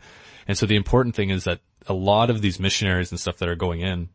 And 0.48 0.56
so 0.56 0.66
the 0.66 0.76
important 0.76 1.14
thing 1.14 1.30
is 1.30 1.44
that 1.44 1.60
a 1.86 1.94
lot 1.94 2.30
of 2.30 2.40
these 2.40 2.58
missionaries 2.58 3.10
and 3.10 3.20
stuff 3.20 3.38
that 3.38 3.48
are 3.48 3.54
going 3.54 3.80
in 3.80 4.08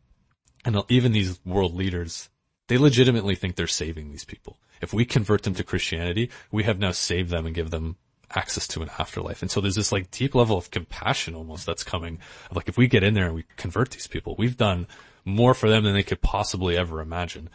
and 0.64 0.82
even 0.88 1.12
these 1.12 1.38
world 1.44 1.74
leaders, 1.74 2.28
they 2.68 2.78
legitimately 2.78 3.34
think 3.34 3.56
they're 3.56 3.66
saving 3.66 4.10
these 4.10 4.24
people. 4.24 4.58
If 4.80 4.92
we 4.92 5.04
convert 5.04 5.42
them 5.42 5.54
to 5.54 5.64
Christianity, 5.64 6.30
we 6.50 6.64
have 6.64 6.78
now 6.78 6.92
saved 6.92 7.30
them 7.30 7.46
and 7.46 7.54
give 7.54 7.70
them 7.70 7.96
access 8.34 8.66
to 8.68 8.82
an 8.82 8.90
afterlife. 8.98 9.42
And 9.42 9.50
so 9.50 9.60
there's 9.60 9.74
this 9.74 9.92
like 9.92 10.10
deep 10.10 10.34
level 10.34 10.56
of 10.56 10.70
compassion 10.70 11.34
almost 11.34 11.66
that's 11.66 11.84
coming. 11.84 12.18
Like 12.52 12.68
if 12.68 12.76
we 12.76 12.86
get 12.86 13.02
in 13.02 13.14
there 13.14 13.26
and 13.26 13.34
we 13.34 13.44
convert 13.56 13.90
these 13.90 14.06
people, 14.06 14.36
we've 14.38 14.56
done 14.56 14.86
more 15.24 15.54
for 15.54 15.68
them 15.68 15.84
than 15.84 15.94
they 15.94 16.02
could 16.02 16.20
possibly 16.20 16.76
ever 16.76 17.00
imagine. 17.00 17.50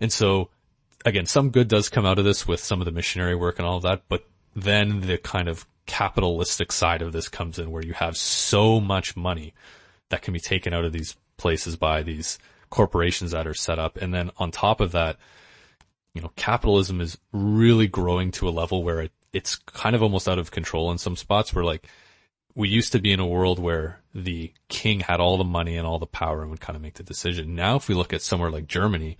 And 0.00 0.12
so 0.12 0.50
again, 1.04 1.26
some 1.26 1.50
good 1.50 1.68
does 1.68 1.88
come 1.88 2.06
out 2.06 2.18
of 2.18 2.24
this 2.24 2.46
with 2.46 2.60
some 2.60 2.80
of 2.80 2.84
the 2.84 2.92
missionary 2.92 3.34
work 3.34 3.58
and 3.58 3.66
all 3.66 3.76
of 3.76 3.82
that, 3.82 4.02
but 4.08 4.24
then 4.54 5.00
the 5.00 5.18
kind 5.18 5.48
of 5.48 5.66
capitalistic 5.86 6.70
side 6.72 7.02
of 7.02 7.12
this 7.12 7.28
comes 7.28 7.58
in 7.58 7.70
where 7.70 7.84
you 7.84 7.92
have 7.92 8.16
so 8.16 8.80
much 8.80 9.16
money 9.16 9.54
that 10.10 10.22
can 10.22 10.32
be 10.32 10.40
taken 10.40 10.72
out 10.72 10.84
of 10.84 10.92
these 10.92 11.16
places 11.36 11.76
by 11.76 12.02
these 12.02 12.38
corporations 12.70 13.32
that 13.32 13.46
are 13.46 13.54
set 13.54 13.78
up. 13.78 13.96
And 13.96 14.14
then 14.14 14.30
on 14.38 14.50
top 14.50 14.80
of 14.80 14.92
that, 14.92 15.16
you 16.14 16.20
know, 16.20 16.30
capitalism 16.36 17.00
is 17.00 17.18
really 17.32 17.86
growing 17.86 18.30
to 18.32 18.48
a 18.48 18.50
level 18.50 18.82
where 18.82 19.00
it 19.00 19.12
it's 19.32 19.56
kind 19.56 19.96
of 19.96 20.02
almost 20.02 20.28
out 20.28 20.38
of 20.38 20.50
control 20.50 20.90
in 20.92 20.98
some 20.98 21.16
spots 21.16 21.54
where 21.54 21.64
like 21.64 21.86
we 22.54 22.68
used 22.68 22.92
to 22.92 22.98
be 22.98 23.12
in 23.12 23.20
a 23.20 23.26
world 23.26 23.58
where 23.58 24.00
the 24.14 24.52
king 24.68 25.00
had 25.00 25.20
all 25.20 25.38
the 25.38 25.44
money 25.44 25.76
and 25.76 25.86
all 25.86 25.98
the 25.98 26.06
power 26.06 26.42
and 26.42 26.50
would 26.50 26.60
kind 26.60 26.76
of 26.76 26.82
make 26.82 26.94
the 26.94 27.02
decision. 27.02 27.54
Now, 27.54 27.76
if 27.76 27.88
we 27.88 27.94
look 27.94 28.12
at 28.12 28.20
somewhere 28.20 28.50
like 28.50 28.66
Germany, 28.66 29.16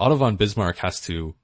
Otto 0.00 0.16
von 0.16 0.36
Bismarck 0.36 0.78
has 0.78 1.00
to 1.02 1.34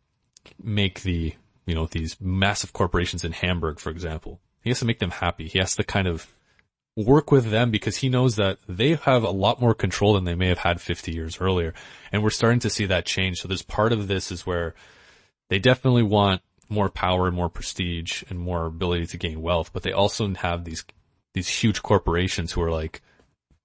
make 0.62 1.02
the, 1.02 1.34
you 1.66 1.74
know, 1.74 1.86
these 1.86 2.16
massive 2.20 2.72
corporations 2.72 3.22
in 3.22 3.32
Hamburg, 3.32 3.78
for 3.78 3.90
example. 3.90 4.40
He 4.62 4.70
has 4.70 4.78
to 4.80 4.86
make 4.86 4.98
them 4.98 5.10
happy. 5.10 5.46
He 5.46 5.58
has 5.58 5.76
to 5.76 5.84
kind 5.84 6.08
of 6.08 6.32
work 6.96 7.30
with 7.30 7.50
them 7.50 7.70
because 7.70 7.98
he 7.98 8.08
knows 8.08 8.36
that 8.36 8.58
they 8.66 8.94
have 8.94 9.22
a 9.22 9.30
lot 9.30 9.60
more 9.60 9.74
control 9.74 10.14
than 10.14 10.24
they 10.24 10.34
may 10.34 10.48
have 10.48 10.58
had 10.58 10.80
50 10.80 11.12
years 11.12 11.38
earlier. 11.40 11.74
And 12.10 12.22
we're 12.22 12.30
starting 12.30 12.60
to 12.60 12.70
see 12.70 12.86
that 12.86 13.04
change. 13.04 13.38
So 13.38 13.48
there's 13.48 13.62
part 13.62 13.92
of 13.92 14.08
this 14.08 14.32
is 14.32 14.46
where 14.46 14.74
they 15.50 15.58
definitely 15.58 16.02
want 16.02 16.40
more 16.68 16.88
power 16.88 17.26
and 17.26 17.36
more 17.36 17.50
prestige 17.50 18.24
and 18.30 18.38
more 18.38 18.66
ability 18.66 19.06
to 19.08 19.18
gain 19.18 19.42
wealth, 19.42 19.72
but 19.72 19.82
they 19.82 19.92
also 19.92 20.32
have 20.34 20.64
these 20.64 20.84
these 21.34 21.48
huge 21.48 21.82
corporations 21.82 22.52
who 22.52 22.62
are 22.62 22.70
like, 22.70 23.02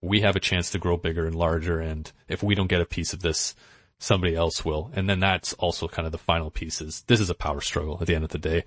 we 0.01 0.19
have 0.21 0.35
a 0.35 0.41
chance 0.41 0.71
to 0.71 0.77
grow 0.77 0.97
bigger 0.97 1.25
and 1.25 1.35
larger, 1.35 1.79
and 1.79 2.11
if 2.27 2.43
we 2.43 2.53
don't 2.53 2.67
get 2.67 2.81
a 2.81 2.85
piece 2.85 3.13
of 3.13 3.21
this, 3.21 3.55
somebody 4.01 4.35
else 4.35 4.65
will. 4.65 4.91
And 4.93 5.07
then 5.07 5.19
that's 5.19 5.53
also 5.53 5.87
kind 5.87 6.07
of 6.07 6.11
the 6.11 6.17
final 6.17 6.49
piece 6.49 6.81
is 6.81 7.03
this 7.07 7.19
is 7.19 7.29
a 7.29 7.35
power 7.35 7.61
struggle 7.61 7.99
at 8.01 8.07
the 8.07 8.15
end 8.15 8.23
of 8.23 8.31
the 8.31 8.39
day. 8.39 8.63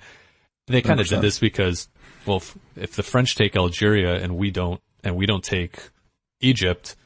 They 0.69 0.81
kind 0.81 1.01
of 1.01 1.09
did 1.09 1.21
this 1.21 1.39
because, 1.39 1.89
well, 2.25 2.39
if, 2.39 2.57
if 2.77 2.97
the 2.97 3.03
French 3.03 3.35
take 3.35 3.55
Algeria 3.57 4.15
and 4.15 4.37
we 4.37 4.51
don't, 4.51 4.81
and 5.03 5.17
we 5.17 5.27
don't 5.27 5.45
take 5.45 5.91
Egypt, 6.41 6.97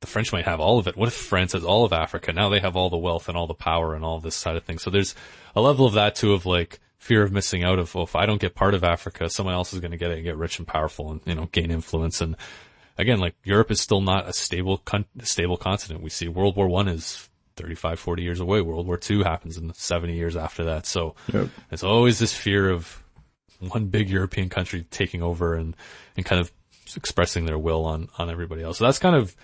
the 0.00 0.06
French 0.06 0.32
might 0.32 0.44
have 0.44 0.60
all 0.60 0.78
of 0.78 0.86
it. 0.86 0.96
What 0.96 1.08
if 1.08 1.14
France 1.14 1.54
has 1.54 1.64
all 1.64 1.84
of 1.84 1.92
Africa? 1.92 2.32
Now 2.32 2.50
they 2.50 2.60
have 2.60 2.76
all 2.76 2.90
the 2.90 2.96
wealth 2.96 3.28
and 3.28 3.36
all 3.36 3.46
the 3.46 3.54
power 3.54 3.94
and 3.94 4.04
all 4.04 4.20
this 4.20 4.36
side 4.36 4.54
of 4.54 4.64
things. 4.64 4.82
So 4.82 4.90
there's 4.90 5.14
a 5.56 5.60
level 5.60 5.86
of 5.86 5.94
that 5.94 6.14
too 6.14 6.34
of 6.34 6.46
like 6.46 6.78
fear 6.98 7.22
of 7.22 7.32
missing 7.32 7.64
out 7.64 7.78
of, 7.78 7.92
well, 7.94 8.04
if 8.04 8.14
I 8.14 8.26
don't 8.26 8.40
get 8.40 8.54
part 8.54 8.74
of 8.74 8.84
Africa, 8.84 9.30
someone 9.30 9.54
else 9.54 9.72
is 9.72 9.80
going 9.80 9.90
to 9.90 9.96
get 9.96 10.10
it 10.10 10.18
and 10.18 10.24
get 10.24 10.36
rich 10.36 10.58
and 10.58 10.68
powerful 10.68 11.10
and, 11.10 11.20
you 11.24 11.34
know, 11.34 11.48
gain 11.50 11.70
influence. 11.70 12.20
And 12.20 12.36
again, 12.98 13.18
like 13.18 13.34
Europe 13.42 13.70
is 13.70 13.80
still 13.80 14.02
not 14.02 14.28
a 14.28 14.32
stable, 14.32 14.78
con- 14.78 15.06
stable 15.22 15.56
continent. 15.56 16.04
We 16.04 16.10
see 16.10 16.28
World 16.28 16.54
War 16.54 16.68
One 16.68 16.86
is 16.86 17.28
35, 17.62 17.98
40 17.98 18.22
years 18.22 18.40
away. 18.40 18.60
World 18.60 18.86
War 18.86 18.96
Two 18.98 19.22
happens 19.22 19.56
in 19.56 19.72
70 19.72 20.14
years 20.14 20.36
after 20.36 20.64
that. 20.64 20.84
So 20.86 21.14
Yep. 21.32 21.48
it's 21.70 21.82
always 21.84 22.18
this 22.18 22.34
fear 22.34 22.68
of 22.68 23.02
one 23.60 23.86
big 23.86 24.10
European 24.10 24.48
country 24.48 24.84
taking 24.90 25.22
over 25.22 25.54
and, 25.54 25.76
and 26.16 26.26
kind 26.26 26.40
of 26.40 26.50
expressing 26.96 27.46
their 27.46 27.58
will 27.58 27.84
on, 27.84 28.08
on 28.18 28.28
everybody 28.28 28.62
else. 28.62 28.78
So 28.78 28.84
that's 28.84 28.98
kind 28.98 29.14
of 29.16 29.34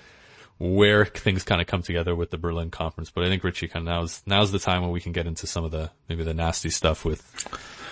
where 0.58 1.04
things 1.04 1.44
kind 1.44 1.60
of 1.60 1.68
come 1.68 1.82
together 1.82 2.16
with 2.16 2.30
the 2.30 2.38
Berlin 2.38 2.70
conference. 2.70 3.10
But 3.10 3.22
I 3.24 3.28
think 3.28 3.44
Ritchie 3.44 3.68
kind 3.68 3.86
of 3.88 3.94
now's, 3.94 4.22
now's 4.26 4.50
the 4.50 4.58
time 4.58 4.82
when 4.82 4.90
we 4.90 5.00
can 5.00 5.12
get 5.12 5.26
into 5.28 5.46
some 5.46 5.64
of 5.64 5.70
the, 5.70 5.90
maybe 6.08 6.24
the 6.24 6.34
nasty 6.34 6.68
stuff 6.70 7.04
with 7.04 7.22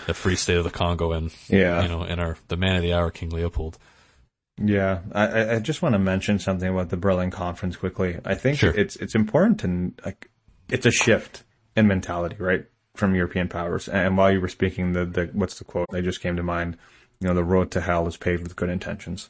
the 0.08 0.14
Free 0.14 0.34
State 0.34 0.56
of 0.56 0.64
the 0.64 0.70
Congo 0.70 1.12
and, 1.12 1.32
Yeah. 1.48 1.80
you 1.82 1.88
know, 1.88 2.02
and 2.02 2.20
our, 2.20 2.36
the 2.48 2.56
man 2.56 2.74
of 2.74 2.82
the 2.82 2.92
hour, 2.92 3.12
King 3.12 3.30
Leopold. 3.30 3.78
Yeah, 4.62 5.00
I- 5.12 5.57
I, 5.57 5.59
just 5.59 5.82
want 5.82 5.92
to 5.92 5.98
mention 5.98 6.38
something 6.38 6.68
about 6.68 6.88
the 6.88 6.96
Berlin 6.96 7.30
conference 7.30 7.76
quickly. 7.76 8.18
I 8.24 8.34
think 8.34 8.59
Sure. 8.59 8.72
it's 8.74 8.96
it's 8.96 9.14
important 9.14 9.61
to 9.61 9.92
like 10.04 10.30
it's 10.70 10.86
a 10.86 10.90
shift 10.90 11.44
in 11.76 11.86
mentality, 11.86 12.36
right, 12.38 12.64
from 12.94 13.14
European 13.14 13.48
powers. 13.48 13.86
And 13.88 14.16
while 14.16 14.32
you 14.32 14.40
were 14.40 14.48
speaking, 14.48 14.92
the 14.92 15.04
the 15.04 15.30
what's 15.34 15.59
the 15.59 15.64
quote 15.64 15.86
that 15.90 16.02
just 16.02 16.22
came 16.22 16.36
to 16.36 16.42
mind? 16.42 16.76
You 17.20 17.28
know, 17.28 17.34
the 17.34 17.44
road 17.44 17.70
to 17.72 17.80
hell 17.82 18.07
is 18.09 18.16
paved 18.16 18.42
with 18.44 18.57
good 18.57 18.70
intentions. 18.70 19.28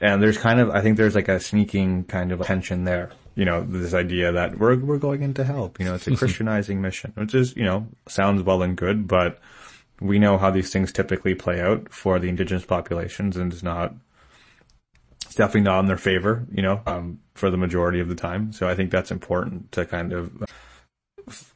And 0.00 0.22
there's 0.22 0.38
kind 0.38 0.60
of 0.60 0.70
I 0.70 0.82
think 0.82 0.96
there's 0.96 1.16
like 1.16 1.28
a 1.28 1.40
sneaking 1.40 2.04
kind 2.04 2.30
of 2.30 2.40
tension 2.42 2.84
there. 2.84 3.10
You 3.34 3.44
know, 3.44 3.62
this 3.62 3.92
idea 3.94 4.30
that 4.30 4.56
we're 4.58 4.76
we're 4.78 4.98
going 4.98 5.22
into 5.22 5.42
hell. 5.42 5.72
You 5.80 5.86
know, 5.86 5.94
it's 5.96 6.06
a 6.06 6.16
Christianizing 6.16 6.80
mission, 6.80 7.12
which 7.16 7.34
is 7.34 7.56
you 7.56 7.64
know 7.64 7.88
sounds 8.06 8.42
well 8.44 8.62
and 8.62 8.76
good, 8.76 9.08
but 9.08 9.40
we 10.00 10.20
know 10.20 10.38
how 10.38 10.52
these 10.52 10.72
things 10.72 10.92
typically 10.92 11.34
play 11.34 11.60
out 11.60 11.92
for 11.92 12.20
the 12.20 12.28
indigenous 12.28 12.64
populations, 12.64 13.36
and 13.36 13.52
it's 13.52 13.64
not 13.64 13.94
it's 15.28 15.36
definitely 15.36 15.60
not 15.60 15.80
in 15.80 15.86
their 15.86 15.98
favor, 15.98 16.46
you 16.50 16.62
know, 16.62 16.80
um, 16.86 17.20
for 17.34 17.50
the 17.50 17.58
majority 17.58 18.00
of 18.00 18.08
the 18.08 18.14
time. 18.14 18.50
So 18.50 18.66
I 18.66 18.74
think 18.74 18.90
that's 18.90 19.10
important 19.10 19.70
to 19.72 19.84
kind 19.84 20.14
of, 20.14 20.32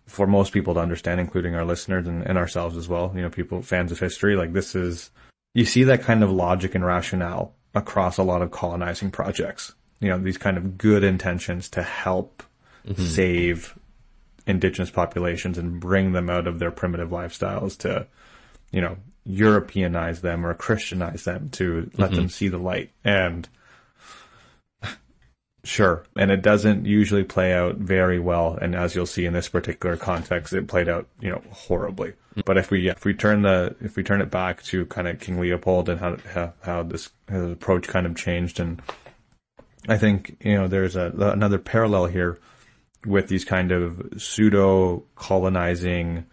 for 0.06 0.26
most 0.26 0.52
people 0.52 0.74
to 0.74 0.80
understand, 0.80 1.20
including 1.20 1.54
our 1.54 1.64
listeners 1.64 2.06
and, 2.06 2.22
and 2.22 2.36
ourselves 2.36 2.76
as 2.76 2.86
well, 2.86 3.10
you 3.16 3.22
know, 3.22 3.30
people, 3.30 3.62
fans 3.62 3.90
of 3.90 3.98
history, 3.98 4.36
like 4.36 4.52
this 4.52 4.74
is, 4.74 5.10
you 5.54 5.64
see 5.64 5.84
that 5.84 6.02
kind 6.02 6.22
of 6.22 6.30
logic 6.30 6.74
and 6.74 6.84
rationale 6.84 7.54
across 7.74 8.18
a 8.18 8.22
lot 8.22 8.42
of 8.42 8.50
colonizing 8.50 9.10
projects. 9.10 9.74
You 10.00 10.10
know, 10.10 10.18
these 10.18 10.36
kind 10.36 10.58
of 10.58 10.76
good 10.76 11.02
intentions 11.02 11.70
to 11.70 11.82
help 11.82 12.42
save 12.96 13.78
indigenous 14.46 14.90
populations 14.90 15.56
and 15.56 15.80
bring 15.80 16.12
them 16.12 16.28
out 16.28 16.46
of 16.46 16.58
their 16.58 16.72
primitive 16.72 17.08
lifestyles 17.08 17.78
to, 17.78 18.06
you 18.70 18.82
know, 18.82 18.98
Europeanize 19.26 20.20
them 20.20 20.44
or 20.44 20.52
Christianize 20.52 21.24
them 21.24 21.48
to 21.50 21.90
let 21.96 22.10
them 22.10 22.28
see 22.28 22.48
the 22.48 22.58
light. 22.58 22.90
And 23.04 23.48
sure. 25.64 26.04
And 26.16 26.30
it 26.30 26.42
doesn't 26.42 26.86
usually 26.86 27.24
play 27.24 27.52
out 27.52 27.76
very 27.76 28.18
well. 28.18 28.58
And 28.60 28.74
as 28.74 28.94
you'll 28.94 29.06
see 29.06 29.26
in 29.26 29.32
this 29.32 29.48
particular 29.48 29.96
context, 29.96 30.52
it 30.52 30.68
played 30.68 30.88
out, 30.88 31.06
you 31.20 31.30
know, 31.30 31.42
horribly. 31.50 32.14
But 32.44 32.56
if 32.56 32.70
we, 32.70 32.88
if 32.88 33.04
we 33.04 33.14
turn 33.14 33.42
the, 33.42 33.76
if 33.80 33.96
we 33.96 34.02
turn 34.02 34.22
it 34.22 34.30
back 34.30 34.62
to 34.64 34.86
kind 34.86 35.06
of 35.06 35.20
King 35.20 35.38
Leopold 35.38 35.88
and 35.88 36.00
how, 36.00 36.16
how, 36.32 36.52
how 36.62 36.82
this 36.82 37.10
his 37.28 37.52
approach 37.52 37.88
kind 37.88 38.06
of 38.06 38.16
changed. 38.16 38.58
And 38.58 38.80
I 39.88 39.98
think, 39.98 40.36
you 40.40 40.54
know, 40.54 40.68
there's 40.68 40.96
a, 40.96 41.12
another 41.16 41.58
parallel 41.58 42.06
here 42.06 42.38
with 43.06 43.28
these 43.28 43.44
kind 43.44 43.72
of 43.72 44.14
pseudo 44.16 45.04
colonizing 45.16 46.26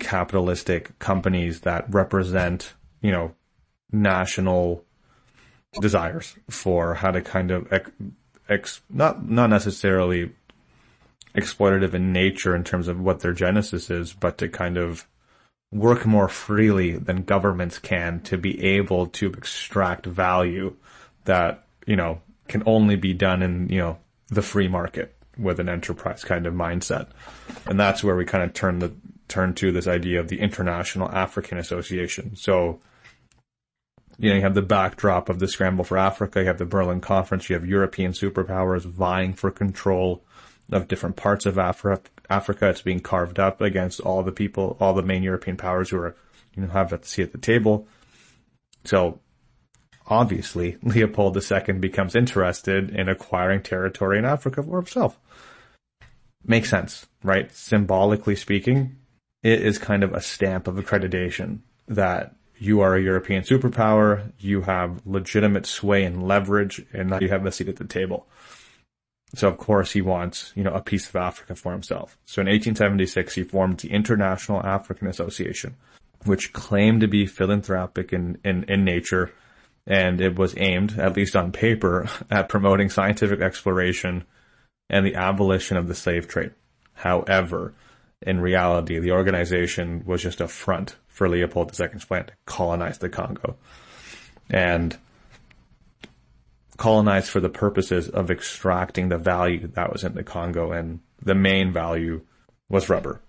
capitalistic 0.00 0.98
companies 0.98 1.60
that 1.60 1.92
represent, 1.92 2.74
you 3.00 3.10
know, 3.10 3.34
national 3.90 4.84
desires 5.80 6.36
for 6.48 6.94
how 6.94 7.10
to 7.10 7.20
kind 7.20 7.50
of 7.50 7.66
ex, 8.48 8.80
not 8.90 9.28
not 9.28 9.50
necessarily 9.50 10.32
exploitative 11.34 11.94
in 11.94 12.12
nature 12.12 12.54
in 12.54 12.64
terms 12.64 12.88
of 12.88 13.00
what 13.00 13.20
their 13.20 13.32
genesis 13.32 13.90
is, 13.90 14.12
but 14.12 14.38
to 14.38 14.48
kind 14.48 14.76
of 14.76 15.06
work 15.70 16.06
more 16.06 16.28
freely 16.28 16.92
than 16.92 17.22
governments 17.22 17.78
can 17.78 18.20
to 18.20 18.38
be 18.38 18.62
able 18.64 19.06
to 19.06 19.26
extract 19.28 20.06
value 20.06 20.74
that, 21.24 21.66
you 21.86 21.94
know, 21.94 22.20
can 22.48 22.62
only 22.64 22.96
be 22.96 23.12
done 23.12 23.42
in, 23.42 23.68
you 23.68 23.78
know, 23.78 23.98
the 24.28 24.42
free 24.42 24.68
market 24.68 25.14
with 25.36 25.60
an 25.60 25.68
enterprise 25.68 26.24
kind 26.24 26.46
of 26.46 26.54
mindset. 26.54 27.08
And 27.66 27.78
that's 27.78 28.02
where 28.02 28.16
we 28.16 28.24
kind 28.24 28.44
of 28.44 28.54
turn 28.54 28.78
the 28.78 28.92
turn 29.28 29.54
to 29.54 29.70
this 29.70 29.86
idea 29.86 30.20
of 30.20 30.28
the 30.28 30.40
International 30.40 31.10
African 31.10 31.58
Association. 31.58 32.34
So, 32.34 32.80
you 34.18 34.30
know, 34.30 34.36
you 34.36 34.42
have 34.42 34.54
the 34.54 34.62
backdrop 34.62 35.28
of 35.28 35.38
the 35.38 35.46
scramble 35.46 35.84
for 35.84 35.96
Africa, 35.96 36.40
you 36.40 36.46
have 36.46 36.58
the 36.58 36.64
Berlin 36.64 37.00
Conference, 37.00 37.48
you 37.48 37.54
have 37.54 37.66
European 37.66 38.12
superpowers 38.12 38.82
vying 38.82 39.32
for 39.32 39.50
control 39.50 40.24
of 40.70 40.88
different 40.88 41.16
parts 41.16 41.46
of 41.46 41.54
Afri- 41.54 42.00
Africa. 42.28 42.68
It's 42.68 42.82
being 42.82 43.00
carved 43.00 43.38
up 43.38 43.60
against 43.60 44.00
all 44.00 44.22
the 44.22 44.32
people, 44.32 44.76
all 44.80 44.92
the 44.92 45.02
main 45.02 45.22
European 45.22 45.56
powers 45.56 45.90
who 45.90 45.98
are, 45.98 46.16
you 46.54 46.62
know, 46.62 46.68
have 46.68 46.92
a 46.92 47.02
seat 47.04 47.22
at 47.22 47.32
the 47.32 47.38
table. 47.38 47.86
So, 48.84 49.20
obviously, 50.06 50.76
Leopold 50.82 51.36
II 51.36 51.74
becomes 51.74 52.16
interested 52.16 52.90
in 52.90 53.08
acquiring 53.08 53.62
territory 53.62 54.18
in 54.18 54.24
Africa 54.24 54.62
for 54.62 54.78
himself. 54.78 55.18
Makes 56.44 56.70
sense, 56.70 57.06
right? 57.22 57.52
Symbolically 57.52 58.36
speaking, 58.36 58.96
it 59.42 59.62
is 59.62 59.78
kind 59.78 60.02
of 60.02 60.12
a 60.12 60.20
stamp 60.20 60.66
of 60.66 60.76
accreditation 60.76 61.60
that 61.86 62.34
you 62.58 62.80
are 62.80 62.94
a 62.94 63.02
European 63.02 63.42
superpower, 63.42 64.32
you 64.38 64.62
have 64.62 65.06
legitimate 65.06 65.66
sway 65.66 66.04
and 66.04 66.26
leverage, 66.26 66.84
and 66.92 67.10
now 67.10 67.18
you 67.20 67.28
have 67.28 67.46
a 67.46 67.52
seat 67.52 67.68
at 67.68 67.76
the 67.76 67.84
table. 67.84 68.26
So 69.34 69.48
of 69.48 69.58
course 69.58 69.92
he 69.92 70.00
wants, 70.00 70.52
you 70.54 70.64
know, 70.64 70.72
a 70.72 70.80
piece 70.80 71.08
of 71.08 71.16
Africa 71.16 71.54
for 71.54 71.72
himself. 71.72 72.18
So 72.24 72.40
in 72.40 72.46
1876 72.46 73.34
he 73.34 73.42
formed 73.42 73.78
the 73.78 73.90
International 73.90 74.64
African 74.64 75.06
Association, 75.06 75.76
which 76.24 76.52
claimed 76.52 77.02
to 77.02 77.08
be 77.08 77.26
philanthropic 77.26 78.12
in, 78.12 78.38
in, 78.44 78.64
in 78.64 78.84
nature, 78.84 79.32
and 79.86 80.20
it 80.20 80.38
was 80.38 80.54
aimed, 80.56 80.98
at 80.98 81.16
least 81.16 81.36
on 81.36 81.52
paper, 81.52 82.08
at 82.30 82.48
promoting 82.48 82.88
scientific 82.88 83.40
exploration 83.40 84.24
and 84.90 85.04
the 85.04 85.14
abolition 85.14 85.76
of 85.76 85.88
the 85.88 85.94
slave 85.94 86.26
trade. 86.26 86.52
However, 86.94 87.74
in 88.22 88.40
reality, 88.40 88.98
the 88.98 89.12
organization 89.12 90.02
was 90.04 90.22
just 90.22 90.40
a 90.40 90.48
front 90.48 90.96
for 91.06 91.28
Leopold 91.28 91.78
II's 91.78 92.04
plan 92.04 92.26
to 92.26 92.32
colonize 92.46 92.98
the 92.98 93.08
Congo. 93.08 93.56
And 94.50 94.96
colonize 96.78 97.28
for 97.28 97.40
the 97.40 97.48
purposes 97.48 98.08
of 98.08 98.30
extracting 98.30 99.08
the 99.08 99.18
value 99.18 99.66
that 99.66 99.92
was 99.92 100.04
in 100.04 100.14
the 100.14 100.22
Congo. 100.22 100.72
And 100.72 101.00
the 101.22 101.34
main 101.34 101.72
value 101.72 102.22
was 102.68 102.88
rubber, 102.88 103.20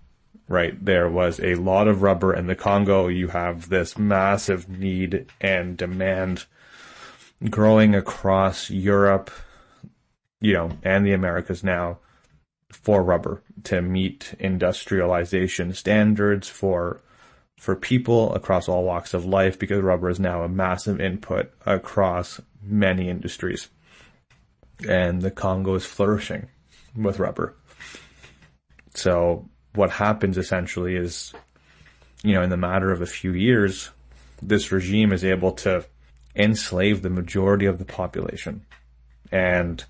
right? 0.48 0.82
There 0.82 1.08
was 1.08 1.40
a 1.40 1.56
lot 1.56 1.88
of 1.88 2.02
rubber 2.02 2.34
in 2.34 2.46
the 2.46 2.54
Congo. 2.54 3.08
You 3.08 3.28
have 3.28 3.68
this 3.68 3.98
massive 3.98 4.68
need 4.68 5.26
and 5.40 5.76
demand 5.76 6.46
growing 7.48 7.94
across 7.94 8.70
Europe, 8.70 9.30
you 10.40 10.52
know, 10.52 10.70
and 10.82 11.06
the 11.06 11.12
Americas 11.12 11.64
now 11.64 11.98
for 12.70 13.02
rubber 13.02 13.42
to 13.64 13.82
meet 13.82 14.34
industrialization 14.38 15.74
standards 15.74 16.48
for 16.48 17.02
for 17.58 17.76
people 17.76 18.32
across 18.34 18.68
all 18.68 18.84
walks 18.84 19.12
of 19.12 19.26
life 19.26 19.58
because 19.58 19.82
rubber 19.82 20.08
is 20.08 20.18
now 20.18 20.42
a 20.42 20.48
massive 20.48 20.98
input 20.98 21.52
across 21.66 22.40
many 22.62 23.10
industries. 23.10 23.68
And 24.88 25.20
the 25.20 25.30
Congo 25.30 25.74
is 25.74 25.84
flourishing 25.84 26.48
with 26.96 27.18
rubber. 27.18 27.54
So 28.94 29.46
what 29.74 29.90
happens 29.90 30.38
essentially 30.38 30.96
is, 30.96 31.34
you 32.22 32.32
know, 32.32 32.40
in 32.40 32.48
the 32.48 32.56
matter 32.56 32.90
of 32.90 33.02
a 33.02 33.06
few 33.06 33.34
years, 33.34 33.90
this 34.40 34.72
regime 34.72 35.12
is 35.12 35.22
able 35.22 35.52
to 35.52 35.84
enslave 36.34 37.02
the 37.02 37.10
majority 37.10 37.66
of 37.66 37.78
the 37.78 37.84
population 37.84 38.64
and 39.30 39.84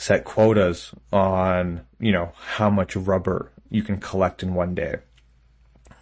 set 0.00 0.24
quotas 0.24 0.94
on, 1.12 1.82
you 1.98 2.10
know, 2.10 2.32
how 2.34 2.70
much 2.70 2.96
rubber 2.96 3.52
you 3.68 3.82
can 3.82 3.98
collect 3.98 4.42
in 4.42 4.54
one 4.54 4.74
day. 4.74 4.96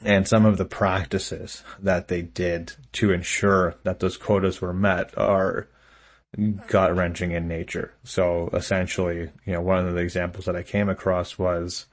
And 0.04 0.28
some 0.28 0.46
of 0.46 0.56
the 0.56 0.64
practices 0.64 1.64
that 1.80 2.06
they 2.06 2.22
did 2.22 2.74
to 2.92 3.10
ensure 3.10 3.74
that 3.82 3.98
those 3.98 4.16
quotas 4.16 4.60
were 4.60 4.72
met 4.72 5.18
are 5.18 5.66
gut 6.68 6.94
wrenching 6.94 7.32
in 7.32 7.48
nature. 7.48 7.92
So 8.04 8.50
essentially, 8.52 9.32
you 9.44 9.52
know, 9.52 9.62
one 9.62 9.84
of 9.84 9.94
the 9.94 10.00
examples 10.00 10.44
that 10.44 10.54
I 10.54 10.62
came 10.62 10.88
across 10.88 11.36
was, 11.36 11.86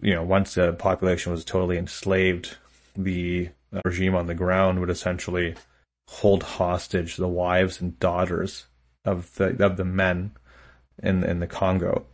you 0.00 0.14
know, 0.14 0.22
once 0.22 0.54
the 0.54 0.74
population 0.74 1.32
was 1.32 1.44
totally 1.44 1.76
enslaved, 1.76 2.56
the 2.96 3.48
uh, 3.74 3.80
regime 3.84 4.14
on 4.14 4.28
the 4.28 4.34
ground 4.34 4.78
would 4.78 4.90
essentially 4.90 5.56
hold 6.06 6.44
hostage 6.44 7.16
the 7.16 7.26
wives 7.26 7.80
and 7.80 7.98
daughters 7.98 8.66
of 9.04 9.34
the 9.34 9.64
of 9.64 9.76
the 9.76 9.84
men 9.84 10.30
in 11.02 11.24
in 11.24 11.40
the 11.40 11.46
Congo, 11.46 12.06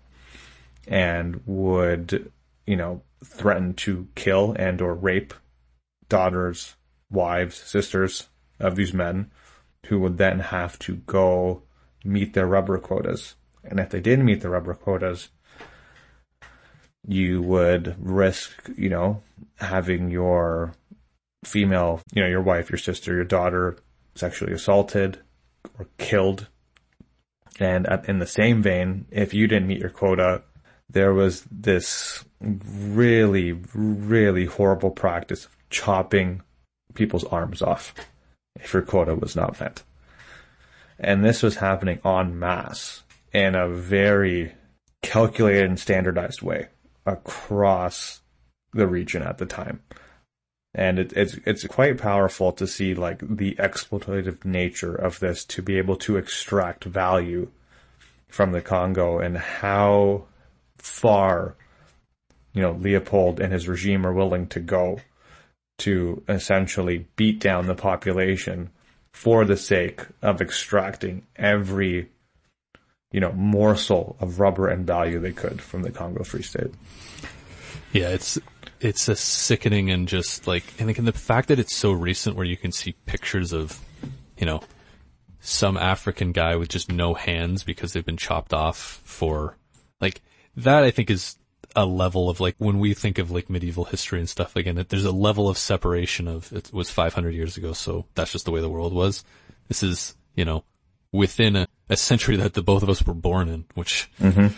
and 0.86 1.40
would 1.46 2.30
you 2.66 2.76
know 2.76 3.02
threaten 3.24 3.74
to 3.74 4.08
kill 4.14 4.54
and 4.58 4.80
or 4.80 4.94
rape 4.94 5.34
daughters, 6.08 6.76
wives, 7.10 7.56
sisters 7.56 8.28
of 8.58 8.76
these 8.76 8.92
men, 8.92 9.30
who 9.86 9.98
would 10.00 10.18
then 10.18 10.40
have 10.40 10.78
to 10.80 10.96
go 10.96 11.62
meet 12.04 12.34
their 12.34 12.46
rubber 12.46 12.78
quotas. 12.78 13.34
And 13.64 13.78
if 13.78 13.90
they 13.90 14.00
didn't 14.00 14.24
meet 14.24 14.40
the 14.40 14.48
rubber 14.48 14.74
quotas, 14.74 15.28
you 17.06 17.42
would 17.42 17.96
risk, 17.98 18.70
you 18.76 18.88
know, 18.88 19.22
having 19.56 20.10
your 20.10 20.74
female, 21.44 22.00
you 22.12 22.22
know, 22.22 22.28
your 22.28 22.42
wife, 22.42 22.70
your 22.70 22.78
sister, 22.78 23.14
your 23.14 23.24
daughter 23.24 23.76
sexually 24.14 24.52
assaulted 24.52 25.18
or 25.78 25.86
killed. 25.98 26.48
And 27.60 27.86
in 28.08 28.18
the 28.18 28.26
same 28.26 28.62
vein, 28.62 29.04
if 29.10 29.34
you 29.34 29.46
didn't 29.46 29.68
meet 29.68 29.80
your 29.80 29.90
quota, 29.90 30.42
there 30.88 31.12
was 31.12 31.44
this 31.50 32.24
really, 32.40 33.52
really 33.74 34.46
horrible 34.46 34.90
practice 34.90 35.44
of 35.44 35.56
chopping 35.68 36.42
people's 36.94 37.24
arms 37.24 37.62
off 37.62 37.94
if 38.56 38.72
your 38.72 38.82
quota 38.82 39.14
was 39.14 39.36
not 39.36 39.60
met. 39.60 39.82
And 40.98 41.24
this 41.24 41.42
was 41.42 41.56
happening 41.56 42.00
en 42.04 42.38
masse 42.38 43.02
in 43.32 43.54
a 43.54 43.68
very 43.68 44.52
calculated 45.02 45.66
and 45.66 45.78
standardized 45.78 46.42
way 46.42 46.68
across 47.06 48.22
the 48.72 48.86
region 48.86 49.22
at 49.22 49.38
the 49.38 49.46
time. 49.46 49.82
And 50.74 50.98
it, 50.98 51.12
it's 51.14 51.36
it's 51.44 51.66
quite 51.66 51.98
powerful 51.98 52.52
to 52.52 52.66
see 52.66 52.94
like 52.94 53.18
the 53.20 53.56
exploitative 53.56 54.44
nature 54.44 54.94
of 54.94 55.18
this 55.18 55.44
to 55.46 55.62
be 55.62 55.78
able 55.78 55.96
to 55.96 56.16
extract 56.16 56.84
value 56.84 57.50
from 58.28 58.52
the 58.52 58.60
Congo 58.60 59.18
and 59.18 59.36
how 59.36 60.26
far 60.78 61.56
you 62.54 62.62
know 62.62 62.72
Leopold 62.72 63.40
and 63.40 63.52
his 63.52 63.68
regime 63.68 64.06
are 64.06 64.12
willing 64.12 64.46
to 64.48 64.60
go 64.60 65.00
to 65.78 66.22
essentially 66.28 67.08
beat 67.16 67.40
down 67.40 67.66
the 67.66 67.74
population 67.74 68.70
for 69.12 69.44
the 69.44 69.56
sake 69.56 70.02
of 70.22 70.40
extracting 70.40 71.26
every 71.36 72.08
you 73.10 73.20
know 73.20 73.32
morsel 73.32 74.16
of 74.20 74.38
rubber 74.38 74.68
and 74.68 74.86
value 74.86 75.18
they 75.18 75.32
could 75.32 75.60
from 75.60 75.82
the 75.82 75.90
Congo 75.90 76.22
Free 76.22 76.42
State. 76.42 76.72
Yeah, 77.92 78.10
it's 78.10 78.38
it's 78.80 79.08
a 79.08 79.16
sickening 79.16 79.90
and 79.90 80.08
just 80.08 80.46
like 80.46 80.64
and 80.78 80.88
again 80.90 81.04
the 81.04 81.12
fact 81.12 81.48
that 81.48 81.58
it's 81.58 81.74
so 81.74 81.92
recent 81.92 82.36
where 82.36 82.46
you 82.46 82.56
can 82.56 82.72
see 82.72 82.92
pictures 83.06 83.52
of 83.52 83.78
you 84.38 84.46
know 84.46 84.60
some 85.40 85.76
African 85.76 86.32
guy 86.32 86.56
with 86.56 86.68
just 86.68 86.90
no 86.90 87.14
hands 87.14 87.64
because 87.64 87.92
they've 87.92 88.04
been 88.04 88.16
chopped 88.16 88.52
off 88.52 89.00
for 89.04 89.56
like 90.00 90.22
that 90.56 90.82
I 90.84 90.90
think 90.90 91.10
is 91.10 91.36
a 91.76 91.86
level 91.86 92.28
of 92.28 92.40
like 92.40 92.56
when 92.58 92.78
we 92.78 92.94
think 92.94 93.18
of 93.18 93.30
like 93.30 93.48
medieval 93.48 93.84
history 93.84 94.18
and 94.18 94.28
stuff 94.28 94.56
again 94.56 94.84
there's 94.88 95.04
a 95.04 95.12
level 95.12 95.48
of 95.48 95.56
separation 95.56 96.26
of 96.26 96.52
it 96.52 96.72
was 96.72 96.90
500 96.90 97.30
years 97.30 97.56
ago 97.56 97.72
so 97.72 98.06
that's 98.14 98.32
just 98.32 98.44
the 98.44 98.50
way 98.50 98.60
the 98.60 98.68
world 98.68 98.92
was 98.92 99.24
this 99.68 99.82
is 99.82 100.16
you 100.34 100.44
know 100.44 100.64
within 101.12 101.54
a, 101.56 101.68
a 101.88 101.96
century 101.96 102.36
that 102.36 102.54
the 102.54 102.62
both 102.62 102.82
of 102.82 102.88
us 102.88 103.04
were 103.04 103.14
born 103.14 103.48
in 103.48 103.64
which 103.74 104.10
mm-hmm. 104.20 104.48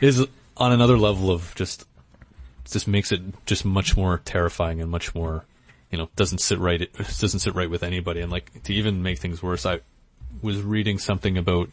is 0.00 0.26
on 0.56 0.72
another 0.72 0.98
level 0.98 1.30
of 1.30 1.54
just 1.54 1.84
just 2.70 2.88
makes 2.88 3.12
it 3.12 3.20
just 3.46 3.64
much 3.64 3.96
more 3.96 4.20
terrifying 4.24 4.80
and 4.80 4.90
much 4.90 5.14
more 5.14 5.44
you 5.90 5.98
know 5.98 6.08
doesn't 6.16 6.38
sit 6.38 6.58
right 6.58 6.82
it 6.82 6.92
doesn't 6.96 7.40
sit 7.40 7.54
right 7.54 7.70
with 7.70 7.82
anybody 7.82 8.20
and 8.20 8.30
like 8.30 8.62
to 8.62 8.72
even 8.72 9.02
make 9.02 9.18
things 9.18 9.42
worse 9.42 9.66
I 9.66 9.80
was 10.40 10.62
reading 10.62 10.98
something 10.98 11.36
about 11.36 11.70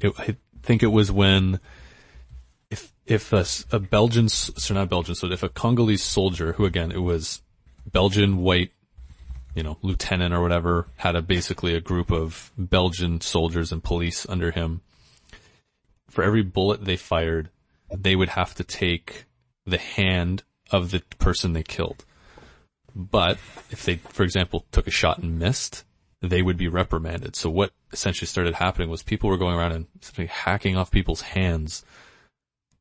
it, 0.00 0.12
I 0.18 0.36
think 0.62 0.82
it 0.82 0.88
was 0.88 1.10
when 1.10 1.60
if 3.06 3.32
a, 3.32 3.46
a 3.74 3.78
Belgian, 3.78 4.28
so 4.28 4.74
not 4.74 4.88
Belgian, 4.88 5.14
so 5.14 5.30
if 5.30 5.42
a 5.42 5.48
Congolese 5.48 6.02
soldier, 6.02 6.52
who 6.52 6.64
again, 6.64 6.90
it 6.90 7.02
was 7.02 7.40
Belgian 7.90 8.38
white, 8.38 8.72
you 9.54 9.62
know, 9.62 9.78
lieutenant 9.82 10.34
or 10.34 10.42
whatever, 10.42 10.88
had 10.96 11.14
a 11.14 11.22
basically 11.22 11.74
a 11.74 11.80
group 11.80 12.10
of 12.10 12.50
Belgian 12.58 13.20
soldiers 13.20 13.70
and 13.70 13.82
police 13.82 14.26
under 14.28 14.50
him. 14.50 14.80
For 16.10 16.24
every 16.24 16.42
bullet 16.42 16.84
they 16.84 16.96
fired, 16.96 17.50
they 17.94 18.16
would 18.16 18.30
have 18.30 18.54
to 18.56 18.64
take 18.64 19.24
the 19.66 19.78
hand 19.78 20.42
of 20.70 20.90
the 20.90 21.02
person 21.18 21.52
they 21.52 21.62
killed. 21.62 22.04
But 22.94 23.38
if 23.70 23.84
they, 23.84 23.96
for 23.96 24.22
example, 24.22 24.64
took 24.72 24.86
a 24.86 24.90
shot 24.90 25.18
and 25.18 25.38
missed, 25.38 25.84
they 26.22 26.40
would 26.40 26.56
be 26.56 26.68
reprimanded. 26.68 27.36
So 27.36 27.50
what 27.50 27.72
essentially 27.92 28.26
started 28.26 28.54
happening 28.54 28.88
was 28.88 29.02
people 29.02 29.28
were 29.28 29.36
going 29.36 29.56
around 29.56 29.72
and 29.72 29.86
simply 30.00 30.26
hacking 30.26 30.76
off 30.76 30.90
people's 30.90 31.20
hands 31.20 31.84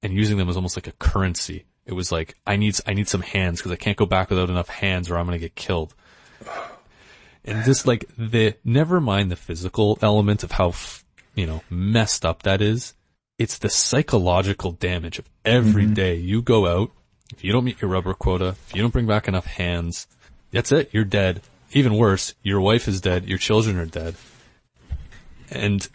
and 0.01 0.13
using 0.13 0.38
them 0.38 0.49
as 0.49 0.55
almost 0.55 0.77
like 0.77 0.88
a 0.88 0.93
currency. 0.93 1.65
It 1.86 1.93
was 1.93 2.11
like, 2.11 2.36
I 2.47 2.55
need, 2.55 2.77
I 2.88 2.93
need 2.93 3.07
some 3.07 3.21
hands 3.21 3.59
because 3.59 3.71
I 3.71 3.75
can't 3.75 3.97
go 3.97 4.05
back 4.05 4.29
without 4.29 4.49
enough 4.49 4.69
hands 4.69 5.09
or 5.09 5.17
I'm 5.17 5.25
going 5.25 5.38
to 5.38 5.45
get 5.45 5.55
killed. 5.55 5.93
And 7.43 7.63
just 7.63 7.86
like 7.86 8.05
the, 8.17 8.55
never 8.63 8.99
mind 8.99 9.29
the 9.29 9.36
physical 9.36 9.99
element 10.01 10.43
of 10.43 10.51
how, 10.51 10.73
you 11.36 11.45
know, 11.45 11.61
messed 11.69 12.25
up 12.25 12.43
that 12.43 12.61
is. 12.61 12.95
It's 13.38 13.57
the 13.57 13.69
psychological 13.69 14.71
damage 14.71 15.19
of 15.19 15.29
every 15.43 15.83
mm-hmm. 15.83 15.93
day 15.93 16.15
you 16.15 16.41
go 16.41 16.67
out. 16.67 16.91
If 17.33 17.43
you 17.43 17.51
don't 17.51 17.65
meet 17.65 17.81
your 17.81 17.91
rubber 17.91 18.13
quota, 18.13 18.55
if 18.67 18.75
you 18.75 18.81
don't 18.81 18.93
bring 18.93 19.07
back 19.07 19.27
enough 19.27 19.45
hands, 19.45 20.07
that's 20.51 20.71
it. 20.71 20.89
You're 20.93 21.03
dead. 21.03 21.41
Even 21.73 21.97
worse, 21.97 22.33
your 22.43 22.61
wife 22.61 22.88
is 22.88 23.01
dead. 23.01 23.25
Your 23.25 23.38
children 23.38 23.77
are 23.77 23.86
dead. 23.86 24.15
And, 25.49 25.88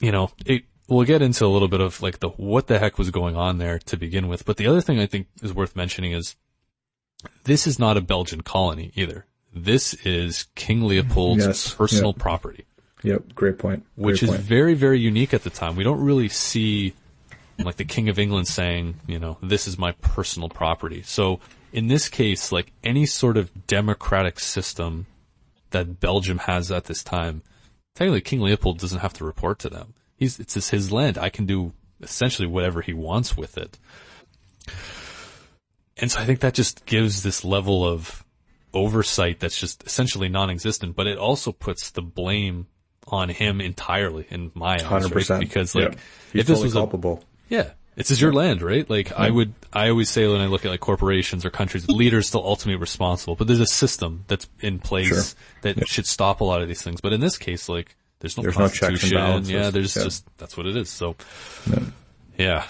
you 0.00 0.12
know, 0.12 0.30
it, 0.44 0.62
we'll 0.88 1.04
get 1.04 1.22
into 1.22 1.44
a 1.44 1.48
little 1.48 1.68
bit 1.68 1.80
of 1.80 2.00
like 2.02 2.20
the 2.20 2.28
what 2.28 2.68
the 2.68 2.78
heck 2.78 2.98
was 2.98 3.10
going 3.10 3.36
on 3.36 3.58
there 3.58 3.78
to 3.80 3.96
begin 3.96 4.28
with. 4.28 4.44
But 4.44 4.56
the 4.56 4.66
other 4.66 4.80
thing 4.80 5.00
I 5.00 5.06
think 5.06 5.26
is 5.42 5.52
worth 5.52 5.74
mentioning 5.74 6.12
is 6.12 6.36
this 7.44 7.66
is 7.66 7.78
not 7.78 7.96
a 7.96 8.00
Belgian 8.00 8.42
colony 8.42 8.92
either. 8.94 9.26
This 9.52 9.94
is 9.94 10.46
King 10.54 10.82
Leopold's 10.82 11.46
yes, 11.46 11.74
personal 11.74 12.12
property. 12.12 12.66
Yep, 13.06 13.36
great 13.36 13.56
point. 13.56 13.84
Great 13.94 14.04
which 14.04 14.22
is 14.24 14.34
very, 14.34 14.74
very 14.74 14.98
unique 14.98 15.32
at 15.32 15.44
the 15.44 15.50
time. 15.50 15.76
We 15.76 15.84
don't 15.84 16.00
really 16.00 16.28
see 16.28 16.92
like 17.56 17.76
the 17.76 17.84
King 17.84 18.08
of 18.08 18.18
England 18.18 18.48
saying, 18.48 18.96
you 19.06 19.20
know, 19.20 19.38
this 19.40 19.68
is 19.68 19.78
my 19.78 19.92
personal 19.92 20.48
property. 20.48 21.02
So 21.02 21.38
in 21.72 21.86
this 21.86 22.08
case, 22.08 22.50
like 22.50 22.72
any 22.82 23.06
sort 23.06 23.36
of 23.36 23.68
democratic 23.68 24.40
system 24.40 25.06
that 25.70 26.00
Belgium 26.00 26.38
has 26.38 26.72
at 26.72 26.86
this 26.86 27.04
time, 27.04 27.42
technically 27.94 28.22
King 28.22 28.40
Leopold 28.40 28.80
doesn't 28.80 28.98
have 28.98 29.12
to 29.14 29.24
report 29.24 29.60
to 29.60 29.68
them. 29.68 29.94
He's, 30.16 30.40
it's 30.40 30.70
his 30.70 30.90
land. 30.90 31.16
I 31.16 31.28
can 31.28 31.46
do 31.46 31.74
essentially 32.02 32.48
whatever 32.48 32.80
he 32.82 32.92
wants 32.92 33.36
with 33.36 33.56
it. 33.56 33.78
And 35.96 36.10
so 36.10 36.18
I 36.18 36.24
think 36.24 36.40
that 36.40 36.54
just 36.54 36.86
gives 36.86 37.22
this 37.22 37.44
level 37.44 37.86
of 37.86 38.24
oversight 38.74 39.38
that's 39.38 39.60
just 39.60 39.84
essentially 39.84 40.28
non-existent, 40.28 40.96
but 40.96 41.06
it 41.06 41.18
also 41.18 41.52
puts 41.52 41.90
the 41.90 42.02
blame 42.02 42.66
on 43.06 43.28
him 43.28 43.60
entirely 43.60 44.26
in 44.30 44.50
my 44.54 44.74
eyes, 44.74 45.30
right? 45.30 45.40
Because 45.40 45.74
like, 45.74 45.92
yeah. 45.92 46.40
if 46.40 46.46
this 46.46 46.62
was 46.62 46.72
culpable. 46.72 47.22
A, 47.22 47.54
yeah. 47.54 47.70
It's 47.96 48.10
is 48.10 48.20
your 48.20 48.32
land, 48.32 48.60
right? 48.60 48.88
Like 48.88 49.08
yeah. 49.08 49.16
I 49.16 49.30
would, 49.30 49.54
I 49.72 49.88
always 49.88 50.10
say 50.10 50.28
when 50.28 50.42
I 50.42 50.46
look 50.46 50.66
at 50.66 50.70
like 50.70 50.80
corporations 50.80 51.46
or 51.46 51.50
countries, 51.50 51.88
leaders 51.88 52.28
still 52.28 52.44
ultimately 52.44 52.78
responsible, 52.78 53.36
but 53.36 53.46
there's 53.46 53.60
a 53.60 53.66
system 53.66 54.24
that's 54.28 54.46
in 54.60 54.78
place 54.78 55.08
sure. 55.08 55.40
that 55.62 55.78
yep. 55.78 55.86
should 55.86 56.06
stop 56.06 56.42
a 56.42 56.44
lot 56.44 56.60
of 56.60 56.68
these 56.68 56.82
things. 56.82 57.00
But 57.00 57.14
in 57.14 57.20
this 57.20 57.38
case, 57.38 57.70
like 57.70 57.96
there's 58.20 58.36
no 58.36 58.42
there's 58.42 58.56
constitution. 58.56 59.16
No 59.16 59.38
Yeah, 59.38 59.70
there's 59.70 59.96
yeah. 59.96 60.04
just 60.04 60.26
that's 60.36 60.56
what 60.56 60.66
it 60.66 60.76
is. 60.76 60.90
So, 60.90 61.16
yeah. 61.70 61.78
yeah. 62.36 62.66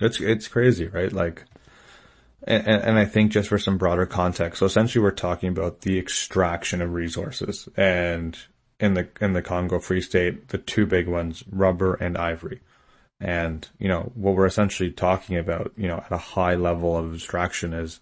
it's 0.00 0.20
it's 0.20 0.46
crazy, 0.46 0.86
right? 0.86 1.12
Like, 1.12 1.44
and, 2.44 2.66
and 2.66 2.98
I 2.98 3.04
think 3.04 3.32
just 3.32 3.48
for 3.48 3.58
some 3.58 3.78
broader 3.78 4.06
context, 4.06 4.60
so 4.60 4.66
essentially 4.66 5.02
we're 5.02 5.10
talking 5.10 5.48
about 5.48 5.80
the 5.80 5.98
extraction 5.98 6.82
of 6.82 6.92
resources, 6.92 7.68
and 7.76 8.38
in 8.78 8.94
the 8.94 9.08
in 9.20 9.32
the 9.32 9.42
Congo 9.42 9.78
Free 9.78 10.00
State, 10.00 10.48
the 10.48 10.58
two 10.58 10.86
big 10.86 11.08
ones, 11.08 11.44
rubber 11.50 11.94
and 11.94 12.16
ivory. 12.16 12.60
And, 13.18 13.66
you 13.78 13.88
know, 13.88 14.12
what 14.14 14.34
we're 14.34 14.46
essentially 14.46 14.90
talking 14.90 15.38
about, 15.38 15.72
you 15.76 15.88
know, 15.88 15.96
at 15.96 16.12
a 16.12 16.18
high 16.18 16.54
level 16.54 16.96
of 16.96 17.14
abstraction 17.14 17.72
is 17.72 18.00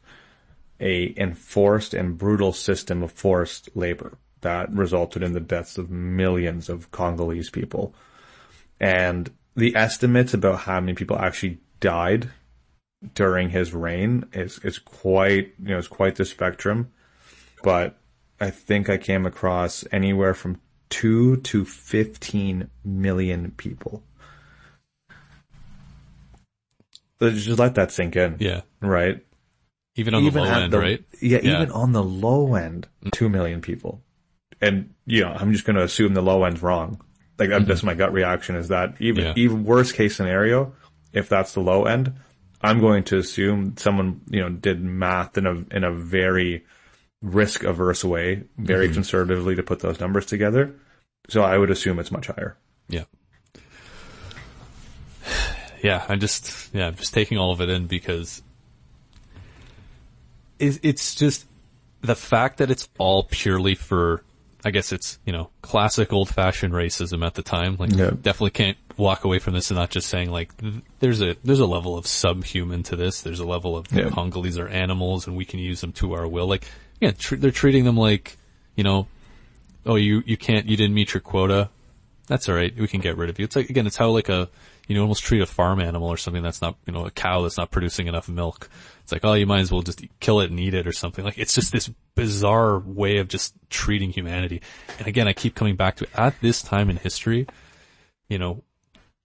a 0.81 1.15
enforced 1.17 1.95
and 1.95 2.19
brutal 2.19 2.53
system 2.53 3.03
of 3.03 3.13
forced 3.13 3.69
labor 3.77 4.19
that 4.41 4.73
resulted 4.73 5.23
in 5.23 5.33
the 5.33 5.41
deaths 5.41 5.79
of 5.79 5.91
millions 5.91 6.69
of 6.69 6.91
Congolese 6.91 7.49
people. 7.49 7.95
And 8.81 9.31
the 9.55 9.77
estimates 9.77 10.35
about 10.35 10.61
how 10.61 10.81
many 10.81 10.95
people 10.95 11.17
actually 11.17 11.59
died 11.79 12.29
during 13.15 13.51
his 13.51 13.73
reign 13.73 14.25
is, 14.33 14.59
is 14.61 14.79
quite, 14.79 15.55
you 15.63 15.69
know, 15.69 15.79
it's 15.79 15.89
quite 15.89 16.17
the 16.17 16.25
spectrum. 16.25 16.91
But 17.63 17.97
I 18.41 18.51
think 18.51 18.91
I 18.91 18.99
came 18.99 19.27
across 19.27 19.85
anywhere 19.93 20.35
from 20.35 20.61
two 20.95 21.39
to 21.39 21.65
15 21.65 22.71
million 22.85 23.53
people. 23.57 24.03
just 27.21 27.59
let 27.59 27.77
that 27.77 27.91
sink 27.91 28.17
in. 28.17 28.37
Yeah. 28.39 28.63
Right. 28.81 29.25
Even 29.97 30.15
on 30.15 30.25
even 30.25 30.43
the 30.43 30.51
low 30.51 30.55
end, 30.55 30.73
the, 30.73 30.79
right? 30.79 31.05
Yeah, 31.23 31.39
yeah, 31.43 31.57
even 31.57 31.71
on 31.71 31.93
the 31.93 32.03
low 32.03 32.55
end, 32.55 32.89
two 33.13 33.29
million 33.29 33.61
people 33.61 34.03
and 34.65 34.95
you 35.07 35.23
know, 35.23 35.31
I'm 35.31 35.53
just 35.53 35.65
going 35.65 35.77
to 35.77 35.83
assume 35.83 36.15
the 36.15 36.23
low 36.23 36.45
end's 36.45 36.63
wrong. 36.63 37.01
Like 37.39 37.51
mm-hmm. 37.51 37.67
that's 37.67 37.83
my 37.83 37.95
gut 37.95 38.13
reaction 38.13 38.57
is 38.57 38.69
that 38.69 38.95
even, 39.01 39.25
yeah. 39.25 39.33
even 39.37 39.65
worst 39.65 39.95
case 39.95 40.17
scenario, 40.17 40.73
if 41.13 41.29
that's 41.29 41.53
the 41.53 41.61
low 41.61 41.85
end, 41.85 42.15
I'm 42.63 42.81
going 42.81 43.05
to 43.05 43.19
assume 43.19 43.77
someone, 43.77 44.23
you 44.29 44.41
know, 44.41 44.49
did 44.49 44.83
math 44.83 45.37
in 45.37 45.47
a, 45.47 45.77
in 45.77 45.85
a 45.85 45.93
very 45.93 46.65
risk 47.21 47.65
averse 47.65 48.05
way, 48.05 48.45
very 48.57 48.87
mm-hmm. 48.87 48.95
conservatively 48.95 49.57
to 49.57 49.63
put 49.63 49.81
those 49.81 50.01
numbers 50.01 50.27
together. 50.27 50.75
So 51.29 51.43
I 51.43 51.57
would 51.59 51.71
assume 51.71 51.99
it's 51.99 52.11
much 52.13 52.27
higher. 52.29 52.57
Yeah. 52.89 53.05
Yeah, 55.83 56.03
I'm 56.09 56.19
just 56.19 56.71
yeah, 56.75 56.87
I'm 56.87 56.95
just 56.95 57.13
taking 57.13 57.37
all 57.37 57.53
of 57.53 57.61
it 57.61 57.69
in 57.69 57.87
because 57.87 58.43
it's 60.59 61.15
just 61.15 61.45
the 62.01 62.15
fact 62.15 62.57
that 62.59 62.71
it's 62.71 62.89
all 62.97 63.25
purely 63.25 63.75
for 63.75 64.23
I 64.65 64.71
guess 64.71 64.93
it's, 64.93 65.19
you 65.27 65.33
know, 65.35 65.51
classic 65.61 66.11
old 66.11 66.31
fashioned 66.31 66.73
racism 66.73 67.23
at 67.27 67.35
the 67.35 67.43
time. 67.43 67.77
Like 67.79 67.93
Yeah. 67.93 68.13
definitely 68.19 68.53
can't 68.53 68.79
walk 68.97 69.25
away 69.25 69.39
from 69.41 69.53
this 69.53 69.71
and 69.71 69.79
not 69.79 69.91
just 69.91 70.09
saying 70.09 70.31
like 70.31 70.53
there's 71.01 71.21
a 71.21 71.37
there's 71.45 71.61
a 71.61 71.67
level 71.67 71.99
of 71.99 72.07
subhuman 72.07 72.83
to 72.85 72.97
this. 72.97 73.21
There's 73.21 73.41
a 73.41 73.47
level 73.47 73.77
of 73.77 73.93
Yeah. 73.93 74.09
Congolese 74.09 74.57
are 74.59 74.69
animals 74.69 75.27
and 75.27 75.37
we 75.37 75.45
can 75.45 75.61
use 75.61 75.83
them 75.83 75.93
to 75.95 76.15
our 76.15 76.27
will. 76.27 76.47
Like 76.47 76.65
yeah, 76.99 77.11
tr- 77.11 77.37
they're 77.37 77.51
treating 77.51 77.85
them 77.85 77.99
like, 77.99 78.39
you 78.75 78.85
know, 78.85 79.07
oh 79.87 79.97
you 79.97 80.23
you 80.27 80.37
can't 80.37 80.67
you 80.67 80.77
didn't 80.77 80.95
meet 80.95 81.15
your 81.15 81.21
quota. 81.21 81.71
That's 82.27 82.49
all 82.49 82.55
right. 82.55 82.75
We 82.75 82.89
can 82.89 83.01
get 83.01 83.19
rid 83.19 83.29
of 83.29 83.39
you. 83.39 83.45
It's 83.45 83.57
like 83.57 83.71
again, 83.71 83.87
it's 83.87 83.97
how 83.97 84.11
like 84.11 84.29
a 84.29 84.49
you 84.89 84.95
know 84.95 85.03
almost 85.03 85.25
treat 85.25 85.43
a 85.43 85.47
farm 85.47 85.81
animal 85.81 86.09
or 86.09 86.17
something 86.17 86.43
that's 86.43 86.63
not 86.63 86.77
you 86.87 86.93
know 86.93 87.07
a 87.07 87.11
cow 87.11 87.43
that's 87.43 87.59
not 87.59 87.71
producing 87.71 88.07
enough 88.07 88.29
milk. 88.29 88.69
It's 89.03 89.13
like 89.13 89.25
oh 89.25 89.35
you 89.35 89.47
might 89.47 89.61
as 89.61 89.71
well 89.71 89.83
just 89.83 90.03
kill 90.21 90.41
it 90.41 90.51
and 90.51 90.59
eat 90.59 90.75
it 90.75 90.87
or 90.87 90.93
something. 90.93 91.25
Like 91.25 91.39
it's 91.39 91.55
just 91.55 91.73
this 91.73 91.91
bizarre 92.15 92.79
way 92.79 93.19
of 93.19 93.29
just 93.29 93.55
treating 93.71 94.11
humanity. 94.11 94.63
And 94.99 95.07
again, 95.07 95.29
I 95.29 95.33
keep 95.33 95.55
coming 95.55 95.77
back 95.77 95.97
to 95.97 96.09
at 96.15 96.41
this 96.41 96.63
time 96.63 96.91
in 96.91 96.97
history, 96.97 97.47
you 98.29 98.39
know, 98.39 98.63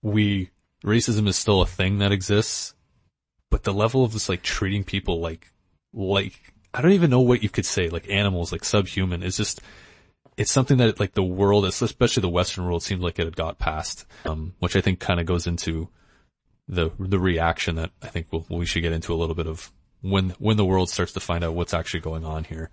we 0.01 0.49
racism 0.83 1.27
is 1.27 1.35
still 1.35 1.61
a 1.61 1.65
thing 1.65 1.99
that 1.99 2.11
exists, 2.11 2.73
but 3.49 3.63
the 3.63 3.73
level 3.73 4.03
of 4.03 4.11
just 4.11 4.29
like 4.29 4.41
treating 4.41 4.83
people 4.83 5.19
like 5.19 5.51
like 5.93 6.53
I 6.73 6.81
don't 6.81 6.91
even 6.91 7.09
know 7.09 7.21
what 7.21 7.43
you 7.43 7.49
could 7.49 7.65
say 7.65 7.89
like 7.89 8.09
animals 8.09 8.51
like 8.51 8.63
subhuman 8.63 9.23
is 9.23 9.37
just 9.37 9.61
it's 10.39 10.51
something 10.51 10.77
that 10.77 10.99
like 10.99 11.13
the 11.13 11.23
world, 11.23 11.65
especially 11.65 12.21
the 12.21 12.29
Western 12.29 12.65
world, 12.65 12.81
seems 12.81 13.01
like 13.01 13.19
it 13.19 13.25
had 13.25 13.35
got 13.35 13.59
past, 13.59 14.05
um, 14.25 14.53
which 14.59 14.75
I 14.75 14.81
think 14.81 14.99
kind 14.99 15.19
of 15.19 15.25
goes 15.25 15.45
into 15.45 15.89
the 16.67 16.91
the 16.97 17.19
reaction 17.19 17.75
that 17.75 17.91
I 18.01 18.07
think 18.07 18.27
we'll, 18.31 18.45
we 18.49 18.65
should 18.65 18.81
get 18.81 18.93
into 18.93 19.13
a 19.13 19.17
little 19.17 19.35
bit 19.35 19.47
of 19.47 19.71
when 20.01 20.29
when 20.39 20.55
the 20.57 20.65
world 20.65 20.89
starts 20.89 21.11
to 21.13 21.19
find 21.19 21.43
out 21.43 21.53
what's 21.55 21.73
actually 21.73 21.99
going 21.99 22.23
on 22.25 22.45
here. 22.45 22.69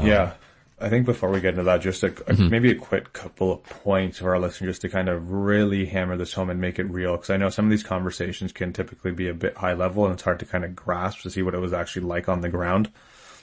yeah. 0.00 0.34
I 0.80 0.88
think 0.88 1.06
before 1.06 1.30
we 1.30 1.40
get 1.40 1.50
into 1.50 1.62
that, 1.64 1.80
just 1.80 2.02
a, 2.02 2.08
Mm-hmm. 2.08 2.48
maybe 2.48 2.70
a 2.72 2.74
quick 2.74 3.12
couple 3.12 3.52
of 3.52 3.62
points 3.62 4.18
for 4.18 4.30
our 4.34 4.40
listeners 4.40 4.70
just 4.70 4.82
to 4.82 4.88
kind 4.88 5.08
of 5.08 5.30
really 5.30 5.86
hammer 5.86 6.16
this 6.16 6.32
home 6.32 6.50
and 6.50 6.60
make 6.60 6.80
it 6.80 6.84
real. 6.90 7.16
Cause 7.16 7.30
I 7.30 7.36
know 7.36 7.50
some 7.50 7.66
of 7.66 7.70
these 7.70 7.84
conversations 7.84 8.52
can 8.52 8.72
typically 8.72 9.12
be 9.12 9.28
a 9.28 9.34
bit 9.34 9.56
high 9.56 9.74
level 9.74 10.04
and 10.04 10.14
it's 10.14 10.24
hard 10.24 10.40
to 10.40 10.44
kind 10.46 10.64
of 10.64 10.74
grasp 10.74 11.20
to 11.22 11.30
see 11.30 11.42
what 11.42 11.54
it 11.54 11.58
was 11.60 11.72
actually 11.72 12.06
like 12.06 12.28
on 12.28 12.40
the 12.40 12.48
ground. 12.48 12.90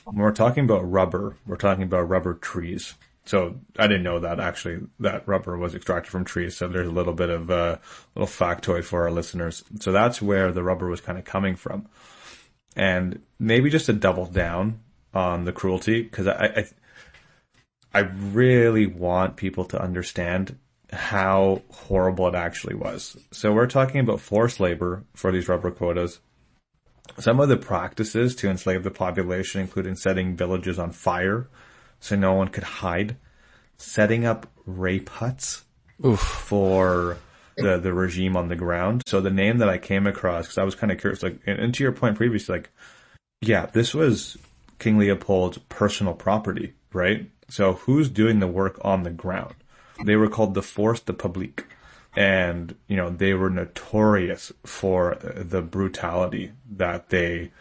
When 0.03 0.17
we're 0.17 0.33
talking 0.33 0.65
about 0.65 0.89
rubber, 0.91 1.37
we're 1.45 1.55
talking 1.55 1.83
about 1.83 2.09
rubber 2.09 2.33
trees. 2.33 2.95
So 3.29 3.59
I 3.77 3.85
didn't 3.85 4.01
know 4.01 4.17
that 4.21 4.39
actually 4.39 4.87
that 5.01 5.27
rubber 5.27 5.55
was 5.55 5.75
extracted 5.75 6.11
from 6.11 6.25
trees. 6.25 6.57
So 6.57 6.67
there's 6.67 6.87
a 6.87 6.91
little 6.91 7.13
bit 7.13 7.29
of 7.29 7.51
a 7.51 7.79
little 8.15 8.27
factoid 8.27 8.85
for 8.85 9.03
our 9.03 9.11
listeners. 9.11 9.63
So 9.81 9.91
that's 9.91 10.19
where 10.19 10.51
the 10.51 10.63
rubber 10.63 10.87
was 10.87 10.99
kind 10.99 11.19
of 11.19 11.25
coming 11.25 11.55
from. 11.55 11.87
And 12.75 13.21
maybe 13.37 13.69
just 13.69 13.85
to 13.85 13.93
double 13.93 14.25
down 14.25 14.79
on 15.13 15.45
the 15.45 15.51
cruelty, 15.51 16.01
because 16.01 16.25
I, 16.25 16.65
I, 17.93 17.99
I 17.99 17.99
really 17.99 18.87
want 18.87 19.35
people 19.35 19.65
to 19.65 19.79
understand 19.79 20.57
how 20.91 21.61
horrible 21.69 22.29
it 22.29 22.33
actually 22.33 22.73
was. 22.73 23.15
So 23.29 23.53
we're 23.53 23.67
talking 23.67 23.99
about 23.99 24.21
forced 24.21 24.59
labor 24.59 25.03
for 25.13 25.31
these 25.31 25.47
rubber 25.47 25.69
quotas. 25.69 26.19
Some 27.19 27.39
of 27.39 27.47
the 27.47 27.57
practices 27.57 28.35
to 28.37 28.49
enslave 28.49 28.83
the 28.83 28.89
population, 28.89 29.61
including 29.61 29.97
setting 29.97 30.35
villages 30.35 30.79
on 30.79 30.89
fire 30.93 31.47
so 31.99 32.15
no 32.15 32.33
one 32.33 32.47
could 32.47 32.63
hide, 32.63 33.17
setting 33.77 34.25
up 34.25 34.47
rape 34.65 35.09
huts 35.09 35.63
for 36.17 37.17
the, 37.57 37.77
the 37.77 37.93
regime 37.93 38.37
on 38.37 38.47
the 38.47 38.55
ground. 38.55 39.03
So 39.05 39.21
the 39.21 39.29
name 39.29 39.57
that 39.57 39.69
I 39.69 39.77
came 39.77 40.07
across, 40.07 40.45
because 40.45 40.57
I 40.57 40.63
was 40.63 40.75
kind 40.75 40.91
of 40.91 40.99
curious, 40.99 41.23
like, 41.23 41.39
and, 41.45 41.59
and 41.59 41.73
to 41.73 41.83
your 41.83 41.91
point 41.91 42.15
previously, 42.15 42.55
like, 42.55 42.69
yeah, 43.41 43.65
this 43.67 43.93
was 43.93 44.37
King 44.79 44.97
Leopold's 44.97 45.57
personal 45.69 46.13
property, 46.13 46.73
right? 46.93 47.29
So 47.49 47.73
who's 47.73 48.09
doing 48.09 48.39
the 48.39 48.47
work 48.47 48.79
on 48.81 49.03
the 49.03 49.09
ground? 49.09 49.55
They 50.05 50.15
were 50.15 50.29
called 50.29 50.53
the 50.53 50.61
Force 50.61 51.01
de 51.01 51.13
Publique. 51.13 51.65
And, 52.15 52.75
you 52.87 52.95
know, 52.95 53.09
they 53.09 53.33
were 53.33 53.49
notorious 53.49 54.51
for 54.65 55.17
the 55.21 55.61
brutality 55.61 56.51
that 56.71 57.09
they, 57.09 57.51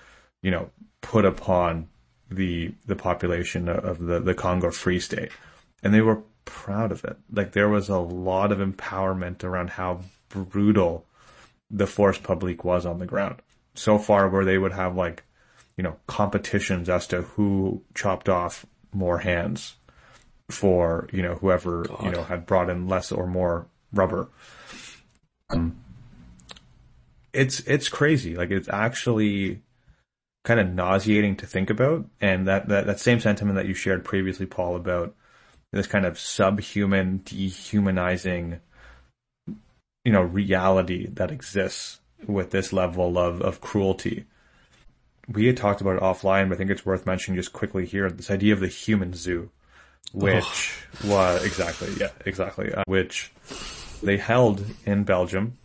you 0.42 0.50
know, 0.50 0.70
put 1.00 1.24
upon 1.24 1.88
the, 2.30 2.72
the 2.86 2.96
population 2.96 3.68
of 3.68 3.98
the, 3.98 4.20
the 4.20 4.34
Congo 4.34 4.70
Free 4.70 5.00
State. 5.00 5.30
And 5.82 5.94
they 5.94 6.00
were 6.00 6.22
proud 6.44 6.92
of 6.92 7.04
it. 7.04 7.16
Like 7.32 7.52
there 7.52 7.68
was 7.68 7.88
a 7.88 7.98
lot 7.98 8.52
of 8.52 8.58
empowerment 8.58 9.44
around 9.44 9.70
how 9.70 10.00
brutal 10.28 11.06
the 11.70 11.86
Force 11.86 12.18
Publique 12.18 12.64
was 12.64 12.86
on 12.86 12.98
the 12.98 13.06
ground. 13.06 13.36
So 13.74 13.98
far 13.98 14.28
where 14.28 14.44
they 14.44 14.58
would 14.58 14.72
have 14.72 14.96
like, 14.96 15.24
you 15.76 15.84
know, 15.84 15.96
competitions 16.06 16.88
as 16.88 17.06
to 17.08 17.22
who 17.22 17.82
chopped 17.94 18.28
off 18.28 18.66
more 18.92 19.18
hands 19.18 19.76
for, 20.50 21.08
you 21.12 21.22
know, 21.22 21.34
whoever, 21.34 21.86
you 22.02 22.10
know, 22.10 22.24
had 22.24 22.46
brought 22.46 22.70
in 22.70 22.88
less 22.88 23.12
or 23.12 23.26
more 23.26 23.66
rubber. 23.92 24.28
Um, 25.50 25.78
it's, 27.32 27.60
it's 27.60 27.88
crazy. 27.88 28.36
Like 28.36 28.50
it's 28.50 28.68
actually 28.68 29.62
kind 30.48 30.58
of 30.58 30.68
nauseating 30.68 31.36
to 31.36 31.46
think 31.46 31.70
about. 31.70 32.06
And 32.20 32.48
that, 32.48 32.68
that, 32.68 32.86
that 32.86 32.98
same 32.98 33.20
sentiment 33.20 33.56
that 33.56 33.66
you 33.66 33.74
shared 33.74 34.04
previously, 34.04 34.46
Paul, 34.46 34.74
about 34.74 35.14
this 35.72 35.86
kind 35.86 36.04
of 36.04 36.18
subhuman, 36.18 37.20
dehumanizing, 37.24 38.60
you 39.46 40.12
know, 40.12 40.22
reality 40.22 41.06
that 41.12 41.30
exists 41.30 42.00
with 42.26 42.50
this 42.50 42.72
level 42.72 43.16
of, 43.16 43.40
of 43.42 43.60
cruelty 43.60 44.24
we 45.28 45.46
had 45.46 45.56
talked 45.56 45.80
about 45.80 45.96
it 45.96 46.02
offline, 46.02 46.48
but 46.48 46.54
I 46.54 46.58
think 46.58 46.70
it's 46.70 46.86
worth 46.86 47.06
mentioning 47.06 47.36
just 47.36 47.52
quickly 47.52 47.84
here. 47.84 48.10
This 48.10 48.30
idea 48.30 48.54
of 48.54 48.60
the 48.60 48.68
human 48.68 49.12
zoo, 49.12 49.50
which 50.12 50.82
was 51.04 51.44
exactly, 51.44 51.92
yeah, 51.98 52.10
exactly, 52.24 52.72
uh, 52.72 52.82
which 52.86 53.30
they 54.02 54.16
held 54.16 54.64
in 54.86 55.04
Belgium, 55.04 55.58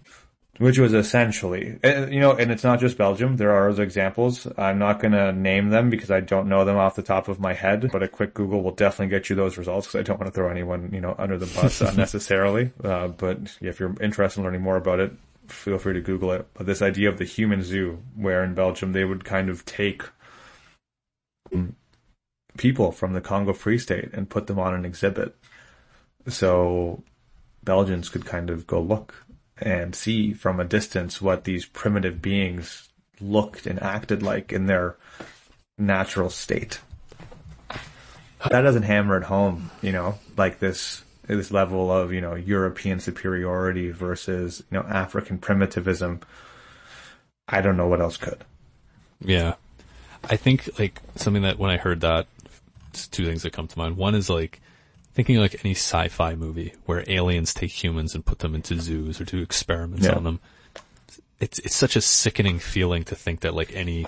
which 0.64 0.80
was 0.80 0.94
essentially, 0.94 1.78
uh, 1.84 2.08
you 2.08 2.22
know, 2.22 2.32
and 2.32 2.50
it's 2.50 2.64
not 2.64 2.80
just 2.80 2.98
Belgium. 2.98 3.36
There 3.36 3.52
are 3.52 3.68
other 3.68 3.84
examples. 3.84 4.48
I'm 4.58 4.80
not 4.80 5.02
going 5.02 5.12
to 5.12 5.34
name 5.34 5.72
them 5.72 5.90
because 5.90 6.10
I 6.10 6.22
don't 6.22 6.48
know 6.48 6.64
them 6.64 6.78
off 6.78 6.96
the 6.96 7.04
top 7.04 7.28
of 7.28 7.38
my 7.38 7.52
head, 7.52 7.90
but 7.92 8.02
a 8.02 8.08
quick 8.08 8.34
Google 8.34 8.64
will 8.64 8.72
definitely 8.72 9.10
get 9.10 9.30
you 9.30 9.36
those 9.36 9.58
results 9.58 9.88
because 9.88 10.00
I 10.00 10.04
don't 10.04 10.22
want 10.22 10.32
to 10.32 10.34
throw 10.34 10.50
anyone, 10.50 10.90
you 10.94 11.02
know, 11.02 11.16
under 11.20 11.38
the 11.38 11.48
bus 11.48 11.82
unnecessarily. 11.82 12.72
Uh, 12.82 13.10
but 13.10 13.58
if 13.60 13.78
you're 13.78 13.94
interested 14.00 14.40
in 14.40 14.46
learning 14.46 14.62
more 14.62 14.78
about 14.78 15.02
it, 15.02 15.12
feel 15.48 15.78
free 15.78 15.96
to 15.96 16.02
Google 16.02 16.32
it. 16.32 16.48
But 16.54 16.66
this 16.66 16.82
idea 16.82 17.10
of 17.10 17.18
the 17.18 17.26
human 17.26 17.62
zoo, 17.62 18.02
where 18.16 18.42
in 18.42 18.54
Belgium 18.54 18.94
they 18.94 19.04
would 19.04 19.26
kind 19.26 19.50
of 19.50 19.66
take 19.66 20.04
people 22.56 22.94
from 22.94 23.12
the 23.12 23.20
Congo 23.20 23.52
Free 23.52 23.78
State 23.78 24.14
and 24.14 24.30
put 24.30 24.48
them 24.48 24.60
on 24.60 24.74
an 24.74 24.86
exhibit. 24.86 25.36
So 26.30 27.04
Belgians 27.66 28.08
could 28.08 28.26
kind 28.26 28.50
of 28.50 28.66
go 28.66 28.80
look 28.80 29.26
and 29.58 29.96
see 29.96 30.34
from 30.34 30.60
a 30.60 30.66
distance 30.66 31.22
what 31.22 31.44
these 31.44 31.66
primitive 31.66 32.22
beings 32.22 32.90
looked 33.22 33.66
and 33.68 33.82
acted 33.82 34.24
like 34.24 34.52
in 34.52 34.66
their 34.66 34.96
natural 35.78 36.30
state. 36.30 36.80
That 38.50 38.62
doesn't 38.62 38.84
hammer 38.84 39.18
it 39.18 39.24
home, 39.24 39.72
you 39.82 39.92
know, 39.92 40.20
like 40.36 40.60
this 40.60 41.04
this 41.28 41.52
level 41.52 41.92
of 41.92 42.12
you 42.12 42.20
know 42.20 42.36
European 42.36 43.00
superiority 43.00 43.92
versus 43.92 44.64
you 44.70 44.78
know 44.78 44.86
African 44.86 45.38
primitivism. 45.38 46.22
I 47.48 47.62
don't 47.62 47.78
know 47.78 47.88
what 47.88 48.02
else 48.02 48.18
could. 48.18 48.44
Yeah. 49.22 49.56
I 50.30 50.38
think 50.38 50.70
like 50.80 51.00
something 51.16 51.44
that 51.44 51.60
when 51.60 51.70
I 51.70 51.78
heard 51.78 52.02
that, 52.02 52.28
two 53.12 53.26
things 53.26 53.44
that 53.44 53.54
come 53.54 53.68
to 53.68 53.78
mind. 53.78 53.98
One 53.98 54.16
is 54.16 54.30
like 54.30 54.62
thinking 55.14 55.38
like 55.38 55.64
any 55.64 55.76
sci-fi 55.76 56.36
movie 56.36 56.74
where 56.86 57.04
aliens 57.08 57.54
take 57.54 57.72
humans 57.84 58.16
and 58.16 58.26
put 58.26 58.40
them 58.40 58.56
into 58.56 58.80
zoos 58.80 59.22
or 59.22 59.26
do 59.26 59.42
experiments 59.42 60.06
Yeah. 60.06 60.14
on 60.14 60.24
them. 60.24 60.40
It's 61.40 61.60
it's 61.60 61.76
such 61.76 61.96
a 61.96 62.02
sickening 62.02 62.60
feeling 62.60 63.04
to 63.06 63.16
think 63.16 63.42
that 63.42 63.54
like 63.54 63.74
any 63.74 64.06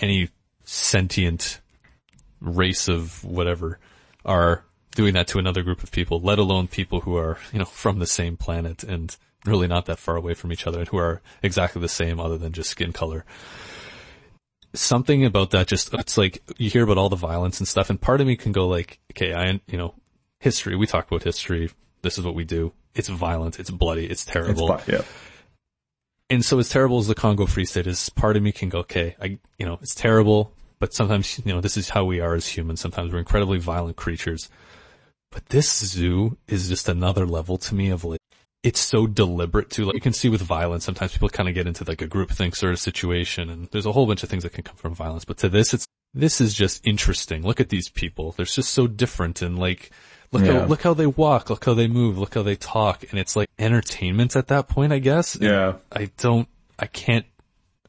any 0.00 0.30
sentient 0.64 1.60
race 2.40 2.88
of 2.88 3.22
whatever 3.24 3.78
are 4.24 4.64
doing 4.94 5.14
that 5.14 5.26
to 5.28 5.38
another 5.38 5.62
group 5.62 5.82
of 5.82 5.90
people, 5.90 6.20
let 6.20 6.38
alone 6.38 6.68
people 6.68 7.00
who 7.00 7.16
are, 7.16 7.38
you 7.52 7.58
know, 7.58 7.64
from 7.64 7.98
the 7.98 8.06
same 8.06 8.36
planet 8.36 8.82
and 8.84 9.16
really 9.44 9.66
not 9.66 9.86
that 9.86 9.98
far 9.98 10.16
away 10.16 10.34
from 10.34 10.52
each 10.52 10.66
other 10.66 10.78
and 10.80 10.88
who 10.88 10.96
are 10.96 11.20
exactly 11.42 11.80
the 11.82 11.88
same 11.88 12.18
other 12.20 12.38
than 12.38 12.52
just 12.52 12.70
skin 12.70 12.92
color. 12.92 13.24
Something 14.72 15.24
about 15.24 15.50
that 15.50 15.66
just, 15.68 15.92
it's 15.94 16.16
like, 16.16 16.42
you 16.56 16.70
hear 16.70 16.82
about 16.84 16.96
all 16.98 17.08
the 17.08 17.16
violence 17.16 17.58
and 17.60 17.68
stuff 17.68 17.90
and 17.90 18.00
part 18.00 18.20
of 18.20 18.26
me 18.26 18.36
can 18.36 18.52
go 18.52 18.66
like, 18.66 18.98
okay, 19.12 19.34
I, 19.34 19.60
you 19.66 19.76
know, 19.78 19.94
history, 20.44 20.76
we 20.76 20.86
talk 20.86 21.08
about 21.08 21.22
history. 21.24 21.70
This 22.02 22.18
is 22.18 22.24
what 22.24 22.34
we 22.36 22.44
do. 22.44 22.72
It's 22.94 23.08
violent. 23.08 23.58
It's 23.58 23.70
bloody. 23.70 24.04
It's 24.04 24.22
It's 24.22 24.32
terrible 24.32 24.68
fi- 24.68 24.92
yeah. 24.92 25.02
and 26.30 26.44
so 26.44 26.58
as 26.58 26.68
terrible 26.68 26.98
as 26.98 27.08
the 27.08 27.14
Congo 27.14 27.46
Free 27.46 27.64
State 27.64 27.86
is, 27.88 28.10
part 28.10 28.36
of 28.36 28.42
me 28.42 28.52
can 28.52 28.68
go, 28.68 28.78
okay, 28.80 29.16
I, 29.20 29.38
you 29.58 29.66
know, 29.66 29.78
it's 29.82 29.94
terrible, 29.94 30.52
but 30.78 30.94
sometimes, 30.94 31.40
you 31.44 31.52
know, 31.52 31.60
this 31.60 31.76
is 31.76 31.88
how 31.88 32.04
we 32.04 32.20
are 32.20 32.34
as 32.34 32.46
humans. 32.46 32.80
Sometimes 32.80 33.12
we're 33.12 33.18
incredibly 33.18 33.58
violent 33.58 33.96
creatures. 33.96 34.50
But 35.32 35.46
this 35.46 35.68
zoo 35.84 36.36
is 36.46 36.68
just 36.68 36.88
another 36.88 37.26
level 37.26 37.58
to 37.58 37.74
me 37.74 37.90
of 37.90 38.04
like, 38.04 38.20
it's 38.62 38.80
so 38.80 39.06
deliberate 39.06 39.70
too. 39.70 39.84
Like 39.84 39.94
you 39.94 40.00
can 40.00 40.12
see 40.12 40.28
with 40.28 40.42
violence, 40.42 40.84
sometimes 40.84 41.12
people 41.12 41.28
kind 41.28 41.48
of 41.48 41.54
get 41.54 41.66
into 41.66 41.84
like 41.84 42.02
a 42.02 42.06
groupthink 42.06 42.54
sort 42.54 42.72
of 42.72 42.78
situation 42.78 43.50
and 43.50 43.68
there's 43.72 43.86
a 43.86 43.92
whole 43.92 44.06
bunch 44.06 44.22
of 44.22 44.28
things 44.28 44.42
that 44.44 44.52
can 44.52 44.62
come 44.62 44.76
from 44.76 44.94
violence. 44.94 45.24
But 45.24 45.38
to 45.38 45.48
this, 45.48 45.74
it's, 45.74 45.86
this 46.14 46.40
is 46.40 46.54
just 46.54 46.86
interesting. 46.86 47.42
Look 47.42 47.60
at 47.60 47.70
these 47.70 47.88
people. 47.88 48.32
They're 48.32 48.46
just 48.46 48.70
so 48.72 48.86
different 48.86 49.42
and 49.42 49.58
like, 49.58 49.90
look 50.32 50.44
Yeah. 50.44 50.60
how, 50.60 50.66
look 50.66 50.82
how 50.82 50.94
they 50.94 51.06
walk, 51.06 51.50
look 51.50 51.64
how 51.64 51.74
they 51.74 51.86
move, 51.88 52.18
look 52.18 52.34
how 52.34 52.42
they 52.42 52.56
talk. 52.56 53.04
And 53.10 53.18
it's 53.18 53.36
like 53.36 53.48
entertainment 53.58 54.36
at 54.36 54.48
that 54.48 54.68
point, 54.68 54.92
I 54.92 54.98
guess. 54.98 55.36
Yeah. 55.40 55.74
I 55.92 56.10
don't, 56.18 56.48
I 56.78 56.86
can't, 56.86 57.26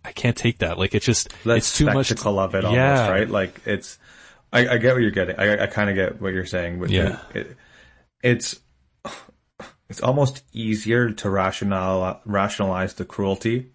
I 0.03 0.11
can't 0.11 0.37
take 0.37 0.59
that. 0.59 0.77
Like 0.77 0.93
it's 0.95 1.05
just, 1.05 1.29
that 1.45 1.57
it's 1.57 1.75
too 1.77 1.85
much. 1.85 2.07
spectacle 2.07 2.39
of 2.39 2.53
it 2.55 2.63
almost, 2.65 2.75
Yeah. 2.77 3.09
right? 3.09 3.29
Like 3.29 3.59
it's, 3.65 3.97
I, 4.53 4.67
I 4.67 4.77
get 4.77 4.93
what 4.93 5.01
you're 5.01 5.11
getting. 5.11 5.37
I, 5.37 5.63
I 5.63 5.67
kind 5.67 5.89
of 5.89 5.95
get 5.95 6.21
what 6.21 6.33
you're 6.33 6.45
saying. 6.45 6.79
But 6.79 6.89
Yeah. 6.91 7.19
it, 7.33 7.37
it, 7.37 7.57
it's, 8.23 8.59
it's 9.89 10.01
almost 10.01 10.43
easier 10.53 11.11
to 11.11 11.29
rational, 11.29 12.19
rationalize 12.25 12.93
the 12.95 13.05
cruelty 13.05 13.71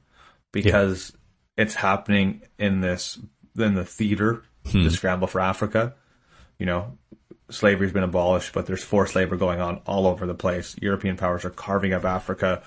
because 0.52 1.12
it's 1.56 1.74
happening 1.74 2.42
in 2.58 2.80
this, 2.80 3.18
in 3.56 3.74
the 3.74 3.84
theater, 3.84 4.42
Hmm. 4.70 4.82
the 4.84 4.90
scramble 4.90 5.26
for 5.26 5.40
Africa. 5.40 5.94
You 6.58 6.66
know, 6.66 6.98
slavery's 7.50 7.92
been 7.92 8.02
abolished, 8.02 8.52
but 8.52 8.66
there's 8.66 8.82
forced 8.84 9.14
labor 9.16 9.36
going 9.36 9.60
on 9.60 9.80
all 9.86 10.06
over 10.06 10.26
the 10.26 10.34
place. 10.34 10.76
European 10.80 11.16
powers 11.16 11.44
are 11.44 11.50
carving 11.50 11.92
up 11.92 12.04
Africa. 12.04 12.62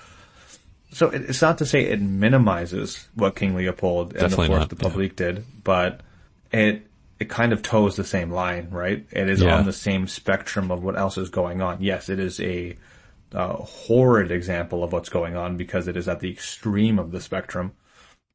So 0.92 1.10
it- 1.10 1.24
it's 1.30 1.42
not 1.42 1.58
to 1.60 1.66
say 1.66 1.82
it 1.86 2.02
minimizes 2.02 3.08
what 3.16 3.36
King 3.36 3.56
Leopold 3.56 4.12
and 4.12 4.20
Definitely 4.22 4.48
the 4.48 4.52
Fourth 4.54 4.60
not, 4.60 4.72
yeah. 4.72 4.88
Republic 4.88 5.16
did, 5.16 5.46
but 5.64 6.02
it 6.52 6.88
it 7.20 7.30
kind 7.30 7.54
of 7.54 7.62
toes 7.62 7.96
the 7.96 8.04
same 8.04 8.32
line, 8.32 8.68
right? 8.70 9.06
It 9.12 9.30
is 9.30 9.42
Yeah. 9.42 9.56
on 9.58 9.66
the 9.66 9.72
same 9.72 10.08
spectrum 10.08 10.72
of 10.72 10.84
what 10.84 10.98
else 10.98 11.18
is 11.18 11.30
going 11.30 11.62
on. 11.62 11.78
Yes, 11.82 12.10
it 12.10 12.20
is 12.20 12.40
a 12.42 12.76
uh, 13.34 13.54
horrid 13.54 14.30
example 14.30 14.84
of 14.84 14.92
what's 14.92 15.10
going 15.10 15.36
on 15.36 15.56
because 15.56 15.88
it 15.88 15.96
is 15.96 16.08
at 16.10 16.20
the 16.20 16.30
extreme 16.30 17.00
of 17.00 17.12
the 17.12 17.22
spectrum, 17.22 17.72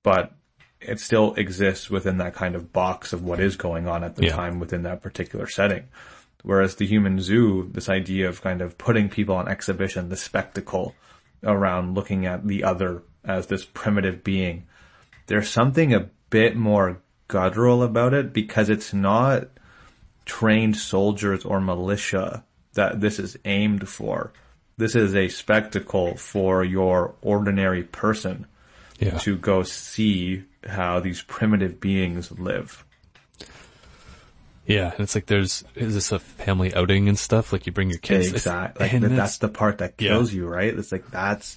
but 0.03 0.33
it 0.81 1.01
still 1.01 1.35
exists 1.35 1.91
within 1.91 2.19
that 2.19 2.35
kind 2.35 2.55
of 2.55 2.73
box 2.73 3.13
of 3.13 3.23
what 3.23 3.41
is 3.41 3.57
going 3.57 3.87
on 3.89 4.03
at 4.03 4.17
the 4.17 4.25
Yeah. 4.27 4.35
time 4.35 4.59
within 4.59 4.83
that 4.85 5.03
particular 5.03 5.47
setting. 5.49 5.85
Whereas 6.43 6.77
the 6.77 6.87
human 6.87 7.21
zoo, 7.21 7.69
this 7.73 7.89
idea 7.89 8.29
of 8.29 8.43
kind 8.43 8.63
of 8.63 8.79
putting 8.79 9.09
people 9.09 9.35
on 9.35 9.49
exhibition, 9.49 10.09
the 10.09 10.17
spectacle 10.17 10.95
around 11.43 11.95
looking 11.95 12.27
at 12.27 12.47
the 12.47 12.65
other 12.65 13.03
as 13.25 13.47
this 13.47 13.65
primitive 13.65 14.23
being, 14.25 14.67
there's 15.27 15.49
something 15.49 15.93
a 15.93 16.09
bit 16.31 16.57
more 16.57 17.01
guttural 17.27 17.83
about 17.83 18.15
it 18.15 18.33
because 18.33 18.71
it's 18.71 18.95
not 18.95 19.49
trained 20.25 20.77
soldiers 20.77 21.45
or 21.45 21.61
militia 21.61 22.45
that 22.75 23.01
this 23.01 23.19
is 23.19 23.39
aimed 23.45 23.89
for. 23.89 24.33
This 24.77 24.95
is 24.95 25.15
a 25.15 25.29
spectacle 25.29 26.17
for 26.17 26.63
your 26.63 27.17
ordinary 27.21 27.83
person 27.83 28.47
Yeah. 29.01 29.19
to 29.19 29.37
go 29.37 29.63
see 29.63 30.45
how 30.67 31.01
these 31.01 31.23
primitive 31.23 31.81
beings 31.81 32.31
live. 32.33 32.85
Yeah. 34.69 34.93
And 34.93 35.01
it's 35.01 35.15
like 35.17 35.27
there's, 35.27 35.65
is 35.75 35.95
this 35.95 36.13
a 36.13 36.19
family 36.21 36.73
outing 36.75 37.09
and 37.09 37.19
stuff? 37.19 37.53
Like 37.53 37.67
you 37.67 37.73
bring 37.73 37.91
your 37.91 37.99
kids. 37.99 38.29
Exactly. 38.31 38.85
Like 38.87 38.93
and 38.93 39.03
that, 39.03 39.17
that's 39.17 39.39
the 39.39 39.49
part 39.49 39.79
that 39.79 39.95
Yeah. 39.99 40.11
kills 40.11 40.33
you, 40.33 40.47
right? 40.47 40.73
It's 40.73 40.93
like 40.93 41.11
that's 41.11 41.57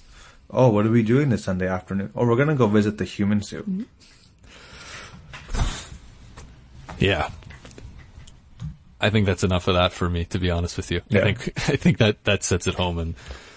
oh, 0.50 0.68
what 0.70 0.84
are 0.86 0.90
we 0.90 1.02
doing 1.02 1.28
this 1.28 1.44
Sunday 1.44 1.68
afternoon? 1.68 2.10
Oh, 2.16 2.26
we're 2.26 2.36
gonna 2.36 2.54
go 2.56 2.66
visit 2.66 2.98
the 2.98 3.04
human 3.04 3.42
zoo. 3.42 3.62
Mm-hmm. 3.62 3.82
Yeah. 6.98 7.30
I 9.00 9.10
think 9.10 9.26
that's 9.26 9.42
enough 9.44 9.66
of 9.68 9.74
that 9.74 9.92
for 9.92 10.08
me, 10.08 10.24
to 10.26 10.38
be 10.38 10.50
honest 10.50 10.76
with 10.76 10.90
you. 10.90 11.00
Yeah. 11.08 11.20
I 11.20 11.34
think, 11.34 11.48
I 11.68 11.76
think 11.76 11.98
that, 11.98 12.24
that 12.24 12.44
sets 12.44 12.66
it 12.66 12.74
home 12.74 12.98
and 12.98 13.14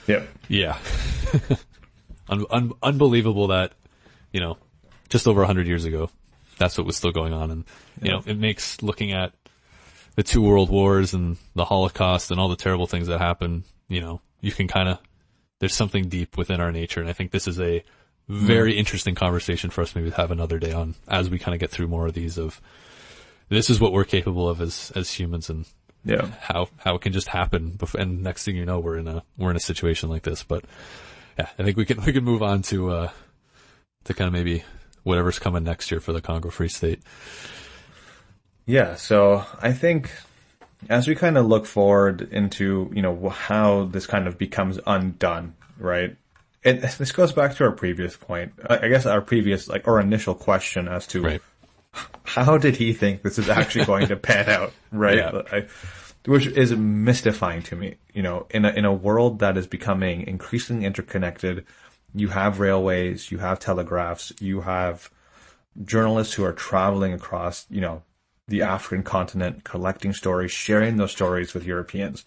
Yep. 0.08 0.28
yeah. 0.47 0.78
un- 2.30 2.45
un- 2.49 2.74
unbelievable 2.82 3.47
that, 3.47 3.74
you 4.32 4.39
know, 4.39 4.58
just 5.10 5.28
over 5.28 5.43
a 5.43 5.47
hundred 5.47 5.68
years 5.68 5.86
ago, 5.86 6.10
that's 6.58 6.78
what 6.78 6.88
was 6.88 6.97
still 6.97 7.12
going 7.12 7.34
on. 7.34 7.51
And, 7.51 7.64
you 8.01 8.12
know, 8.12 8.22
it 8.26 8.38
makes 8.38 8.82
looking 8.82 9.12
at 9.14 9.34
the 10.16 10.24
two 10.24 10.41
world 10.41 10.70
wars 10.70 11.13
and 11.13 11.38
the 11.55 11.66
Holocaust 11.66 12.32
and 12.32 12.39
all 12.39 12.49
the 12.49 12.55
terrible 12.55 12.88
things 12.88 13.07
that 13.07 13.20
happen, 13.20 13.63
you 13.88 14.01
know, 14.01 14.22
you 14.41 14.51
can 14.51 14.68
kind 14.68 14.89
of, 14.89 14.99
there's 15.59 15.74
something 15.76 16.07
deep 16.09 16.38
within 16.38 16.59
our 16.61 16.72
nature. 16.72 16.99
And 17.01 17.09
I 17.09 17.13
think 17.13 17.32
this 17.32 17.47
is 17.47 17.59
a 17.59 17.84
very 18.28 18.78
interesting 18.78 19.13
conversation 19.16 19.70
for 19.70 19.82
us 19.82 19.93
maybe 19.95 20.09
to 20.09 20.16
have 20.18 20.32
another 20.32 20.57
day 20.57 20.72
on 20.72 20.95
as 21.07 21.30
we 21.30 21.38
kind 21.38 21.53
of 21.53 21.59
get 21.59 21.70
through 21.70 21.88
more 21.88 22.07
of 22.07 22.13
these 22.13 22.38
of 22.38 22.59
this 23.49 23.70
is 23.70 23.80
what 23.80 23.93
we're 23.93 24.03
capable 24.05 24.49
of 24.49 24.61
as, 24.61 24.91
as 24.95 25.11
humans 25.11 25.49
and 25.49 25.66
Yeah. 26.03 26.28
how, 26.41 26.68
how 26.78 26.95
it 26.95 27.01
can 27.01 27.13
just 27.13 27.28
happen. 27.28 27.72
bef- 27.78 27.93
And 27.99 28.24
next 28.24 28.43
thing 28.45 28.55
you 28.55 28.66
know, 28.66 28.80
we're 28.80 28.97
in 28.97 29.07
a, 29.07 29.24
we're 29.38 29.51
in 29.51 29.55
a 29.55 29.59
situation 29.59 30.09
like 30.09 30.24
this, 30.24 30.43
but 30.43 30.66
yeah, 31.38 31.49
I 31.59 31.63
think 31.63 31.78
we 31.78 31.86
can, 31.86 32.01
we 32.05 32.13
can 32.13 32.24
move 32.24 32.41
on 32.41 32.61
to, 32.63 32.89
uh, 32.91 33.09
to 34.05 34.13
kind 34.13 34.28
of 34.28 34.34
maybe 34.34 34.63
whatever's 35.03 35.38
coming 35.38 35.63
next 35.63 35.91
year 35.91 35.99
for 35.99 36.13
the 36.13 36.22
Congo 36.22 36.49
Free 36.49 36.70
State. 36.70 37.01
Yeah, 38.66 38.95
so 38.95 39.45
I 39.61 39.74
think 39.74 40.11
as 40.89 41.07
we 41.07 41.16
kind 41.16 41.38
of 41.38 41.45
look 41.45 41.66
forward 41.66 42.22
into, 42.32 42.91
you 42.93 43.01
know, 43.01 43.30
how 43.30 43.86
this 43.86 44.07
kind 44.07 44.28
of 44.28 44.38
becomes 44.38 44.80
undone, 44.86 45.55
right? 45.78 46.16
It, 46.63 46.82
this 46.97 47.11
goes 47.11 47.32
back 47.34 47.55
to 47.55 47.66
our 47.66 47.72
previous 47.72 48.18
point. 48.18 48.53
I 48.68 48.86
I 48.86 48.88
guess 48.89 49.05
our 49.05 49.22
previous, 49.22 49.68
like, 49.68 49.88
our 49.88 49.99
initial 49.99 50.36
question 50.36 50.88
as 50.88 51.07
to 51.07 51.22
Right. 51.22 51.41
how 52.24 52.57
did 52.57 52.76
he 52.76 52.93
think 52.93 53.22
this 53.22 53.38
is 53.39 53.49
actually 53.49 53.86
going 53.93 54.07
to 54.07 54.16
pan 54.16 54.49
out, 54.49 54.74
right? 54.91 55.18
Yeah. 55.18 55.41
I, 55.51 55.68
which 56.26 56.47
is 56.47 56.76
mystifying 56.76 57.61
to 57.63 57.76
me. 57.76 57.95
You 58.13 58.24
know, 58.24 58.47
in 58.49 58.66
a 58.66 58.70
in 58.70 58.86
a 58.86 58.93
world 58.93 59.39
that 59.39 59.57
is 59.57 59.68
becoming 59.68 60.26
increasingly 60.28 60.86
interconnected, 60.86 61.66
you 62.16 62.30
have 62.30 62.59
railways, 62.59 63.32
you 63.32 63.38
have 63.38 63.59
telegraphs, 63.59 64.34
you 64.39 64.61
have 64.61 65.11
journalists 65.84 66.34
who 66.34 66.43
are 66.43 66.53
traveling 66.53 67.13
across, 67.13 67.66
you 67.70 67.82
know, 67.82 68.01
the 68.48 68.62
African 68.62 69.04
continent, 69.04 69.64
collecting 69.64 70.14
stories, 70.14 70.52
sharing 70.52 70.98
those 70.98 71.12
stories 71.12 71.54
with 71.54 71.66
Europeans. 71.66 72.26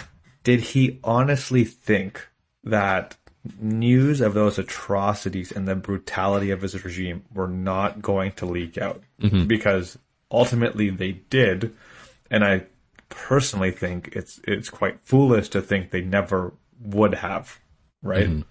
Did 0.45 0.61
he 0.61 0.99
honestly 1.05 1.65
think 1.65 2.29
that 2.65 3.17
news 3.61 4.21
of 4.21 4.35
those 4.35 4.59
atrocities 4.59 5.51
and 5.53 5.67
the 5.67 5.75
brutality 5.75 6.51
of 6.51 6.63
his 6.63 6.85
regime 6.85 7.25
were 7.33 7.49
not 7.49 8.03
going 8.03 8.33
to 8.33 8.47
leak 8.47 8.79
out? 8.79 9.03
Mm-hmm. 9.21 9.47
Because 9.47 9.99
ultimately 10.31 10.91
they 10.91 11.13
did, 11.13 11.75
and 12.31 12.45
I 12.45 12.67
personally 13.09 13.71
think 13.71 14.11
it's 14.17 14.41
it's 14.45 14.71
quite 14.71 14.99
foolish 15.03 15.49
to 15.51 15.61
think 15.61 15.91
they 15.91 16.01
never 16.01 16.55
would 16.81 17.15
have, 17.15 17.61
right? 18.03 18.29
Mm-hmm. 18.29 18.43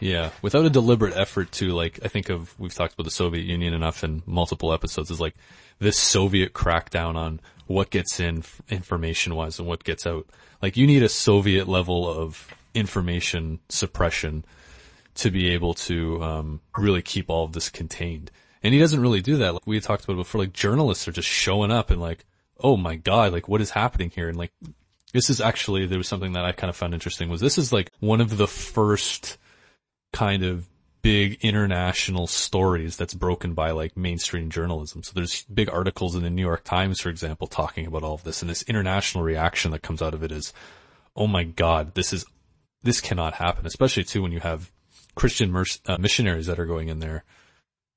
Yeah, 0.00 0.30
without 0.42 0.64
a 0.64 0.70
deliberate 0.70 1.16
effort 1.16 1.50
to 1.52 1.70
like, 1.70 1.98
I 2.04 2.08
think 2.08 2.28
of, 2.28 2.58
we've 2.58 2.74
talked 2.74 2.94
about 2.94 3.04
the 3.04 3.10
Soviet 3.10 3.44
Union 3.44 3.74
enough 3.74 4.04
in 4.04 4.22
multiple 4.26 4.72
episodes 4.72 5.10
is 5.10 5.20
like 5.20 5.34
this 5.80 5.98
Soviet 5.98 6.52
crackdown 6.52 7.16
on 7.16 7.40
what 7.66 7.90
gets 7.90 8.20
in 8.20 8.44
information 8.68 9.34
wise 9.34 9.58
and 9.58 9.66
what 9.66 9.82
gets 9.82 10.06
out. 10.06 10.26
Like 10.62 10.76
you 10.76 10.86
need 10.86 11.02
a 11.02 11.08
Soviet 11.08 11.66
level 11.66 12.08
of 12.08 12.48
information 12.74 13.58
suppression 13.68 14.44
to 15.16 15.32
be 15.32 15.48
able 15.50 15.74
to, 15.74 16.22
um, 16.22 16.60
really 16.76 17.02
keep 17.02 17.28
all 17.28 17.44
of 17.44 17.52
this 17.52 17.68
contained. 17.68 18.30
And 18.62 18.72
he 18.72 18.78
doesn't 18.78 19.00
really 19.00 19.20
do 19.20 19.38
that. 19.38 19.54
Like 19.54 19.66
we 19.66 19.80
talked 19.80 20.04
about 20.04 20.16
before, 20.16 20.42
like 20.42 20.52
journalists 20.52 21.08
are 21.08 21.12
just 21.12 21.28
showing 21.28 21.72
up 21.72 21.90
and 21.90 22.00
like, 22.00 22.24
oh 22.60 22.76
my 22.76 22.94
God, 22.94 23.32
like 23.32 23.48
what 23.48 23.60
is 23.60 23.70
happening 23.70 24.10
here? 24.10 24.28
And 24.28 24.38
like, 24.38 24.52
this 25.12 25.28
is 25.28 25.40
actually, 25.40 25.86
there 25.86 25.98
was 25.98 26.06
something 26.06 26.34
that 26.34 26.44
I 26.44 26.52
kind 26.52 26.68
of 26.70 26.76
found 26.76 26.94
interesting 26.94 27.28
was 27.28 27.40
this 27.40 27.58
is 27.58 27.72
like 27.72 27.90
one 27.98 28.20
of 28.20 28.36
the 28.36 28.46
first, 28.46 29.38
kind 30.12 30.42
of 30.42 30.68
big 31.02 31.38
international 31.42 32.26
stories 32.26 32.96
that's 32.96 33.14
broken 33.14 33.54
by 33.54 33.70
like 33.70 33.96
mainstream 33.96 34.50
journalism. 34.50 35.02
So 35.02 35.12
there's 35.14 35.44
big 35.44 35.70
articles 35.70 36.14
in 36.14 36.22
the 36.22 36.30
New 36.30 36.42
York 36.42 36.64
Times, 36.64 37.00
for 37.00 37.08
example, 37.08 37.46
talking 37.46 37.86
about 37.86 38.02
all 38.02 38.14
of 38.14 38.24
this 38.24 38.42
and 38.42 38.50
this 38.50 38.62
international 38.64 39.24
reaction 39.24 39.70
that 39.70 39.82
comes 39.82 40.02
out 40.02 40.14
of 40.14 40.22
it 40.22 40.32
is, 40.32 40.52
oh 41.14 41.26
my 41.26 41.44
God, 41.44 41.94
this 41.94 42.12
is, 42.12 42.24
this 42.82 43.00
cannot 43.00 43.34
happen, 43.34 43.66
especially 43.66 44.04
too 44.04 44.22
when 44.22 44.32
you 44.32 44.40
have 44.40 44.70
Christian 45.14 45.54
uh, 45.86 45.98
missionaries 45.98 46.46
that 46.46 46.58
are 46.58 46.66
going 46.66 46.88
in 46.88 46.98
there 46.98 47.24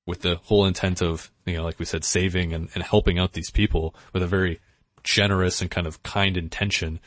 with 0.05 0.21
the 0.21 0.37
whole 0.43 0.65
intent 0.65 1.01
of, 1.01 1.31
you 1.45 1.57
know, 1.57 1.63
like 1.63 1.79
we 1.79 1.85
said, 1.85 2.03
saving 2.03 2.53
and, 2.53 2.69
and 2.73 2.83
helping 2.83 3.19
out 3.19 3.33
these 3.33 3.51
people 3.51 3.95
with 4.13 4.23
a 4.23 4.27
very 4.27 4.59
generous 5.03 5.61
and 5.61 5.71
kind 5.71 5.87
of 5.87 6.01
kind 6.03 6.37
intention 6.37 6.99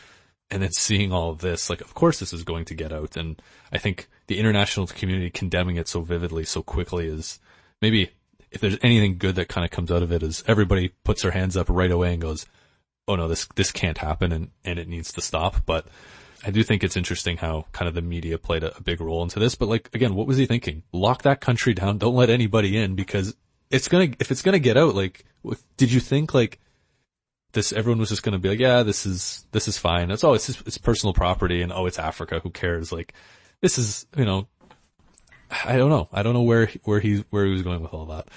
and 0.50 0.62
then 0.62 0.72
seeing 0.72 1.12
all 1.12 1.30
of 1.30 1.38
this, 1.38 1.70
like, 1.70 1.80
of 1.80 1.94
course 1.94 2.18
this 2.20 2.32
is 2.32 2.44
going 2.44 2.64
to 2.66 2.74
get 2.74 2.92
out. 2.92 3.16
And 3.16 3.40
I 3.72 3.78
think 3.78 4.09
the 4.27 4.39
international 4.39 4.87
community 4.87 5.31
condemning 5.31 5.77
it 5.77 5.89
so 5.89 6.01
vividly, 6.01 6.45
so 6.45 6.62
quickly 6.62 7.07
is 7.07 7.41
maybe 7.83 8.11
if 8.51 8.61
there's 8.61 8.79
anything 8.83 9.18
good 9.18 9.35
that 9.35 9.49
kind 9.49 9.64
of 9.64 9.70
comes 9.70 9.91
out 9.91 10.03
of 10.03 10.12
it 10.12 10.22
is 10.22 10.45
everybody 10.47 10.89
puts 11.03 11.22
their 11.22 11.33
hands 11.33 11.57
up 11.57 11.66
right 11.68 11.91
away 11.91 12.12
and 12.12 12.22
goes, 12.22 12.47
Oh 13.07 13.16
no, 13.16 13.29
this, 13.29 13.47
this 13.55 13.70
can't 13.70 13.99
happen 13.99 14.33
and, 14.33 14.51
and 14.64 14.79
it 14.79 14.89
needs 14.89 15.12
to 15.12 15.20
stop. 15.20 15.66
But 15.66 15.87
I 16.47 16.51
do 16.51 16.62
think 16.62 16.83
it's 16.83 16.97
interesting 16.97 17.37
how 17.37 17.66
kind 17.72 17.89
of 17.89 17.95
the 17.95 18.03
media 18.03 18.39
played 18.39 18.62
a, 18.62 18.77
a 18.77 18.81
big 18.81 19.01
role 19.01 19.22
into 19.22 19.39
this. 19.39 19.55
But 19.55 19.68
like, 19.68 19.91
again, 19.95 20.14
what 20.14 20.27
was 20.27 20.37
he 20.37 20.47
thinking? 20.47 20.85
Lock 20.93 21.22
that 21.22 21.41
country 21.41 21.75
down. 21.75 21.99
Don't 21.99 22.14
let 22.14 22.31
anybody 22.31 22.79
in 22.79 22.95
because 22.95 23.35
it's 23.70 23.89
gonna, 23.89 24.09
if 24.20 24.31
it's 24.31 24.43
gonna 24.43 24.59
get 24.59 24.77
out, 24.77 24.95
like, 24.95 25.25
did 25.77 25.93
you 25.93 26.01
think 26.01 26.33
like, 26.33 26.61
this, 27.55 27.72
everyone 27.72 28.01
was 28.01 28.11
just 28.11 28.22
going 28.22 28.33
to 28.33 28.39
be 28.39 28.49
like, 28.49 28.59
yeah, 28.59 28.83
this 28.83 29.07
is, 29.07 29.47
this 29.53 29.68
is 29.68 29.79
fine. 29.79 30.11
It's, 30.11 30.25
oh, 30.25 30.35
it's, 30.35 30.47
just, 30.47 30.66
it's 30.66 30.77
personal 30.77 31.14
property 31.14 31.62
and 31.62 31.72
oh, 31.72 31.87
it's 31.87 31.99
Africa. 31.99 32.41
Who 32.43 32.51
cares? 32.51 32.93
Like, 32.93 33.14
this 33.65 33.79
is, 33.79 34.07
you 34.15 34.27
know, 34.27 34.47
I 35.65 35.79
don't 35.79 35.89
know. 35.89 36.07
I 36.12 36.23
don't 36.23 36.35
know 36.35 36.43
where, 36.43 36.71
where 36.83 37.01
he, 37.01 37.25
where 37.31 37.47
he 37.47 37.51
was 37.51 37.62
going 37.62 37.81
with 37.81 37.95
all 37.95 38.05
that. 38.07 38.29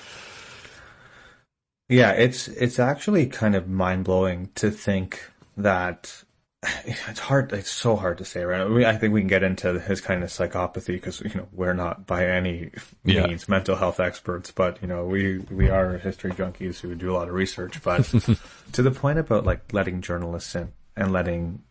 Yeah, 1.90 2.12
it's, 2.12 2.48
it's 2.48 2.80
actually 2.80 3.28
kind 3.28 3.54
of 3.54 3.68
mind 3.68 4.06
blowing 4.06 4.52
to 4.56 4.72
think 4.72 5.30
that 5.58 6.24
it's 6.86 7.20
hard. 7.20 7.52
It's 7.52 7.70
so 7.70 7.98
hard 7.98 8.20
to 8.20 8.26
say, 8.26 8.46
right? 8.46 8.62
I, 8.62 8.70
mean, 8.70 8.86
I 8.86 8.96
think 8.96 9.14
we 9.14 9.20
can 9.20 9.28
get 9.28 9.44
into 9.44 9.78
his 9.82 10.00
kind 10.00 10.24
of 10.24 10.30
psychopathy 10.30 10.94
because 10.94 11.20
you 11.20 11.34
know 11.36 11.50
we're 11.52 11.74
not 11.74 12.08
by 12.08 12.26
any 12.26 12.72
means 13.04 13.50
mental 13.50 13.76
health 13.76 14.00
experts, 14.00 14.52
but 14.52 14.82
you 14.82 14.88
know 14.88 15.06
we 15.06 15.40
we 15.52 15.70
are 15.70 15.98
history 15.98 16.32
junkies 16.32 16.80
who 16.80 16.96
do 16.96 17.12
a 17.12 17.16
lot 17.16 17.28
of 17.28 17.34
research. 17.34 17.84
But 17.84 18.06
to 18.72 18.82
the 18.82 18.92
point 18.92 19.20
about 19.20 19.46
like 19.46 19.74
letting 19.74 20.02
journalists 20.02 20.56
in 20.56 20.72
and 20.96 21.12
letting 21.12 21.64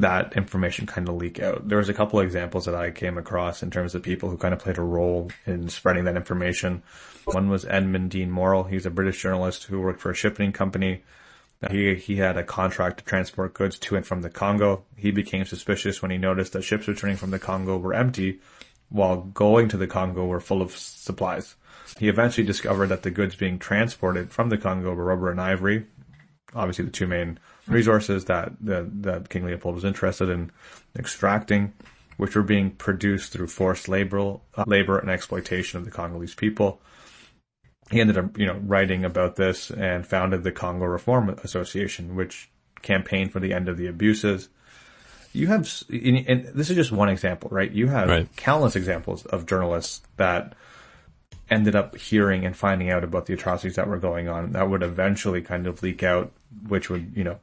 that 0.00 0.36
information 0.36 0.86
kind 0.86 1.08
of 1.08 1.16
leak 1.16 1.40
out. 1.40 1.68
There 1.68 1.78
was 1.78 1.88
a 1.88 1.94
couple 1.94 2.18
of 2.18 2.24
examples 2.24 2.64
that 2.64 2.74
I 2.74 2.90
came 2.90 3.18
across 3.18 3.62
in 3.62 3.70
terms 3.70 3.94
of 3.94 4.02
people 4.02 4.30
who 4.30 4.36
kind 4.36 4.54
of 4.54 4.60
played 4.60 4.78
a 4.78 4.82
role 4.82 5.30
in 5.46 5.68
spreading 5.68 6.04
that 6.04 6.16
information. 6.16 6.82
One 7.24 7.48
was 7.48 7.64
Edmund 7.64 8.10
Dene 8.10 8.30
Morel. 8.30 8.64
He's 8.64 8.86
a 8.86 8.90
British 8.90 9.20
journalist 9.20 9.64
who 9.64 9.80
worked 9.80 10.00
for 10.00 10.10
a 10.10 10.14
shipping 10.14 10.52
company 10.52 11.02
he, 11.70 11.94
he 11.94 12.16
had 12.16 12.36
a 12.36 12.42
contract 12.42 12.98
to 12.98 13.04
transport 13.04 13.54
goods 13.54 13.78
to 13.78 13.96
and 13.96 14.06
from 14.06 14.22
the 14.22 14.30
Congo. 14.30 14.84
He 14.96 15.10
became 15.10 15.44
suspicious 15.44 16.02
when 16.02 16.10
he 16.10 16.18
noticed 16.18 16.52
that 16.52 16.62
ships 16.62 16.86
returning 16.86 17.16
from 17.16 17.30
the 17.30 17.38
Congo 17.38 17.78
were 17.78 17.94
empty, 17.94 18.40
while 18.88 19.16
going 19.16 19.68
to 19.70 19.76
the 19.76 19.86
Congo 19.86 20.26
were 20.26 20.40
full 20.40 20.62
of 20.62 20.76
supplies. 20.76 21.56
He 21.98 22.08
eventually 22.08 22.46
discovered 22.46 22.88
that 22.88 23.02
the 23.02 23.10
goods 23.10 23.36
being 23.36 23.58
transported 23.58 24.32
from 24.32 24.50
the 24.50 24.58
Congo 24.58 24.92
were 24.94 25.04
rubber 25.04 25.30
and 25.30 25.40
ivory, 25.40 25.86
obviously 26.54 26.84
the 26.84 26.90
two 26.90 27.06
main 27.06 27.38
resources 27.68 28.26
that, 28.26 28.52
that, 28.60 29.02
that 29.02 29.28
King 29.28 29.46
Leopold 29.46 29.74
was 29.74 29.84
interested 29.84 30.28
in 30.28 30.50
extracting, 30.96 31.72
which 32.16 32.34
were 32.34 32.42
being 32.42 32.70
produced 32.70 33.32
through 33.32 33.48
forced 33.48 33.88
labor, 33.88 34.38
uh, 34.54 34.64
labor 34.66 34.98
and 34.98 35.10
exploitation 35.10 35.78
of 35.78 35.84
the 35.84 35.90
Congolese 35.90 36.34
people 36.34 36.80
he 37.90 38.00
ended 38.00 38.18
up, 38.18 38.38
you 38.38 38.46
know, 38.46 38.60
writing 38.64 39.04
about 39.04 39.36
this 39.36 39.70
and 39.70 40.06
founded 40.06 40.42
the 40.42 40.52
Congo 40.52 40.86
Reform 40.86 41.28
Association, 41.44 42.16
which 42.16 42.50
campaigned 42.82 43.32
for 43.32 43.40
the 43.40 43.52
end 43.52 43.68
of 43.68 43.76
the 43.76 43.86
abuses. 43.86 44.48
You 45.32 45.48
have, 45.48 45.70
and 45.90 46.46
this 46.54 46.70
is 46.70 46.76
just 46.76 46.92
one 46.92 47.08
example, 47.08 47.50
right? 47.52 47.70
You 47.70 47.88
have 47.88 48.08
right. 48.08 48.36
countless 48.36 48.74
examples 48.74 49.24
of 49.26 49.46
journalists 49.46 50.02
that 50.16 50.54
ended 51.48 51.76
up 51.76 51.96
hearing 51.96 52.44
and 52.44 52.56
finding 52.56 52.90
out 52.90 53.04
about 53.04 53.26
the 53.26 53.34
atrocities 53.34 53.76
that 53.76 53.86
were 53.86 53.98
going 53.98 54.28
on 54.28 54.52
that 54.52 54.68
would 54.68 54.82
eventually 54.82 55.42
kind 55.42 55.66
of 55.66 55.82
leak 55.82 56.02
out, 56.02 56.32
which 56.66 56.90
would, 56.90 57.12
you 57.14 57.22
know, 57.22 57.38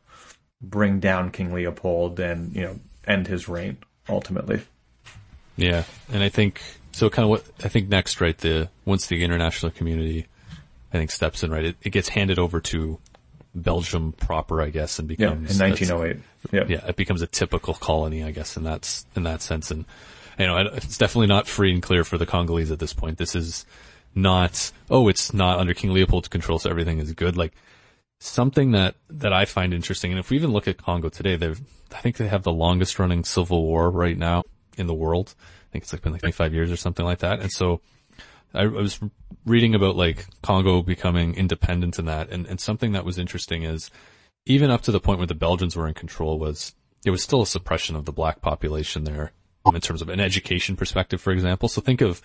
bring 0.64 1.00
down 1.00 1.30
King 1.30 1.54
Leopold 1.54 2.20
and, 2.20 2.56
you 2.56 2.62
know, 2.62 2.80
end 3.06 3.28
his 3.28 3.48
reign 3.48 3.78
ultimately. 4.10 4.62
Yeah. 5.58 5.84
And 6.12 6.24
I 6.24 6.30
think, 6.30 6.62
so 6.92 7.10
kind 7.10 7.26
of 7.26 7.30
what 7.30 7.44
I 7.64 7.68
think 7.68 7.90
next, 7.90 8.22
right? 8.22 8.38
The, 8.38 8.70
once 8.86 9.08
the 9.08 9.24
international 9.24 9.72
community 9.72 10.28
I 10.94 10.98
think 10.98 11.12
steps 11.12 11.44
in, 11.44 11.52
right? 11.52 11.66
It, 11.66 11.76
it 11.82 11.90
gets 11.90 12.10
handed 12.10 12.38
over 12.38 12.60
to 12.62 13.00
Belgium 13.56 14.14
proper, 14.14 14.62
I 14.62 14.70
guess, 14.70 15.00
and 15.00 15.08
becomes 15.08 15.58
yeah, 15.58 15.66
in 15.66 15.72
1908. 15.72 16.24
Yeah, 16.52 16.66
yeah, 16.68 16.88
it 16.88 16.96
becomes 16.96 17.22
a 17.22 17.28
typical 17.28 17.74
colony, 17.74 18.24
I 18.24 18.32
guess, 18.32 18.58
in 18.58 18.64
that 18.64 19.04
in 19.16 19.24
that 19.24 19.42
sense. 19.42 19.72
And 19.72 19.86
you 20.38 20.46
know, 20.46 20.58
it's 20.58 20.98
definitely 20.98 21.28
not 21.28 21.48
free 21.48 21.74
and 21.74 21.82
clear 21.82 22.04
for 22.04 22.18
the 22.18 22.28
Congolese 22.28 22.72
at 22.72 22.80
this 22.80 22.94
point. 22.94 23.18
This 23.18 23.36
is 23.36 23.66
not 24.14 24.72
oh, 24.90 25.08
it's 25.08 25.34
not 25.34 25.60
under 25.60 25.74
King 25.74 25.94
Leopold's 25.94 26.28
control, 26.28 26.60
so 26.60 26.70
everything 26.70 27.00
is 27.00 27.12
good. 27.14 27.38
Like 27.38 27.54
something 28.24 28.72
that 28.72 28.96
that 29.10 29.34
I 29.34 29.46
find 29.46 29.74
interesting, 29.74 30.12
and 30.12 30.20
if 30.20 30.30
we 30.30 30.38
even 30.38 30.52
look 30.52 30.68
at 30.68 30.78
Congo 30.78 31.10
today, 31.10 31.36
they've, 31.36 31.60
I 31.94 32.00
think 32.00 32.18
they 32.18 32.28
have 32.28 32.44
the 32.44 32.54
longest 32.54 33.00
running 33.00 33.24
civil 33.24 33.64
war 33.64 33.92
right 33.92 34.18
now 34.18 34.44
in 34.78 34.88
the 34.88 34.94
world. 34.94 35.36
I 35.40 35.72
think 35.72 35.84
it's 35.84 35.94
like 35.94 36.02
been 36.02 36.14
like 36.14 36.22
25 36.22 36.54
years 36.54 36.72
or 36.72 36.78
something 36.78 37.06
like 37.06 37.20
that. 37.20 37.40
And 37.40 37.52
so 37.52 37.82
I, 38.54 38.68
was 38.68 39.00
reading 39.46 39.76
about 39.76 39.96
like 39.96 40.28
Congo 40.42 40.82
becoming 40.82 41.36
independent 41.36 42.00
in 42.00 42.06
that, 42.06 42.30
and, 42.30 42.46
and 42.46 42.60
something 42.60 42.94
that 42.94 43.06
was 43.06 43.18
interesting 43.18 43.64
is 43.64 43.92
even 44.46 44.70
up 44.70 44.82
to 44.82 44.92
the 44.92 45.00
point 45.00 45.20
where 45.20 45.28
the 45.28 45.36
Belgians 45.36 45.76
were 45.76 45.88
in 45.88 45.94
control 45.94 46.40
was 46.40 46.74
it 47.06 47.12
was 47.12 47.24
still 47.24 47.42
a 47.42 47.48
suppression 47.48 47.96
of 47.96 48.06
the 48.06 48.14
black 48.14 48.42
population 48.42 49.04
there 49.04 49.32
in 49.66 49.82
terms 49.82 50.02
of 50.02 50.10
an 50.10 50.20
education 50.20 50.76
perspective, 50.76 51.22
for 51.22 51.32
example. 51.32 51.68
So 51.68 51.82
think 51.82 52.02
of 52.02 52.22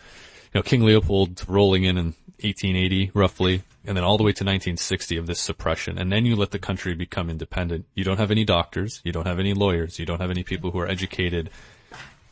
know 0.55 0.62
King 0.62 0.84
Leopold 0.84 1.44
rolling 1.49 1.84
in 1.84 1.99
in 1.99 2.07
1880 2.40 3.11
roughly, 3.14 3.62
and 3.84 3.96
then 3.96 4.05
all 4.05 4.16
the 4.16 4.22
way 4.22 4.32
to 4.32 4.44
1960 4.44 5.16
of 5.16 5.26
this 5.26 5.40
suppression, 5.40 5.99
and 5.99 6.12
then 6.12 6.24
you 6.24 6.36
let 6.36 6.53
the 6.53 6.59
country 6.59 6.94
become 6.94 7.28
independent. 7.28 7.86
You 7.94 8.05
don't 8.05 8.18
have 8.18 8.30
any 8.30 8.44
doctors, 8.44 9.01
you 9.05 9.12
don't 9.12 9.26
have 9.26 9.38
any 9.38 9.55
lawyers, 9.55 9.99
you 9.99 10.07
don't 10.07 10.20
have 10.20 10.30
any 10.30 10.44
people 10.44 10.70
who 10.70 10.78
are 10.78 10.88
educated, 10.88 11.51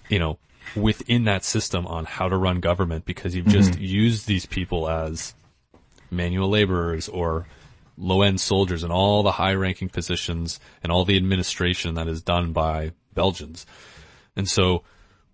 you 0.09 0.19
know, 0.19 0.39
within 0.75 1.25
that 1.25 1.45
system 1.45 1.87
on 1.87 2.05
how 2.05 2.29
to 2.29 2.37
run 2.37 2.61
government 2.61 3.05
because 3.05 3.35
you've 3.35 3.47
just 3.47 3.73
mm-hmm. 3.73 3.83
used 3.83 4.27
these 4.27 4.47
people 4.47 4.89
as 4.89 5.35
manual 6.11 6.49
laborers 6.49 7.09
or 7.09 7.47
low 7.99 8.23
end 8.23 8.41
soldiers 8.41 8.83
and 8.83 8.93
all 8.93 9.23
the 9.23 9.33
high 9.33 9.55
ranking 9.55 9.89
positions 9.89 10.61
and 10.83 10.93
all 10.93 11.05
the 11.05 11.17
administration 11.17 11.95
that 11.95 12.09
is 12.09 12.23
done 12.23 12.53
by 12.53 12.93
Belgians. 13.15 13.67
And 14.37 14.49
so 14.49 14.83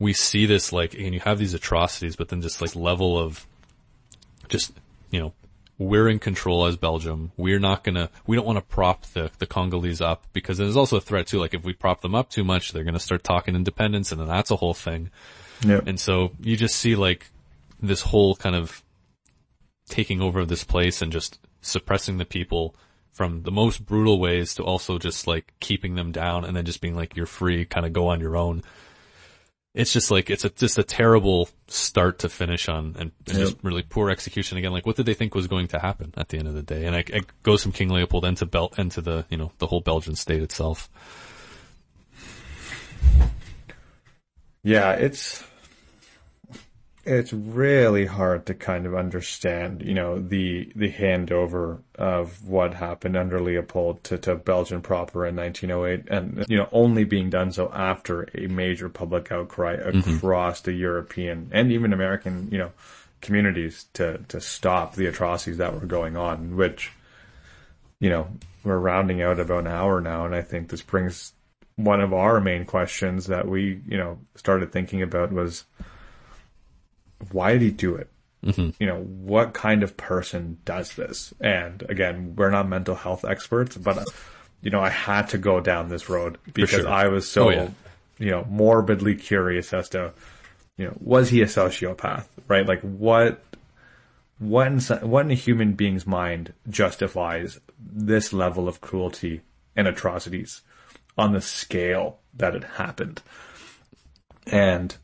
we 0.02 0.12
see 0.12 0.46
this 0.46 0.72
like, 0.72 0.94
and 0.94 1.14
you 1.14 1.20
have 1.20 1.38
these 1.38 1.54
atrocities, 1.54 2.16
but 2.16 2.28
then 2.28 2.40
this 2.40 2.60
like 2.60 2.74
level 2.74 3.16
of 3.16 3.46
just, 4.48 4.72
you 5.10 5.20
know, 5.20 5.32
we're 5.78 6.08
in 6.08 6.18
control 6.18 6.66
as 6.66 6.76
Belgium. 6.76 7.30
We're 7.36 7.60
not 7.60 7.84
gonna, 7.84 8.10
we 8.26 8.34
don't 8.34 8.46
want 8.46 8.58
to 8.58 8.64
prop 8.64 9.06
the, 9.06 9.30
the 9.38 9.46
Congolese 9.46 10.00
up 10.00 10.24
because 10.32 10.58
there's 10.58 10.76
also 10.76 10.96
a 10.96 11.00
threat 11.00 11.28
too. 11.28 11.38
Like 11.38 11.54
if 11.54 11.64
we 11.64 11.72
prop 11.72 12.00
them 12.00 12.16
up 12.16 12.30
too 12.30 12.42
much, 12.42 12.72
they're 12.72 12.82
gonna 12.82 12.98
start 12.98 13.22
talking 13.22 13.54
independence 13.54 14.10
and 14.10 14.20
then 14.20 14.26
that's 14.26 14.50
a 14.50 14.56
whole 14.56 14.74
thing. 14.74 15.10
Yep. 15.64 15.86
And 15.86 16.00
so 16.00 16.32
you 16.40 16.56
just 16.56 16.74
see 16.74 16.96
like 16.96 17.30
this 17.80 18.02
whole 18.02 18.34
kind 18.34 18.56
of 18.56 18.82
taking 19.88 20.20
over 20.20 20.40
of 20.40 20.48
this 20.48 20.64
place 20.64 21.00
and 21.00 21.12
just 21.12 21.38
suppressing 21.60 22.18
the 22.18 22.24
people 22.24 22.74
from 23.12 23.42
the 23.42 23.52
most 23.52 23.86
brutal 23.86 24.18
ways 24.18 24.56
to 24.56 24.64
also 24.64 24.98
just 24.98 25.28
like 25.28 25.52
keeping 25.60 25.94
them 25.94 26.10
down 26.10 26.44
and 26.44 26.56
then 26.56 26.64
just 26.64 26.80
being 26.80 26.96
like, 26.96 27.14
you're 27.14 27.26
free, 27.26 27.64
kind 27.64 27.86
of 27.86 27.92
go 27.92 28.08
on 28.08 28.20
your 28.20 28.36
own 28.36 28.64
it's 29.74 29.92
just 29.92 30.10
like 30.10 30.28
it's 30.28 30.44
a 30.44 30.50
just 30.50 30.78
a 30.78 30.82
terrible 30.82 31.48
start 31.66 32.18
to 32.20 32.28
finish 32.28 32.68
on, 32.68 32.94
and, 32.98 33.12
and 33.26 33.28
yep. 33.28 33.36
just 33.36 33.56
really 33.62 33.82
poor 33.82 34.10
execution 34.10 34.58
again. 34.58 34.72
Like, 34.72 34.84
what 34.84 34.96
did 34.96 35.06
they 35.06 35.14
think 35.14 35.34
was 35.34 35.46
going 35.46 35.68
to 35.68 35.78
happen 35.78 36.12
at 36.16 36.28
the 36.28 36.38
end 36.38 36.48
of 36.48 36.54
the 36.54 36.62
day? 36.62 36.84
And 36.84 36.94
it, 36.94 37.10
it 37.10 37.42
goes 37.42 37.62
from 37.62 37.72
King 37.72 37.88
Leopold 37.88 38.24
into 38.24 38.44
Bel 38.44 38.72
into 38.76 39.00
the 39.00 39.24
you 39.30 39.38
know 39.38 39.52
the 39.58 39.66
whole 39.66 39.80
Belgian 39.80 40.14
state 40.14 40.42
itself. 40.42 40.90
Yeah, 44.62 44.92
it's 44.92 45.42
it's 47.04 47.32
really 47.32 48.06
hard 48.06 48.46
to 48.46 48.54
kind 48.54 48.86
of 48.86 48.94
understand, 48.94 49.82
you 49.82 49.94
know, 49.94 50.20
the 50.20 50.70
the 50.76 50.92
handover 50.92 51.80
of 51.96 52.46
what 52.48 52.74
happened 52.74 53.16
under 53.16 53.40
Leopold 53.40 54.04
to, 54.04 54.18
to 54.18 54.36
Belgium 54.36 54.82
proper 54.82 55.26
in 55.26 55.34
1908, 55.34 56.08
and 56.08 56.44
you 56.48 56.56
know, 56.56 56.68
only 56.70 57.02
being 57.04 57.28
done 57.28 57.50
so 57.50 57.70
after 57.72 58.28
a 58.34 58.46
major 58.46 58.88
public 58.88 59.32
outcry 59.32 59.76
mm-hmm. 59.76 60.16
across 60.16 60.60
mm-hmm. 60.60 60.70
the 60.70 60.76
European 60.76 61.48
and 61.52 61.72
even 61.72 61.92
American, 61.92 62.48
you 62.52 62.58
know, 62.58 62.70
communities 63.20 63.86
to 63.94 64.18
to 64.28 64.40
stop 64.40 64.94
the 64.94 65.06
atrocities 65.06 65.58
that 65.58 65.74
were 65.74 65.86
going 65.86 66.16
on. 66.16 66.56
Which, 66.56 66.92
you 67.98 68.10
know, 68.10 68.28
we're 68.62 68.78
rounding 68.78 69.22
out 69.22 69.40
about 69.40 69.60
an 69.60 69.72
hour 69.72 70.00
now, 70.00 70.24
and 70.24 70.36
I 70.36 70.42
think 70.42 70.68
this 70.68 70.82
brings 70.82 71.32
one 71.74 72.00
of 72.00 72.12
our 72.12 72.40
main 72.40 72.64
questions 72.64 73.26
that 73.26 73.48
we, 73.48 73.80
you 73.88 73.96
know, 73.96 74.18
started 74.36 74.70
thinking 74.70 75.02
about 75.02 75.32
was 75.32 75.64
why 77.30 77.52
did 77.52 77.62
he 77.62 77.70
do 77.70 77.94
it? 77.94 78.08
Mm-hmm. 78.44 78.70
You 78.80 78.86
know, 78.86 79.00
what 79.02 79.54
kind 79.54 79.82
of 79.82 79.96
person 79.96 80.58
does 80.64 80.94
this? 80.94 81.32
And 81.40 81.82
again, 81.88 82.34
we're 82.36 82.50
not 82.50 82.68
mental 82.68 82.96
health 82.96 83.24
experts, 83.24 83.76
but 83.76 83.98
uh, 83.98 84.04
you 84.62 84.70
know, 84.70 84.80
I 84.80 84.88
had 84.88 85.28
to 85.30 85.38
go 85.38 85.60
down 85.60 85.88
this 85.88 86.08
road 86.08 86.38
because 86.52 86.70
sure. 86.70 86.88
I 86.88 87.08
was 87.08 87.28
so, 87.28 87.48
oh, 87.48 87.50
yeah. 87.50 87.68
you 88.18 88.30
know, 88.30 88.46
morbidly 88.48 89.14
curious 89.14 89.72
as 89.72 89.88
to, 89.90 90.12
you 90.76 90.86
know, 90.86 90.96
was 91.00 91.28
he 91.28 91.42
a 91.42 91.46
sociopath? 91.46 92.26
Right? 92.48 92.66
Like 92.66 92.80
what, 92.80 93.42
what 94.38 94.66
in, 94.66 94.80
what 94.80 95.26
in 95.26 95.30
a 95.30 95.36
human 95.36 95.74
being's 95.74 96.06
mind 96.06 96.52
justifies 96.68 97.60
this 97.78 98.32
level 98.32 98.66
of 98.66 98.80
cruelty 98.80 99.42
and 99.76 99.86
atrocities 99.86 100.62
on 101.16 101.32
the 101.32 101.40
scale 101.40 102.18
that 102.34 102.56
it 102.56 102.64
happened? 102.64 103.22
And 104.48 104.96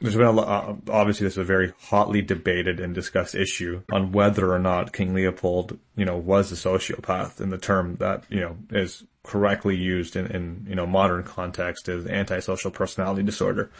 there's 0.00 0.16
been 0.16 0.26
a 0.26 0.32
lot, 0.32 0.48
uh, 0.48 0.74
obviously 0.92 1.24
this 1.24 1.34
is 1.34 1.38
a 1.38 1.44
very 1.44 1.72
hotly 1.78 2.22
debated 2.22 2.80
and 2.80 2.94
discussed 2.94 3.34
issue 3.34 3.82
on 3.92 4.12
whether 4.12 4.52
or 4.52 4.58
not 4.58 4.92
King 4.92 5.14
Leopold, 5.14 5.78
you 5.96 6.04
know, 6.04 6.16
was 6.16 6.50
a 6.52 6.54
sociopath 6.54 7.40
in 7.40 7.50
the 7.50 7.58
term 7.58 7.96
that, 7.96 8.24
you 8.28 8.40
know, 8.40 8.56
is 8.70 9.04
correctly 9.22 9.76
used 9.76 10.16
in, 10.16 10.26
in 10.28 10.66
you 10.68 10.74
know, 10.74 10.86
modern 10.86 11.22
context 11.22 11.88
as 11.88 12.06
antisocial 12.06 12.70
personality 12.70 13.22
disorder. 13.22 13.70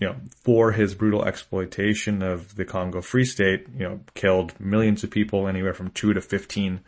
You 0.00 0.08
know, 0.08 0.16
for 0.42 0.72
his 0.72 0.94
brutal 0.94 1.24
exploitation 1.24 2.22
of 2.22 2.56
the 2.56 2.64
Congo 2.64 3.02
Free 3.02 3.26
State, 3.26 3.66
you 3.76 3.86
know, 3.86 4.00
killed 4.14 4.58
millions 4.58 5.04
of 5.04 5.10
people, 5.10 5.46
anywhere 5.46 5.74
from 5.74 5.90
two 5.90 6.14
to 6.14 6.22
15 6.22 6.80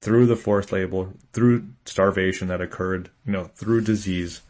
through 0.00 0.26
the 0.26 0.34
forced 0.34 0.72
labor, 0.72 1.10
through 1.32 1.68
starvation 1.86 2.48
that 2.48 2.60
occurred, 2.60 3.10
you 3.24 3.32
know, 3.32 3.44
through 3.44 3.82
disease, 3.82 4.40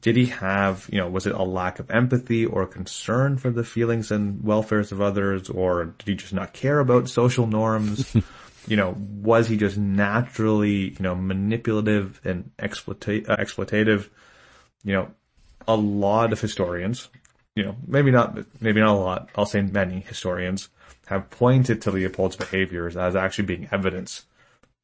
did 0.00 0.16
he 0.16 0.26
have, 0.26 0.88
you 0.90 0.98
know, 0.98 1.08
was 1.08 1.26
it 1.26 1.34
a 1.34 1.42
lack 1.42 1.78
of 1.78 1.90
empathy 1.90 2.46
or 2.46 2.66
concern 2.66 3.36
for 3.36 3.50
the 3.50 3.64
feelings 3.64 4.10
and 4.10 4.40
welfares 4.40 4.92
of 4.92 5.00
others, 5.00 5.50
or 5.50 5.94
did 5.98 6.08
he 6.08 6.14
just 6.14 6.32
not 6.32 6.52
care 6.52 6.78
about 6.78 7.08
social 7.08 7.46
norms? 7.46 8.14
you 8.66 8.76
know, 8.76 8.94
was 8.96 9.48
he 9.48 9.56
just 9.56 9.76
naturally, 9.76 10.90
you 10.90 11.00
know, 11.00 11.14
manipulative 11.14 12.20
and 12.24 12.50
exploita- 12.58 13.28
uh, 13.28 13.36
exploitative? 13.36 14.08
You 14.84 14.94
know, 14.94 15.10
a 15.68 15.76
lot 15.76 16.32
of 16.32 16.40
historians, 16.40 17.08
you 17.54 17.64
know, 17.64 17.76
maybe 17.86 18.10
not, 18.10 18.38
maybe 18.60 18.80
not 18.80 18.94
a 18.94 18.98
lot, 18.98 19.28
I'll 19.36 19.44
say 19.44 19.60
many 19.60 20.00
historians 20.00 20.70
have 21.06 21.28
pointed 21.28 21.82
to 21.82 21.90
Leopold's 21.90 22.36
behaviors 22.36 22.96
as 22.96 23.14
actually 23.16 23.44
being 23.44 23.68
evidence 23.70 24.24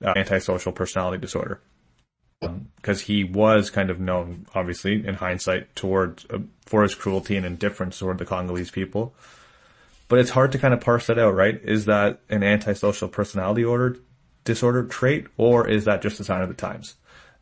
of 0.03 0.17
antisocial 0.17 0.73
personality 0.73 1.19
disorder 1.19 1.61
because 2.41 3.01
um, 3.01 3.07
he 3.07 3.25
was 3.25 3.71
kind 3.71 3.91
of 3.91 4.01
known, 4.01 4.47
obviously, 4.55 5.07
in 5.07 5.15
hindsight, 5.15 5.75
towards 5.75 6.27
uh, 6.31 6.39
for 6.67 6.83
his 6.83 6.95
cruelty 6.95 7.37
and 7.37 7.47
indifference 7.47 7.99
toward 7.99 8.19
the 8.19 8.27
Congolese 8.27 8.71
people. 8.71 9.15
But 10.09 10.19
it's 10.19 10.31
hard 10.31 10.53
to 10.53 10.59
kind 10.59 10.75
of 10.75 10.81
parse 10.81 11.07
that 11.07 11.19
out, 11.19 11.35
right? 11.35 11.59
Is 11.63 11.87
that 11.87 12.21
an 12.29 12.43
antisocial 12.43 13.09
personality 13.09 13.65
order 13.65 13.97
disorder 14.45 14.85
trait, 14.85 15.27
or 15.37 15.69
is 15.69 15.87
that 15.87 16.03
just 16.03 16.21
a 16.21 16.25
sign 16.25 16.43
of 16.43 16.49
the 16.49 16.55
times 16.55 16.95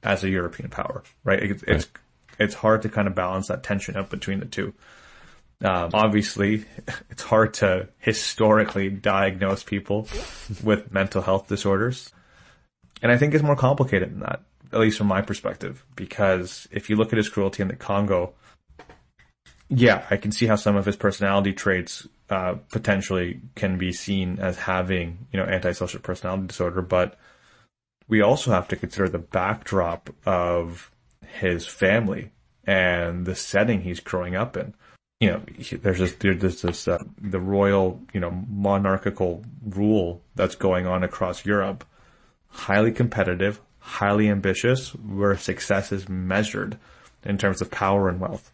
as 0.03 0.25
a 0.25 0.31
European 0.31 0.71
power, 0.71 1.03
right? 1.23 1.43
It's 1.43 1.63
right. 1.67 1.77
it's, 1.77 1.89
it's 2.39 2.55
hard 2.55 2.83
to 2.83 2.89
kind 2.89 3.09
of 3.09 3.15
balance 3.15 3.49
that 3.49 3.63
tension 3.63 3.97
up 3.97 4.11
between 4.11 4.41
the 4.41 4.47
two. 4.47 4.73
Um, 5.63 5.91
obviously, 5.93 6.65
it's 7.11 7.23
hard 7.23 7.55
to 7.55 7.89
historically 7.99 8.91
diagnose 8.91 9.63
people 9.63 10.09
with 10.65 10.93
mental 10.93 11.21
health 11.21 11.49
disorders. 11.49 12.11
And 13.03 13.13
I 13.13 13.19
think 13.19 13.35
it's 13.35 13.43
more 13.43 13.57
complicated 13.57 14.13
than 14.13 14.21
that 14.21 14.43
at 14.75 14.81
least 14.81 14.99
from 14.99 15.07
my 15.07 15.23
perspective, 15.23 15.85
because 15.95 16.67
if 16.73 16.91
you 16.91 16.97
look 16.97 17.13
at 17.13 17.17
his 17.17 17.29
cruelty 17.29 17.63
in 17.63 17.69
the 17.69 17.77
Congo, 17.77 18.35
yeah, 19.69 20.05
I 20.11 20.17
can 20.17 20.33
see 20.33 20.47
how 20.47 20.57
some 20.57 20.77
of 20.77 20.85
his 20.85 20.97
personality 20.97 21.53
traits 21.53 22.07
uh, 22.29 22.55
potentially 22.71 23.41
can 23.55 23.79
be 23.79 23.93
seen 23.93 24.39
as 24.41 24.59
having, 24.59 25.27
you 25.33 25.39
know, 25.39 25.47
antisocial 25.47 26.01
personality 26.01 26.49
disorder, 26.49 26.83
but 26.83 27.17
we 28.09 28.21
also 28.21 28.51
have 28.51 28.69
to 28.69 28.77
consider 28.77 29.09
the 29.09 29.19
backdrop 29.19 30.11
of 30.27 30.91
his 31.41 31.67
family 31.67 32.33
and 32.67 33.27
the 33.27 33.35
setting 33.35 33.83
he's 33.83 34.01
growing 34.01 34.35
up 34.35 34.57
in. 34.57 34.75
You 35.21 35.31
know, 35.31 35.43
there's 35.83 35.99
this, 35.99 36.15
there's 36.15 36.63
this, 36.63 36.89
uh, 36.89 37.03
the 37.21 37.41
royal, 37.41 38.03
you 38.13 38.21
know, 38.21 38.31
monarchical 38.31 39.45
rule 39.65 40.23
that's 40.35 40.57
going 40.57 40.87
on 40.87 41.05
across 41.05 41.47
Europe. 41.47 41.85
Highly 42.49 42.93
competitive, 42.93 43.61
highly 43.85 44.31
ambitious 44.31 44.95
where 44.95 45.37
success 45.37 45.93
is 45.93 46.09
measured 46.09 46.79
in 47.23 47.37
terms 47.37 47.61
of 47.61 47.71
power 47.71 48.09
and 48.09 48.19
wealth. 48.19 48.51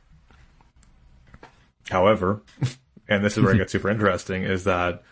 However, 1.88 2.42
and 3.08 3.24
this 3.24 3.36
is 3.36 3.44
where 3.44 3.54
it 3.54 3.58
gets 3.58 3.72
super 3.72 3.90
interesting, 3.90 4.42
is 4.42 4.64
that, 4.64 5.02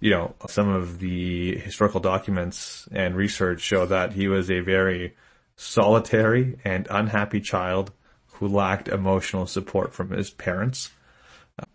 you 0.00 0.10
know, 0.10 0.34
some 0.48 0.70
of 0.70 1.00
the 1.00 1.58
historical 1.58 2.00
documents 2.00 2.88
and 2.92 3.14
research 3.14 3.60
show 3.60 3.84
that 3.86 4.14
he 4.14 4.26
was 4.26 4.50
a 4.50 4.60
very 4.60 5.14
solitary 5.56 6.58
and 6.64 6.88
unhappy 6.90 7.40
child 7.40 7.92
who 8.34 8.48
lacked 8.48 8.88
emotional 8.88 9.46
support 9.46 9.92
from 9.92 10.10
his 10.10 10.30
parents. 10.30 10.90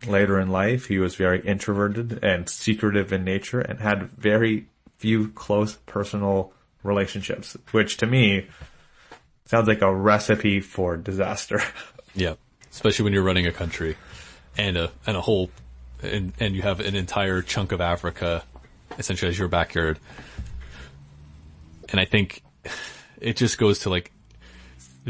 Later 0.08 0.40
in 0.40 0.50
life, 0.50 0.88
he 0.88 0.98
was 0.98 1.14
very 1.14 1.42
introverted 1.42 2.24
and 2.24 2.50
secretive 2.50 3.14
in 3.14 3.24
nature 3.24 3.60
and 3.62 3.80
had 3.80 4.10
very 4.14 4.68
few 4.98 5.30
close 5.30 5.76
personal 5.86 6.52
relationships, 6.88 7.58
which 7.72 7.98
to 7.98 8.08
me 8.08 8.48
sounds 9.46 9.68
like 9.68 9.82
a 9.82 9.94
recipe 9.94 10.60
for 10.60 10.98
disaster. 10.98 11.62
yeah. 12.16 12.36
Especially 12.72 13.04
when 13.04 13.14
you're 13.14 13.24
running 13.24 13.48
a 13.48 13.52
country 13.52 13.96
and 14.58 14.78
a, 14.78 14.92
and 15.06 15.18
a 15.18 15.22
whole, 15.22 15.50
and, 16.02 16.34
and 16.40 16.56
you 16.56 16.62
have 16.62 16.80
an 16.80 16.96
entire 16.96 17.42
chunk 17.42 17.72
of 17.72 17.82
Africa 17.82 18.44
essentially 18.98 19.30
as 19.30 19.38
your 19.38 19.48
backyard. 19.48 20.00
And 21.90 22.00
I 22.00 22.06
think 22.06 22.44
it 23.20 23.38
just 23.38 23.58
goes 23.58 23.80
to 23.80 23.90
like 23.90 24.12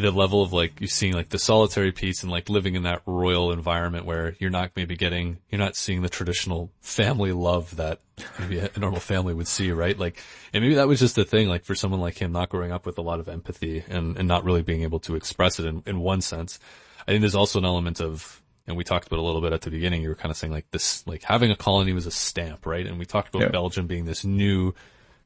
the 0.02 0.12
level 0.12 0.44
of 0.44 0.54
like 0.54 0.80
you're 0.80 0.88
seeing 0.88 1.14
like 1.14 1.30
the 1.30 1.40
solitary 1.40 1.92
piece 1.92 2.22
and 2.22 2.32
like 2.32 2.50
living 2.50 2.76
in 2.76 2.84
that 2.84 3.02
royal 3.08 3.52
environment 3.52 4.06
where 4.06 4.36
you're 4.40 4.52
not 4.52 4.72
maybe 4.76 4.96
getting 4.96 5.40
you're 5.50 5.58
not 5.58 5.76
seeing 5.76 6.04
the 6.04 6.10
traditional 6.10 6.72
family 6.82 7.32
love 7.32 7.76
that 7.78 8.00
maybe 8.40 8.60
a 8.60 8.70
normal 8.78 9.00
family 9.00 9.34
would 9.34 9.48
see, 9.48 9.72
right? 9.72 9.98
Like 9.98 10.22
and 10.54 10.64
maybe 10.64 10.76
that 10.76 10.88
was 10.88 11.00
just 11.00 11.16
the 11.16 11.26
thing, 11.26 11.48
like 11.50 11.66
for 11.66 11.74
someone 11.74 12.00
like 12.00 12.20
him 12.20 12.32
not 12.32 12.50
growing 12.50 12.72
up 12.72 12.86
with 12.86 13.00
a 13.00 13.02
lot 13.02 13.20
of 13.20 13.28
empathy 13.28 13.84
and, 13.90 14.18
and 14.18 14.28
not 14.28 14.44
really 14.44 14.62
being 14.62 14.84
able 14.84 15.00
to 15.02 15.16
express 15.16 15.60
it 15.60 15.66
in, 15.66 15.82
in 15.88 16.00
one 16.00 16.22
sense. 16.22 16.60
I 17.08 17.12
think 17.12 17.22
there's 17.22 17.36
also 17.36 17.58
an 17.58 17.66
element 17.66 18.00
of 18.00 18.44
and 18.68 18.78
we 18.78 18.84
talked 18.84 19.08
about 19.08 19.18
a 19.18 19.24
little 19.24 19.42
bit 19.42 19.54
at 19.54 19.62
the 19.62 19.72
beginning, 19.72 20.04
you 20.04 20.10
were 20.10 20.16
kind 20.16 20.30
of 20.30 20.38
saying 20.38 20.54
like 20.54 20.70
this 20.70 21.08
like 21.08 21.24
having 21.24 21.50
a 21.50 21.56
colony 21.56 21.94
was 21.94 22.06
a 22.06 22.12
stamp, 22.12 22.68
right? 22.68 22.86
And 22.86 23.00
we 23.00 23.06
talked 23.06 23.30
about 23.30 23.42
yeah. 23.42 23.50
Belgium 23.50 23.88
being 23.88 24.06
this 24.06 24.24
new 24.24 24.76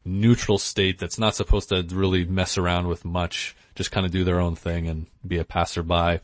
neutral 0.06 0.58
state 0.58 0.98
that's 0.98 1.20
not 1.20 1.36
supposed 1.36 1.70
to 1.70 1.86
really 1.92 2.24
mess 2.24 2.58
around 2.58 2.88
with 2.88 3.04
much 3.04 3.56
just 3.76 3.92
kind 3.92 4.06
of 4.06 4.12
do 4.12 4.24
their 4.24 4.40
own 4.40 4.56
thing 4.56 4.88
and 4.88 5.08
be 5.26 5.38
a 5.38 5.46
passerby. 5.46 6.20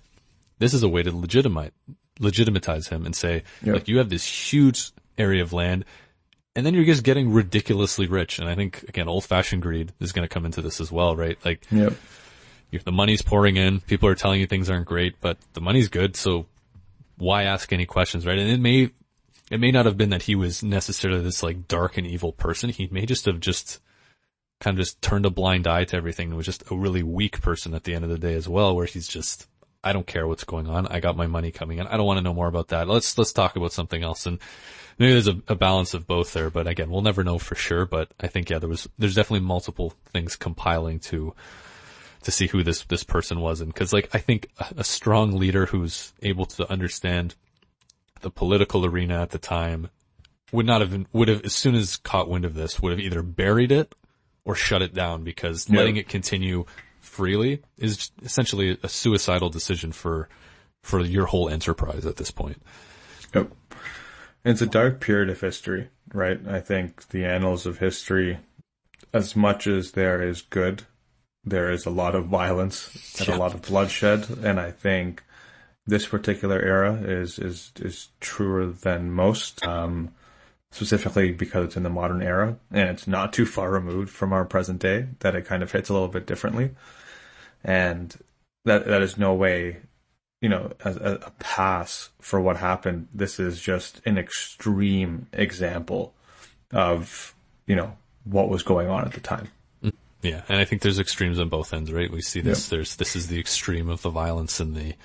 This 0.60 0.74
is 0.74 0.84
a 0.84 0.90
way 0.90 1.04
to 1.04 1.16
legitimize, 1.16 1.72
legitimatize 2.20 2.88
him 2.88 3.06
and 3.06 3.16
say, 3.16 3.44
yep. 3.64 3.76
like, 3.76 3.88
you 3.88 4.00
have 4.00 4.10
this 4.10 4.26
huge 4.26 4.92
area 5.18 5.42
of 5.42 5.54
land 5.54 5.86
and 6.58 6.66
then 6.66 6.74
you're 6.74 6.86
just 6.86 7.04
getting 7.04 7.32
ridiculously 7.32 8.08
rich. 8.08 8.40
And 8.40 8.50
I 8.50 8.56
think, 8.56 8.84
again, 8.90 9.08
old 9.08 9.24
fashioned 9.24 9.62
greed 9.62 9.94
is 10.00 10.12
going 10.12 10.28
to 10.28 10.34
come 10.34 10.44
into 10.44 10.64
this 10.64 10.82
as 10.82 10.92
well, 10.92 11.16
right? 11.16 11.38
Like, 11.46 11.68
yep. 11.70 11.94
the 12.84 12.92
money's 12.92 13.22
pouring 13.22 13.58
in. 13.58 13.80
People 13.82 14.10
are 14.10 14.16
telling 14.16 14.42
you 14.42 14.48
things 14.48 14.68
aren't 14.68 14.88
great, 14.88 15.22
but 15.22 15.38
the 15.54 15.62
money's 15.62 15.88
good. 15.88 16.16
So 16.16 16.48
why 17.18 17.44
ask 17.44 17.72
any 17.72 17.86
questions, 17.86 18.26
right? 18.26 18.40
And 18.40 18.50
it 18.50 18.60
may, 18.60 18.90
it 19.52 19.60
may 19.60 19.70
not 19.70 19.86
have 19.86 19.98
been 19.98 20.10
that 20.10 20.24
he 20.24 20.34
was 20.34 20.64
necessarily 20.64 21.22
this 21.22 21.44
like 21.44 21.68
dark 21.68 21.96
and 21.96 22.08
evil 22.08 22.32
person. 22.32 22.72
He 22.72 22.88
may 22.92 23.06
just 23.06 23.26
have 23.26 23.40
just 23.40 23.80
kind 24.60 24.78
of 24.78 24.84
just 24.84 25.02
turned 25.02 25.26
a 25.26 25.30
blind 25.30 25.68
eye 25.68 25.84
to 25.86 25.96
everything 25.96 26.30
and 26.30 26.38
was 26.38 26.46
just 26.46 26.70
a 26.72 26.76
really 26.76 27.04
weak 27.04 27.42
person 27.42 27.74
at 27.74 27.84
the 27.84 27.94
end 27.94 28.04
of 28.04 28.10
the 28.10 28.18
day 28.18 28.34
as 28.34 28.48
well, 28.48 28.76
where 28.76 28.86
he's 28.86 29.08
just, 29.08 29.48
I 29.84 29.94
don't 29.94 30.08
care 30.08 30.28
what's 30.28 30.44
going 30.44 30.68
on. 30.68 30.88
I 30.88 31.00
got 31.00 31.16
my 31.16 31.28
money 31.28 31.52
coming 31.52 31.78
in. 31.78 31.88
I 31.88 31.98
don't 31.98 32.06
want 32.06 32.18
to 32.18 32.24
know 32.24 32.34
more 32.34 32.48
about 32.48 32.70
that. 32.70 32.88
Let's, 32.88 33.18
let's 33.18 33.34
talk 33.34 33.56
about 33.56 33.72
something 33.72 34.04
else. 34.04 34.26
And 34.26 34.40
maybe 34.98 35.14
there's 35.14 35.28
a, 35.28 35.40
a, 35.48 35.56
balance 35.56 35.94
of 35.94 36.08
both 36.08 36.34
there, 36.34 36.50
but 36.50 36.68
again, 36.68 36.90
we'll 36.90 37.04
never 37.04 37.24
know 37.24 37.38
for 37.38 37.56
sure. 37.56 37.86
But 37.86 38.12
I 38.20 38.28
think, 38.28 38.50
yeah, 38.50 38.58
there 38.58 38.70
was, 38.70 38.88
there's 38.98 39.16
definitely 39.16 39.46
multiple 39.46 39.94
things 40.12 40.36
compiling 40.36 41.00
to, 41.02 41.36
to 42.24 42.32
see 42.32 42.48
who 42.48 42.64
this, 42.64 42.84
this 42.86 43.04
person 43.04 43.40
was. 43.40 43.62
And 43.62 43.74
cause 43.74 43.94
like, 43.94 44.10
I 44.14 44.18
think 44.18 44.50
a, 44.58 44.74
a 44.78 44.84
strong 44.84 45.38
leader 45.38 45.68
who's 45.68 46.14
able 46.24 46.48
to 46.48 46.70
understand 46.72 47.36
the 48.22 48.32
political 48.32 48.86
arena 48.86 49.22
at 49.22 49.30
the 49.30 49.38
time 49.38 49.90
would 50.52 50.66
not 50.66 50.82
have, 50.82 51.06
would 51.14 51.28
have, 51.28 51.46
as 51.46 51.54
soon 51.54 51.76
as 51.76 51.98
caught 51.98 52.28
wind 52.28 52.44
of 52.44 52.56
this, 52.56 52.82
would 52.82 52.92
have 52.92 53.00
either 53.00 53.22
buried 53.22 53.72
it 53.72 53.94
or 54.48 54.56
shut 54.56 54.82
it 54.82 54.94
down 54.94 55.24
because 55.24 55.70
letting 55.70 55.98
it 55.98 56.08
continue 56.08 56.66
freely 57.02 57.62
is 57.78 58.12
essentially 58.24 58.78
a 58.82 58.90
suicidal 58.90 59.50
decision 59.50 59.92
for 59.92 60.30
for 60.82 61.02
your 61.02 61.26
whole 61.26 61.50
enterprise 61.50 62.06
at 62.06 62.16
this 62.16 62.32
point. 62.32 62.62
Yep. 63.36 63.52
It's 64.46 64.62
a 64.62 64.66
dark 64.66 65.02
period 65.02 65.30
of 65.30 65.42
history, 65.42 65.90
right? 66.14 66.40
I 66.48 66.62
think 66.62 67.10
the 67.10 67.26
annals 67.26 67.66
of 67.66 67.80
history, 67.80 68.40
as 69.14 69.36
much 69.36 69.68
as 69.68 69.92
there 69.92 70.24
is 70.24 70.42
good, 70.42 70.84
there 71.44 71.70
is 71.70 71.86
a 71.86 71.90
lot 71.90 72.16
of 72.16 72.28
violence 72.28 73.20
and 73.20 73.28
a 73.28 73.38
lot 73.38 73.54
of 73.54 73.64
bloodshed, 73.64 74.30
and 74.42 74.62
I 74.62 74.72
think 74.72 75.24
this 75.86 76.08
particular 76.08 76.62
era 76.62 76.94
is 76.94 77.38
is 77.38 77.74
is 77.82 78.10
truer 78.22 78.68
than 78.68 79.12
most. 79.12 79.66
Um, 79.68 80.14
specifically 80.72 81.32
because 81.32 81.66
it's 81.66 81.78
in 81.78 81.84
the 81.84 81.90
modern 81.90 82.22
era 82.22 82.58
and 82.72 82.90
it's 82.90 83.08
not 83.08 83.34
too 83.34 83.46
far 83.46 83.72
removed 83.72 84.10
from 84.10 84.34
our 84.34 84.46
present 84.46 84.80
day 84.80 85.08
that 85.20 85.36
it 85.36 85.46
kind 85.46 85.64
of 85.64 85.72
hits 85.72 85.90
a 85.90 85.94
little 85.94 86.08
bit 86.08 86.26
differently. 86.26 86.72
And 87.64 88.16
that, 88.66 88.86
that 88.86 89.02
is 89.02 89.18
no 89.18 89.34
way, 89.34 89.78
you 90.42 90.50
know, 90.50 90.72
as 90.84 90.98
a, 90.98 91.20
a 91.26 91.32
pass 91.40 92.10
for 92.20 92.40
what 92.40 92.58
happened. 92.58 93.08
This 93.14 93.40
is 93.40 93.62
just 93.62 94.02
an 94.06 94.18
extreme 94.18 95.28
example 95.34 96.14
of, 96.72 97.34
you 97.66 97.76
know, 97.76 97.96
what 98.26 98.50
was 98.50 98.64
going 98.64 98.90
on 98.90 99.06
at 99.06 99.14
the 99.14 99.22
time. 99.22 99.50
Yeah, 100.22 100.42
and 100.50 100.60
I 100.60 100.66
think 100.66 100.82
there's 100.82 101.00
extremes 101.00 101.40
on 101.40 101.48
both 101.48 101.74
ends, 101.74 101.92
right? 101.94 102.12
We 102.12 102.22
see 102.22 102.42
this. 102.42 102.70
There's 102.70 102.96
this 102.96 103.16
is 103.16 103.28
the 103.28 103.40
extreme 103.40 103.88
of 103.88 104.02
the 104.02 104.10
violence 104.10 104.60
and 104.60 104.76
the 104.76 104.96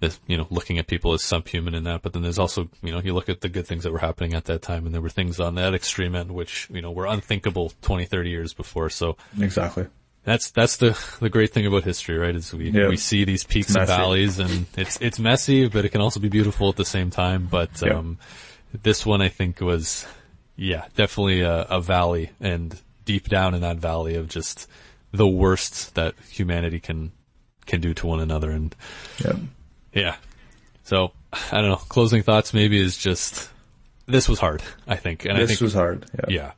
this, 0.00 0.20
you 0.26 0.36
know, 0.36 0.46
looking 0.50 0.78
at 0.78 0.86
people 0.86 1.12
as 1.12 1.22
subhuman 1.22 1.74
in 1.74 1.84
that, 1.84 2.02
but 2.02 2.12
then 2.12 2.22
there's 2.22 2.38
also, 2.38 2.68
you 2.82 2.92
know, 2.92 3.00
you 3.00 3.14
look 3.14 3.28
at 3.28 3.40
the 3.40 3.48
good 3.48 3.66
things 3.66 3.84
that 3.84 3.92
were 3.92 3.98
happening 3.98 4.34
at 4.34 4.44
that 4.46 4.62
time 4.62 4.86
and 4.86 4.94
there 4.94 5.00
were 5.00 5.08
things 5.08 5.40
on 5.40 5.54
that 5.56 5.74
extreme 5.74 6.14
end 6.14 6.30
which, 6.30 6.68
you 6.70 6.80
know, 6.80 6.90
were 6.90 7.06
unthinkable 7.06 7.72
20, 7.82 8.04
30 8.04 8.30
years 8.30 8.54
before. 8.54 8.90
So 8.90 9.16
exactly. 9.40 9.86
That's, 10.24 10.50
that's 10.50 10.76
the, 10.76 10.98
the 11.20 11.30
great 11.30 11.52
thing 11.52 11.66
about 11.66 11.84
history, 11.84 12.18
right? 12.18 12.34
Is 12.34 12.52
we, 12.52 12.70
yeah. 12.70 12.88
we 12.88 12.96
see 12.96 13.24
these 13.24 13.44
peaks 13.44 13.74
and 13.74 13.86
valleys 13.86 14.38
and 14.38 14.66
it's, 14.76 15.00
it's 15.00 15.18
messy, 15.18 15.68
but 15.68 15.84
it 15.84 15.90
can 15.90 16.00
also 16.00 16.20
be 16.20 16.28
beautiful 16.28 16.68
at 16.68 16.76
the 16.76 16.84
same 16.84 17.10
time. 17.10 17.48
But, 17.50 17.82
yeah. 17.82 17.94
um, 17.94 18.18
this 18.82 19.06
one 19.06 19.22
I 19.22 19.28
think 19.28 19.60
was, 19.60 20.06
yeah, 20.56 20.86
definitely 20.96 21.40
a, 21.40 21.62
a 21.62 21.80
valley 21.80 22.30
and 22.40 22.78
deep 23.04 23.28
down 23.28 23.54
in 23.54 23.62
that 23.62 23.78
valley 23.78 24.16
of 24.16 24.28
just 24.28 24.68
the 25.12 25.26
worst 25.26 25.94
that 25.94 26.14
humanity 26.30 26.78
can 26.80 27.12
can 27.64 27.80
do 27.80 27.94
to 27.94 28.06
one 28.06 28.20
another 28.20 28.50
and 28.50 28.74
Yep. 29.24 29.36
Yeah. 29.92 30.16
So 30.84 31.12
I 31.52 31.60
don't 31.60 31.68
know. 31.70 31.76
Closing 31.76 32.22
thoughts 32.22 32.54
maybe 32.54 32.80
is 32.80 32.96
just 32.96 33.50
this 34.06 34.28
was 34.28 34.38
hard. 34.38 34.62
I 34.86 34.96
think, 34.96 35.24
and 35.24 35.36
I 35.36 35.40
This 35.40 35.50
think 35.50 35.60
was 35.60 35.74
hard. 35.74 36.06
Yeah. 36.14 36.24
yeah, 36.28 36.52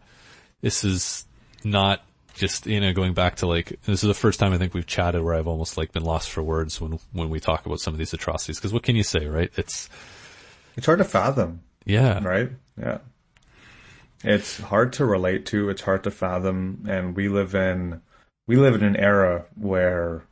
this 0.60 0.84
is 0.84 1.24
not 1.64 2.02
just 2.34 2.66
you 2.66 2.80
know 2.80 2.92
going 2.92 3.12
back 3.12 3.36
to 3.36 3.46
like 3.46 3.78
this 3.84 4.02
is 4.02 4.08
the 4.08 4.14
first 4.14 4.38
time 4.38 4.52
I 4.52 4.58
think 4.58 4.72
we've 4.72 4.86
chatted 4.86 5.22
where 5.22 5.34
I've 5.34 5.48
almost 5.48 5.76
like 5.76 5.92
been 5.92 6.04
lost 6.04 6.30
for 6.30 6.42
words 6.42 6.80
when 6.80 6.98
when 7.12 7.28
we 7.28 7.40
talk 7.40 7.66
about 7.66 7.80
some 7.80 7.92
of 7.92 7.98
these 7.98 8.14
atrocities 8.14 8.56
because 8.56 8.72
what 8.72 8.82
can 8.82 8.96
you 8.96 9.02
say 9.02 9.26
right? 9.26 9.50
It's 9.56 9.88
It's 10.76 10.86
hard 10.86 10.98
to 10.98 11.04
fathom, 11.04 11.60
yeah 11.84 12.22
right? 12.24 12.50
Yeah. 12.80 12.98
It's 14.22 14.60
hard 14.60 14.92
to 14.94 15.06
relate 15.06 15.46
to. 15.46 15.70
It's 15.70 15.80
hard 15.80 16.04
to 16.04 16.10
fathom, 16.10 16.84
and 16.88 17.16
we 17.16 17.28
live 17.28 17.54
in 17.54 18.02
we 18.46 18.56
live 18.56 18.74
in 18.74 18.84
an 18.84 18.96
era 18.96 19.46
where 19.56 20.24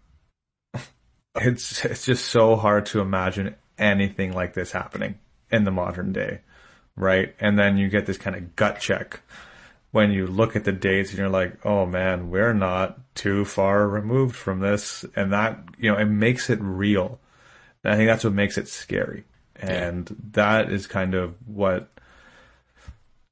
it's 1.41 1.84
it's 1.84 2.05
just 2.05 2.26
so 2.26 2.57
hard 2.57 2.86
to 2.86 3.01
imagine 3.01 3.55
anything 3.78 4.32
like 4.32 4.55
this 4.55 4.72
happening 4.72 5.18
in 5.51 5.64
the 5.64 5.70
modern 5.70 6.12
day, 6.12 6.41
right? 6.97 7.34
And 7.41 7.59
then 7.59 7.78
you 7.78 7.89
get 7.89 8.07
this 8.07 8.18
kind 8.18 8.36
of 8.36 8.57
gut 8.57 8.80
check 8.80 9.20
when 9.91 10.11
you 10.11 10.26
look 10.26 10.55
at 10.57 10.64
the 10.64 10.72
dates 10.72 11.11
and 11.11 11.18
you're 11.18 11.28
like, 11.28 11.64
oh 11.64 11.86
man, 11.86 12.30
we're 12.30 12.53
not 12.53 12.99
too 13.14 13.45
far 13.45 13.89
removed 13.89 14.36
from 14.36 14.61
this, 14.61 15.05
and 15.16 15.32
that 15.32 15.59
you 15.78 15.91
know 15.91 15.99
it 15.99 16.07
makes 16.07 16.51
it 16.51 16.59
real. 16.61 17.18
And 17.84 17.95
I 17.95 17.97
think 17.97 18.09
that's 18.09 18.24
what 18.24 18.32
makes 18.32 18.59
it 18.59 18.68
scary, 18.68 19.24
and 19.57 20.14
that 20.32 20.70
is 20.70 20.86
kind 20.86 21.14
of 21.14 21.34
what 21.47 21.91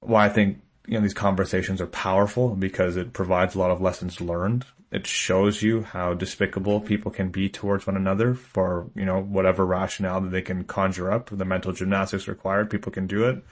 why 0.01 0.27
I 0.27 0.29
think 0.29 0.63
you 0.87 0.95
know 0.95 1.01
these 1.01 1.15
conversations 1.15 1.81
are 1.81 1.87
powerful 1.87 2.55
because 2.55 2.97
it 2.97 3.13
provides 3.13 3.55
a 3.55 3.59
lot 3.59 3.71
of 3.71 3.81
lessons 3.81 4.21
learned. 4.21 4.65
It 4.91 5.07
shows 5.07 5.63
you 5.63 5.83
how 5.83 6.15
despicable 6.15 6.81
people 6.81 7.11
can 7.11 7.31
be 7.31 7.49
towards 7.49 7.87
one 7.87 7.97
another 7.97 8.35
for 8.35 8.89
you 8.95 9.05
know 9.05 9.21
whatever 9.21 9.67
rationale 9.67 10.21
that 10.21 10.31
they 10.31 10.43
can 10.43 10.65
conjure 10.65 11.11
up. 11.11 11.31
The 11.31 11.45
mental 11.45 11.73
gymnastics 11.73 12.29
required, 12.29 12.71
people 12.71 12.93
can 12.93 13.07
do 13.07 13.25
it 13.25 13.43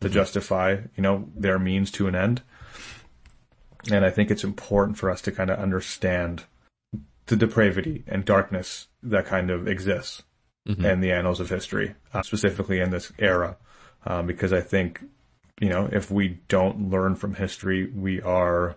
to 0.00 0.08
justify 0.08 0.78
you 0.96 1.02
know 1.02 1.28
their 1.34 1.58
means 1.58 1.90
to 1.92 2.08
an 2.08 2.14
end. 2.14 2.42
And 3.90 4.04
I 4.04 4.10
think 4.10 4.30
it's 4.30 4.44
important 4.44 4.98
for 4.98 5.10
us 5.10 5.22
to 5.22 5.32
kind 5.32 5.50
of 5.50 5.58
understand 5.58 6.44
the 7.26 7.36
depravity 7.36 8.04
and 8.06 8.24
darkness 8.24 8.88
that 9.02 9.26
kind 9.26 9.50
of 9.50 9.66
exists 9.66 10.22
in 10.84 11.00
the 11.00 11.10
annals 11.10 11.40
of 11.40 11.48
history, 11.48 11.94
uh, 12.14 12.22
specifically 12.22 12.78
in 12.78 12.90
this 12.90 13.10
era, 13.18 13.56
um, 14.06 14.26
because 14.26 14.52
I 14.52 14.60
think 14.60 15.02
you 15.62 15.68
know, 15.68 15.88
if 15.92 16.10
we 16.10 16.40
don't 16.48 16.90
learn 16.90 17.14
from 17.14 17.34
history, 17.34 17.86
we 17.86 18.20
are 18.20 18.76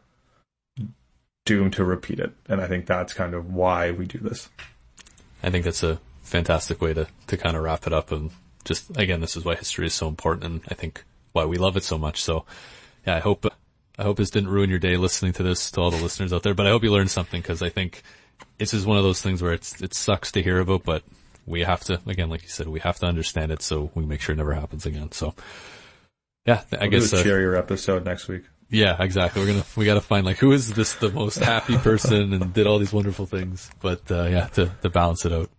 doomed 1.46 1.74
to 1.74 1.84
repeat 1.86 2.20
it. 2.20 2.34
And 2.48 2.60
I 2.60 2.68
think 2.68 2.86
that's 2.86 3.14
kind 3.14 3.34
of 3.34 3.54
why 3.54 3.92
we 3.92 4.06
do 4.06 4.18
this. 4.18 4.50
I 5.44 5.52
think 5.52 5.64
that's 5.64 5.84
a 5.84 6.00
fantastic 6.24 6.82
way 6.82 6.94
to, 6.94 7.08
to 7.28 7.38
kind 7.38 7.56
of 7.56 7.64
wrap 7.64 7.88
it 7.88 7.94
up. 7.94 8.12
And 8.12 8.32
just, 8.64 8.98
again, 8.98 9.22
this 9.22 9.38
is 9.38 9.46
why 9.46 9.56
history 9.56 9.86
is 9.86 9.94
so 9.94 10.08
important 10.08 10.44
and 10.44 10.62
I 10.70 10.74
think 10.74 11.04
why 11.34 11.46
we 11.46 11.58
love 11.58 11.78
it 11.78 11.84
so 11.84 11.98
much. 11.98 12.24
So 12.24 12.46
yeah, 13.06 13.16
I 13.16 13.20
hope, 13.20 13.46
I 13.98 14.04
hope 14.04 14.18
this 14.18 14.32
didn't 14.32 14.50
ruin 14.50 14.70
your 14.70 14.80
day 14.80 14.98
listening 14.98 15.34
to 15.34 15.44
this 15.44 15.70
to 15.72 15.82
all 15.82 15.92
the 15.92 16.02
listeners 16.02 16.34
out 16.34 16.44
there, 16.44 16.56
but 16.56 16.66
I 16.66 16.72
hope 16.72 16.84
you 16.84 16.92
learned 16.92 17.12
something 17.12 17.42
because 17.42 17.62
I 17.62 17.70
think 17.70 18.02
this 18.58 18.74
is 18.74 18.86
one 18.86 18.98
of 18.98 19.04
those 19.04 19.22
things 19.22 19.42
where 19.42 19.54
it's, 19.54 19.82
it 19.82 19.94
sucks 19.94 20.32
to 20.34 20.42
hear 20.42 20.60
about, 20.60 20.84
but 20.84 21.04
we 21.46 21.62
have 21.62 21.82
to, 21.82 22.02
again, 22.08 22.30
like 22.30 22.42
you 22.42 22.50
said, 22.50 22.68
we 22.68 22.80
have 22.80 22.98
to 23.00 23.06
understand 23.06 23.52
it 23.52 23.62
so 23.62 23.92
we 23.94 24.06
make 24.06 24.22
sure 24.22 24.34
it 24.34 24.38
never 24.38 24.56
happens 24.56 24.88
again. 24.88 25.12
So 25.12 25.36
yeah, 26.46 26.64
I 26.72 26.88
We'll 26.88 26.90
guess, 26.90 27.12
do 27.12 27.18
a 27.18 27.56
uh, 27.56 27.60
episode 27.60 28.06
next 28.06 28.28
week. 28.28 28.44
Yeah, 28.70 29.02
exactly. 29.02 29.42
We're 29.42 29.48
gonna 29.48 29.66
we 29.76 29.86
gotta 29.86 30.02
find 30.02 30.26
like 30.26 30.38
who 30.38 30.52
is 30.52 30.74
this 30.74 30.94
the 30.96 31.10
most 31.12 31.38
happy 31.38 31.78
person 31.90 32.34
and 32.34 32.54
did 32.54 32.68
all 32.68 32.80
these 32.80 32.94
wonderful 32.94 33.26
things. 33.26 33.70
But 33.82 34.10
uh, 34.12 34.24
yeah, 34.26 34.48
to 34.54 34.72
to 34.82 34.90
balance 34.90 35.26
it 35.26 35.34
out. 35.34 35.50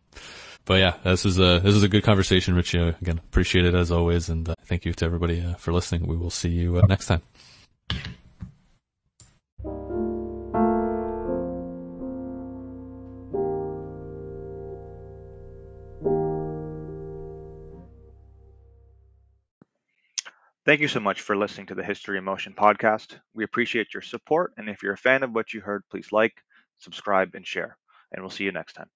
But 0.64 0.80
yeah, 0.80 0.94
this 1.04 1.24
was 1.24 1.38
a 1.38 1.61
this 1.61 1.74
was 1.74 1.84
a 1.84 1.88
good 1.88 2.02
conversation, 2.02 2.54
Rich. 2.54 2.74
Uh, 2.74 2.92
again, 3.00 3.18
appreciate 3.18 3.64
it 3.64 3.74
as 3.74 3.92
always, 3.92 4.28
and 4.28 4.48
uh, 4.48 4.54
thank 4.64 4.84
you 4.84 4.92
to 4.94 5.04
everybody 5.04 5.40
uh, 5.40 5.54
for 5.54 5.72
listening. 5.72 6.07
We 6.07 6.16
will 6.16 6.30
see 6.30 6.48
you 6.50 6.78
uh, 6.78 6.82
next 6.88 7.07
time. 7.07 7.22
Thank 20.66 20.82
you 20.82 20.88
so 20.88 21.00
much 21.00 21.22
for 21.22 21.34
listening 21.34 21.66
to 21.68 21.74
the 21.74 21.82
History 21.82 22.18
in 22.18 22.24
Motion 22.24 22.52
podcast. 22.52 23.18
We 23.32 23.42
appreciate 23.44 23.94
your 23.94 24.02
support, 24.02 24.52
and 24.58 24.68
if 24.68 24.82
you're 24.82 24.92
a 24.92 24.98
fan 24.98 25.22
of 25.22 25.32
what 25.34 25.54
you 25.54 25.62
heard, 25.62 25.82
please 25.90 26.12
like, 26.12 26.42
subscribe, 26.78 27.34
and 27.34 27.46
share. 27.46 27.78
And 28.12 28.22
we'll 28.22 28.30
see 28.30 28.44
you 28.44 28.52
next 28.52 28.74
time. 28.74 28.90